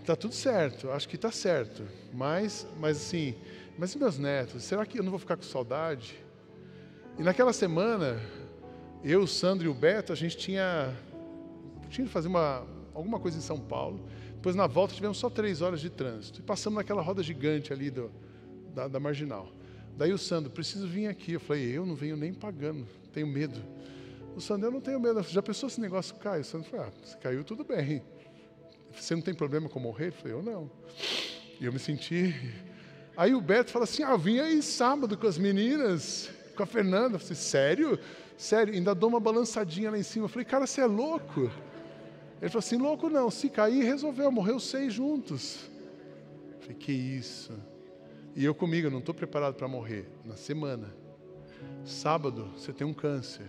tá 0.04 0.16
tudo 0.16 0.34
certo, 0.34 0.90
acho 0.90 1.08
que 1.08 1.16
está 1.16 1.30
certo. 1.30 1.84
Mas, 2.12 2.66
mas 2.78 2.96
assim, 2.96 3.36
mas 3.80 3.94
e 3.94 3.98
meus 3.98 4.18
netos? 4.18 4.62
Será 4.62 4.84
que 4.84 4.98
eu 4.98 5.02
não 5.02 5.08
vou 5.08 5.18
ficar 5.18 5.38
com 5.38 5.42
saudade? 5.42 6.14
E 7.18 7.22
naquela 7.22 7.50
semana, 7.50 8.20
eu, 9.02 9.22
o 9.22 9.26
Sandro 9.26 9.64
e 9.64 9.70
o 9.70 9.72
Beto, 9.72 10.12
a 10.12 10.14
gente 10.14 10.36
tinha, 10.36 10.94
tinha 11.88 12.06
que 12.06 12.12
fazer 12.12 12.28
uma, 12.28 12.66
alguma 12.92 13.18
coisa 13.18 13.38
em 13.38 13.40
São 13.40 13.58
Paulo. 13.58 14.04
Depois, 14.34 14.54
na 14.54 14.66
volta, 14.66 14.92
tivemos 14.92 15.16
só 15.16 15.30
três 15.30 15.62
horas 15.62 15.80
de 15.80 15.88
trânsito. 15.88 16.40
E 16.40 16.42
passamos 16.42 16.76
naquela 16.76 17.00
roda 17.00 17.22
gigante 17.22 17.72
ali 17.72 17.90
do, 17.90 18.12
da, 18.74 18.86
da 18.86 19.00
Marginal. 19.00 19.50
Daí 19.96 20.12
o 20.12 20.18
Sandro, 20.18 20.50
preciso 20.50 20.86
vir 20.86 21.06
aqui. 21.06 21.32
Eu 21.32 21.40
falei, 21.40 21.64
eu 21.70 21.86
não 21.86 21.94
venho 21.94 22.18
nem 22.18 22.34
pagando, 22.34 22.86
tenho 23.14 23.26
medo. 23.26 23.62
O 24.36 24.42
Sandro, 24.42 24.68
eu 24.68 24.72
não 24.72 24.82
tenho 24.82 25.00
medo. 25.00 25.22
Já 25.22 25.40
pensou 25.40 25.70
esse 25.70 25.80
negócio 25.80 26.14
cai? 26.16 26.40
O 26.40 26.44
Sandro 26.44 26.68
falou, 26.68 26.84
ah, 26.84 27.06
se 27.06 27.16
caiu, 27.16 27.42
tudo 27.42 27.64
bem. 27.64 28.02
Você 28.92 29.14
não 29.14 29.22
tem 29.22 29.32
problema 29.32 29.70
com 29.70 29.80
morrer? 29.80 30.08
Eu 30.08 30.12
falei, 30.12 30.34
eu 30.34 30.42
não. 30.42 30.70
E 31.58 31.64
eu 31.64 31.72
me 31.72 31.78
senti 31.78 32.34
Aí 33.20 33.34
o 33.34 33.40
Beto 33.42 33.70
fala 33.70 33.84
assim: 33.84 34.02
Ah, 34.02 34.16
vim 34.16 34.38
aí 34.38 34.62
sábado 34.62 35.14
com 35.18 35.26
as 35.26 35.36
meninas, 35.36 36.30
com 36.56 36.62
a 36.62 36.66
Fernanda. 36.66 37.16
Eu 37.16 37.20
falei, 37.20 37.34
sério? 37.34 37.98
Sério, 38.34 38.72
ainda 38.72 38.94
dou 38.94 39.10
uma 39.10 39.20
balançadinha 39.20 39.90
lá 39.90 39.98
em 39.98 40.02
cima. 40.02 40.24
Eu 40.24 40.28
falei, 40.30 40.46
cara, 40.46 40.66
você 40.66 40.80
é 40.80 40.86
louco? 40.86 41.42
Ele 42.40 42.48
falou 42.48 42.60
assim: 42.60 42.78
louco 42.78 43.10
não, 43.10 43.30
se 43.30 43.50
cair, 43.50 43.84
resolveu, 43.84 44.32
morreu 44.32 44.58
seis 44.58 44.94
juntos. 44.94 45.68
Eu 46.54 46.60
falei, 46.60 46.76
que 46.76 46.92
isso? 46.92 47.52
E 48.34 48.42
eu 48.42 48.54
comigo, 48.54 48.86
eu 48.86 48.90
não 48.90 49.00
estou 49.00 49.14
preparado 49.14 49.54
para 49.54 49.68
morrer. 49.68 50.08
Na 50.24 50.36
semana. 50.36 50.90
Sábado, 51.84 52.50
você 52.56 52.72
tem 52.72 52.86
um 52.86 52.94
câncer. 52.94 53.44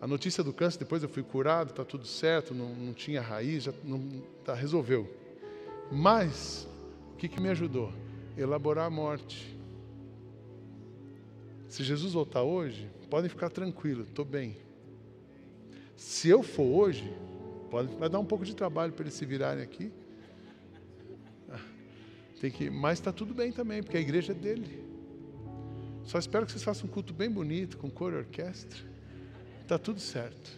A 0.00 0.06
notícia 0.06 0.42
do 0.42 0.54
câncer, 0.54 0.78
depois 0.78 1.02
eu 1.02 1.08
fui 1.10 1.22
curado, 1.22 1.68
está 1.68 1.84
tudo 1.84 2.06
certo, 2.06 2.54
não, 2.54 2.74
não 2.74 2.94
tinha 2.94 3.20
raiz, 3.20 3.64
já 3.64 3.74
não, 3.84 4.22
tá, 4.42 4.54
resolveu. 4.54 5.06
Mas 5.92 6.66
que, 7.20 7.28
que 7.28 7.40
me 7.40 7.50
ajudou? 7.50 7.92
Elaborar 8.34 8.86
a 8.86 8.90
morte. 8.90 9.54
Se 11.68 11.84
Jesus 11.84 12.14
voltar 12.14 12.42
hoje, 12.42 12.90
podem 13.10 13.28
ficar 13.28 13.50
tranquilos, 13.50 14.08
estou 14.08 14.24
bem. 14.24 14.56
Se 15.94 16.30
eu 16.30 16.42
for 16.42 16.64
hoje, 16.64 17.12
pode, 17.70 17.94
vai 17.96 18.08
dar 18.08 18.18
um 18.18 18.24
pouco 18.24 18.42
de 18.42 18.56
trabalho 18.56 18.94
para 18.94 19.02
eles 19.02 19.14
se 19.14 19.26
virarem 19.26 19.62
aqui. 19.62 19.92
Ah, 21.50 21.60
tem 22.40 22.50
que, 22.50 22.70
mas 22.70 22.98
está 22.98 23.12
tudo 23.12 23.34
bem 23.34 23.52
também, 23.52 23.82
porque 23.82 23.98
a 23.98 24.00
igreja 24.00 24.32
é 24.32 24.34
dele. 24.34 24.82
Só 26.04 26.18
espero 26.18 26.46
que 26.46 26.52
vocês 26.52 26.64
façam 26.64 26.88
um 26.88 26.90
culto 26.90 27.12
bem 27.12 27.30
bonito, 27.30 27.76
com 27.76 27.90
cor 27.90 28.14
e 28.14 28.16
orquestra. 28.16 28.80
Está 29.60 29.78
tudo 29.78 30.00
certo. 30.00 30.50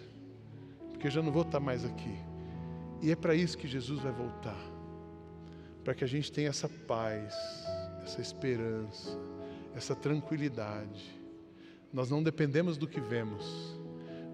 Porque 0.93 1.09
eu 1.09 1.11
já 1.11 1.21
não 1.21 1.33
vou 1.33 1.43
estar 1.43 1.59
mais 1.59 1.85
aqui. 1.85 2.15
E 3.03 3.11
é 3.11 3.17
para 3.17 3.35
isso 3.35 3.59
que 3.59 3.67
Jesus 3.67 4.01
vai 4.01 4.13
voltar 4.13 4.72
para 5.85 5.95
que 5.95 6.05
a 6.05 6.07
gente 6.07 6.31
tenha 6.31 6.49
essa 6.49 6.69
paz, 6.69 7.35
essa 8.05 8.21
esperança, 8.21 9.19
essa 9.75 9.95
tranquilidade. 9.95 11.21
Nós 11.93 12.11
não 12.11 12.23
dependemos 12.23 12.77
do 12.77 12.87
que 12.87 13.01
vemos, 13.01 13.45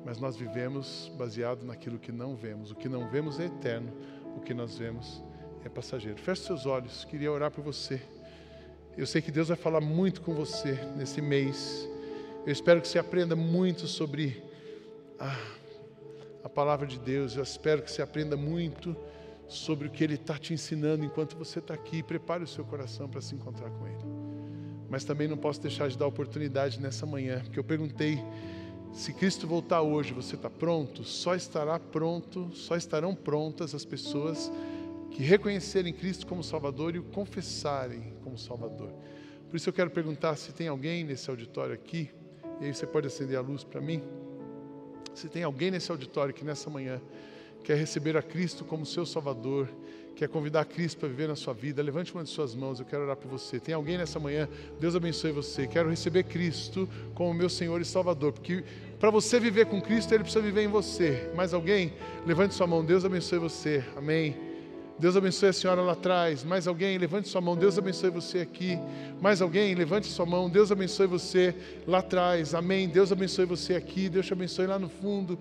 mas 0.05 0.19
nós 0.19 0.37
vivemos 0.37 1.11
baseado 1.17 1.65
naquilo 1.65 1.99
que 1.99 2.13
não 2.13 2.37
vemos. 2.37 2.71
O 2.71 2.75
que 2.75 2.89
não 2.89 3.09
vemos 3.09 3.41
é 3.41 3.47
eterno, 3.47 3.93
o 4.37 4.41
que 4.41 4.55
nós 4.55 4.79
vemos 4.79 5.23
é 5.65 5.69
passageiro. 5.69 6.19
Feche 6.19 6.43
seus 6.43 6.67
olhos, 6.67 7.05
queria 7.05 7.33
orar 7.33 7.51
por 7.51 7.63
você. 7.63 8.01
Eu 8.97 9.07
sei 9.07 9.23
que 9.23 9.31
Deus 9.31 9.49
vai 9.49 9.57
falar 9.57 9.81
muito 9.81 10.21
com 10.21 10.35
você 10.35 10.73
nesse 10.97 11.21
mês. 11.23 11.89
Eu 12.45 12.53
espero 12.53 12.81
que 12.81 12.89
você 12.89 12.99
aprenda 12.99 13.37
muito 13.37 13.87
sobre 13.87 14.43
a, 15.19 15.37
a 16.44 16.49
palavra 16.49 16.87
de 16.87 16.99
Deus. 16.99 17.37
Eu 17.37 17.42
espero 17.42 17.83
que 17.83 17.90
você 17.90 18.03
aprenda 18.03 18.37
muito 18.37 18.96
sobre 19.49 19.88
o 19.88 19.90
que 19.90 20.05
Ele 20.05 20.15
está 20.15 20.38
te 20.38 20.53
ensinando 20.53 21.05
enquanto 21.05 21.37
você 21.37 21.59
está 21.59 21.75
aqui. 21.75 22.03
Prepare 22.03 22.44
o 22.44 22.46
seu 22.46 22.65
coração 22.65 23.09
para 23.09 23.21
se 23.21 23.35
encontrar 23.35 23.71
com 23.71 23.87
Ele. 23.87 24.05
Mas 24.88 25.05
também 25.05 25.27
não 25.27 25.37
posso 25.37 25.61
deixar 25.61 25.88
de 25.88 25.99
dar 25.99 26.07
oportunidade 26.07 26.81
nessa 26.81 27.05
manhã, 27.05 27.40
porque 27.42 27.59
eu 27.59 27.65
perguntei 27.65 28.23
Se 28.92 29.13
Cristo 29.13 29.46
voltar 29.46 29.83
hoje, 29.83 30.13
você 30.13 30.35
está 30.35 30.51
pronto? 30.51 31.05
Só 31.05 31.35
estará 31.35 31.79
pronto, 31.79 32.51
só 32.55 32.75
estarão 32.75 33.15
prontas 33.15 33.75
as 33.75 33.85
pessoas 33.85 34.51
que 35.11 35.23
reconhecerem 35.23 35.92
Cristo 35.92 36.27
como 36.27 36.42
Salvador 36.42 36.94
e 36.94 36.99
o 36.99 37.05
confessarem 37.05 38.15
como 38.25 38.38
Salvador. 38.38 38.90
Por 39.49 39.57
isso 39.57 39.69
eu 39.69 39.73
quero 39.73 39.90
perguntar 39.90 40.37
se 40.37 40.53
tem 40.53 40.69
alguém 40.69 41.05
nesse 41.05 41.31
auditório 41.31 41.75
aqui, 41.75 42.11
e 42.61 42.67
aí 42.67 42.75
você 42.75 42.87
pode 42.87 43.07
acender 43.07 43.37
a 43.37 43.40
luz 43.40 43.63
para 43.63 43.81
mim. 43.81 44.03
Se 45.15 45.29
tem 45.29 45.42
alguém 45.42 45.71
nesse 45.71 45.90
auditório 45.90 46.35
que 46.35 46.44
nessa 46.44 46.69
manhã 46.69 47.01
quer 47.69 47.77
receber 47.77 48.16
a 48.16 48.23
Cristo 48.23 48.64
como 48.64 48.87
seu 48.87 49.04
Salvador, 49.04 49.69
quer 50.16 50.27
convidar 50.27 50.62
a 50.62 50.64
Cristo 50.64 51.00
para 51.00 51.08
viver 51.10 51.29
na 51.29 51.37
sua 51.37 51.52
vida, 51.52 51.83
levante 51.83 52.14
uma 52.14 52.25
de 52.25 52.31
suas 52.31 52.54
mãos, 52.54 52.81
eu 52.81 52.87
quero 52.87 53.02
orar 53.02 53.14
por 53.14 53.29
você. 53.29 53.60
Tem 53.60 53.75
alguém 53.75 53.98
nessa 53.98 54.19
manhã, 54.19 54.48
Deus 54.81 54.96
abençoe 54.96 55.33
você. 55.33 55.66
Quero 55.66 55.90
receber 55.90 56.23
Cristo 56.23 56.88
como 57.14 57.35
meu 57.35 57.50
Senhor 57.50 57.79
e 57.79 57.85
Salvador, 57.85 58.33
porque 58.33 58.64
para 58.98 59.10
você 59.10 59.38
viver 59.38 59.66
com 59.66 59.83
Cristo, 59.83 60.14
Ele 60.14 60.23
precisa 60.23 60.42
viver 60.42 60.62
em 60.62 60.69
você. 60.69 61.31
Mais 61.37 61.52
alguém? 61.52 61.92
Levante 62.25 62.54
sua 62.54 62.66
mão, 62.66 62.83
Deus 62.83 63.04
abençoe 63.04 63.38
você. 63.38 63.85
Amém. 63.94 64.35
Deus 64.98 65.14
abençoe 65.14 65.50
a 65.50 65.52
senhora 65.52 65.83
lá 65.83 65.92
atrás. 65.92 66.42
Mais 66.42 66.66
alguém? 66.66 66.96
Levante 66.98 67.29
sua 67.29 67.40
mão. 67.40 67.54
Deus 67.54 67.79
abençoe 67.79 68.10
você 68.10 68.38
aqui. 68.40 68.77
Mais 69.21 69.40
alguém? 69.40 69.73
Levante 69.75 70.08
sua 70.08 70.27
mão. 70.27 70.50
Deus 70.50 70.73
abençoe 70.73 71.06
você 71.06 71.54
lá 71.87 71.98
atrás. 71.98 72.52
Amém. 72.52 72.88
Deus 72.88 73.12
abençoe 73.12 73.44
você 73.44 73.77
aqui. 73.77 74.08
Deus 74.08 74.27
te 74.27 74.33
abençoe 74.33 74.66
lá 74.66 74.77
no 74.77 74.88
fundo. 74.88 75.38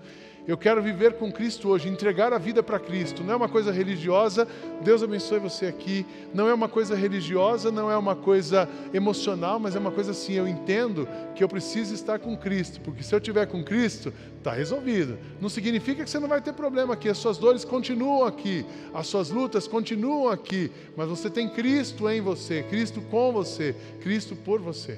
Eu 0.48 0.58
quero 0.58 0.82
viver 0.82 1.16
com 1.16 1.30
Cristo 1.30 1.68
hoje, 1.68 1.90
entregar 1.90 2.32
a 2.32 2.38
vida 2.38 2.64
para 2.64 2.80
Cristo. 2.80 3.22
Não 3.22 3.34
é 3.34 3.36
uma 3.36 3.50
coisa 3.50 3.70
religiosa. 3.70 4.48
Deus 4.82 5.04
abençoe 5.04 5.40
você 5.40 5.66
aqui. 5.66 6.06
Não 6.34 6.48
é 6.48 6.54
uma 6.54 6.70
coisa 6.70 6.96
religiosa, 6.96 7.70
não 7.70 7.92
é 7.92 7.98
uma 7.98 8.16
coisa 8.16 8.70
emocional, 8.94 9.60
mas 9.60 9.76
é 9.76 9.80
uma 9.80 9.92
coisa 9.92 10.12
assim. 10.12 10.36
Eu 10.36 10.48
entendo 10.48 11.06
que 11.36 11.44
eu 11.44 11.50
preciso 11.50 11.94
estar 11.94 12.20
com 12.20 12.38
Cristo, 12.38 12.80
porque 12.80 13.04
se 13.04 13.14
eu 13.14 13.20
estiver 13.20 13.46
com 13.48 13.62
Cristo, 13.62 14.14
está 14.38 14.54
resolvido. 14.54 15.18
Não 15.42 15.50
significa 15.50 16.02
que 16.06 16.10
você 16.10 16.18
não 16.18 16.30
vai 16.30 16.40
ter 16.42 16.54
problema 16.54 16.94
aqui. 16.94 17.10
As 17.10 17.18
suas 17.18 17.38
dores 17.38 17.66
continuam 17.66 18.24
aqui, 18.24 18.66
as 18.94 19.08
suas 19.08 19.30
lutas 19.30 19.68
continuam 19.68 20.30
aqui, 20.30 20.72
mas 20.96 21.10
você 21.10 21.30
tem 21.30 21.50
Cristo 21.50 22.08
em 22.08 22.22
você, 22.22 22.64
Cristo 22.64 23.02
com 23.02 23.34
você, 23.34 23.76
Cristo 24.00 24.34
por 24.34 24.62
você. 24.62 24.98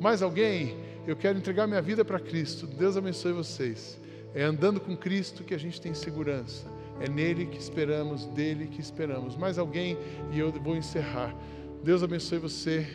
Mais 0.00 0.22
alguém? 0.22 0.76
Eu 1.08 1.16
quero 1.16 1.36
entregar 1.36 1.66
minha 1.66 1.82
vida 1.82 2.04
para 2.04 2.20
Cristo. 2.20 2.68
Deus 2.68 2.96
abençoe 2.96 3.32
vocês. 3.32 4.05
É 4.34 4.42
andando 4.42 4.80
com 4.80 4.96
Cristo 4.96 5.44
que 5.44 5.54
a 5.54 5.58
gente 5.58 5.80
tem 5.80 5.94
segurança. 5.94 6.66
É 7.00 7.08
nele 7.08 7.46
que 7.46 7.58
esperamos, 7.58 8.26
dele 8.26 8.66
que 8.66 8.80
esperamos. 8.80 9.36
Mais 9.36 9.58
alguém 9.58 9.96
e 10.32 10.38
eu 10.38 10.52
vou 10.52 10.76
encerrar. 10.76 11.34
Deus 11.82 12.02
abençoe 12.02 12.38
você. 12.38 12.86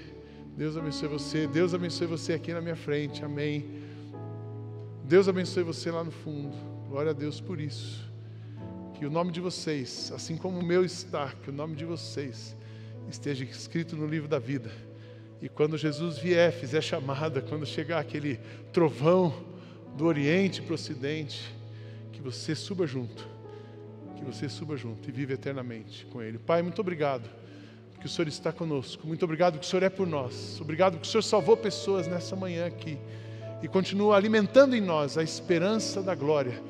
Deus 0.57 0.75
abençoe 0.75 1.07
você. 1.07 1.47
Deus 1.47 1.73
abençoe 1.73 2.07
você 2.07 2.33
aqui 2.33 2.53
na 2.53 2.61
minha 2.61 2.75
frente. 2.75 3.23
Amém. 3.23 3.65
Deus 5.03 5.27
abençoe 5.27 5.63
você 5.63 5.91
lá 5.91 6.03
no 6.03 6.11
fundo. 6.11 6.55
Glória 6.89 7.11
a 7.11 7.13
Deus 7.13 7.39
por 7.39 7.59
isso. 7.59 8.09
Que 8.95 9.05
o 9.05 9.09
nome 9.09 9.31
de 9.31 9.41
vocês, 9.41 10.11
assim 10.15 10.37
como 10.37 10.59
o 10.59 10.63
meu 10.63 10.83
está, 10.83 11.31
que 11.43 11.49
o 11.49 11.53
nome 11.53 11.75
de 11.75 11.85
vocês 11.85 12.55
esteja 13.09 13.43
escrito 13.43 13.95
no 13.95 14.05
livro 14.05 14.27
da 14.27 14.39
vida. 14.39 14.71
E 15.41 15.49
quando 15.49 15.77
Jesus 15.77 16.17
vier, 16.17 16.51
fizer 16.51 16.81
chamada, 16.81 17.41
quando 17.41 17.65
chegar 17.65 17.99
aquele 17.99 18.39
trovão, 18.71 19.33
do 19.95 20.05
Oriente 20.05 20.61
para 20.61 20.71
o 20.71 20.75
Ocidente, 20.75 21.53
que 22.11 22.21
você 22.21 22.55
suba 22.55 22.85
junto, 22.87 23.27
que 24.15 24.23
você 24.23 24.47
suba 24.47 24.77
junto 24.77 25.09
e 25.09 25.11
vive 25.11 25.33
eternamente 25.33 26.05
com 26.05 26.21
Ele. 26.21 26.37
Pai, 26.37 26.61
muito 26.61 26.79
obrigado, 26.79 27.29
porque 27.91 28.07
o 28.07 28.09
Senhor 28.09 28.27
está 28.27 28.51
conosco, 28.51 29.05
muito 29.07 29.23
obrigado 29.23 29.59
que 29.59 29.65
o 29.65 29.69
Senhor 29.69 29.83
é 29.83 29.89
por 29.89 30.07
nós, 30.07 30.59
obrigado 30.61 30.97
que 30.97 31.07
o 31.07 31.09
Senhor 31.09 31.21
salvou 31.21 31.57
pessoas 31.57 32.07
nessa 32.07 32.35
manhã 32.35 32.65
aqui 32.67 32.97
e 33.61 33.67
continua 33.67 34.15
alimentando 34.15 34.75
em 34.75 34.81
nós 34.81 35.17
a 35.17 35.23
esperança 35.23 36.01
da 36.01 36.15
glória, 36.15 36.61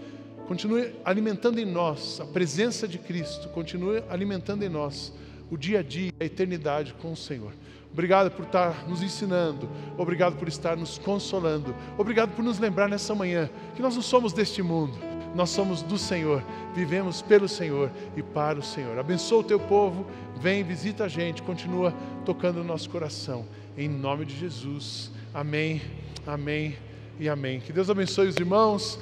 continue 0.48 0.94
alimentando 1.06 1.60
em 1.60 1.66
nós 1.66 2.20
a 2.20 2.26
presença 2.26 2.88
de 2.88 2.98
Cristo, 2.98 3.50
continue 3.50 4.04
alimentando 4.10 4.64
em 4.64 4.70
nós 4.70 5.14
o 5.50 5.58
dia 5.58 5.80
a 5.80 5.84
dia, 5.84 6.12
a 6.20 6.26
eternidade 6.26 6.94
com 6.94 7.12
o 7.12 7.18
Senhor. 7.18 7.52
Obrigado 7.94 8.32
por 8.32 8.46
estar 8.46 8.88
nos 8.88 9.04
ensinando. 9.04 9.70
Obrigado 9.98 10.38
por 10.38 10.48
estar 10.48 10.78
nos 10.78 10.98
consolando. 10.98 11.76
Obrigado 11.98 12.32
por 12.36 12.44
nos 12.44 12.58
lembrar 12.58 12.88
nessa 12.88 13.14
manhã 13.14 13.50
que 13.76 13.82
nós 13.82 13.96
não 13.96 14.02
somos 14.02 14.32
deste 14.32 14.64
mundo. 14.64 14.98
Nós 15.36 15.50
somos 15.50 15.82
do 15.82 15.98
Senhor. 15.98 16.44
Vivemos 16.74 17.22
pelo 17.22 17.48
Senhor 17.48 17.92
e 18.16 18.24
para 18.24 18.60
o 18.60 18.64
Senhor. 18.64 18.98
Abençoa 18.98 19.40
o 19.40 19.44
teu 19.44 19.60
povo. 19.60 20.06
Vem, 20.40 20.64
visita 20.64 21.06
a 21.06 21.08
gente. 21.08 21.42
Continua 21.42 21.94
tocando 22.26 22.62
o 22.62 22.64
nosso 22.64 22.90
coração. 22.90 23.46
Em 23.78 23.90
nome 23.90 24.26
de 24.26 24.38
Jesus. 24.38 25.12
Amém. 25.34 25.82
Amém 26.26 26.78
e 27.20 27.30
amém. 27.30 27.60
Que 27.60 27.74
Deus 27.74 27.90
abençoe 27.90 28.28
os 28.28 28.36
irmãos. 28.38 29.00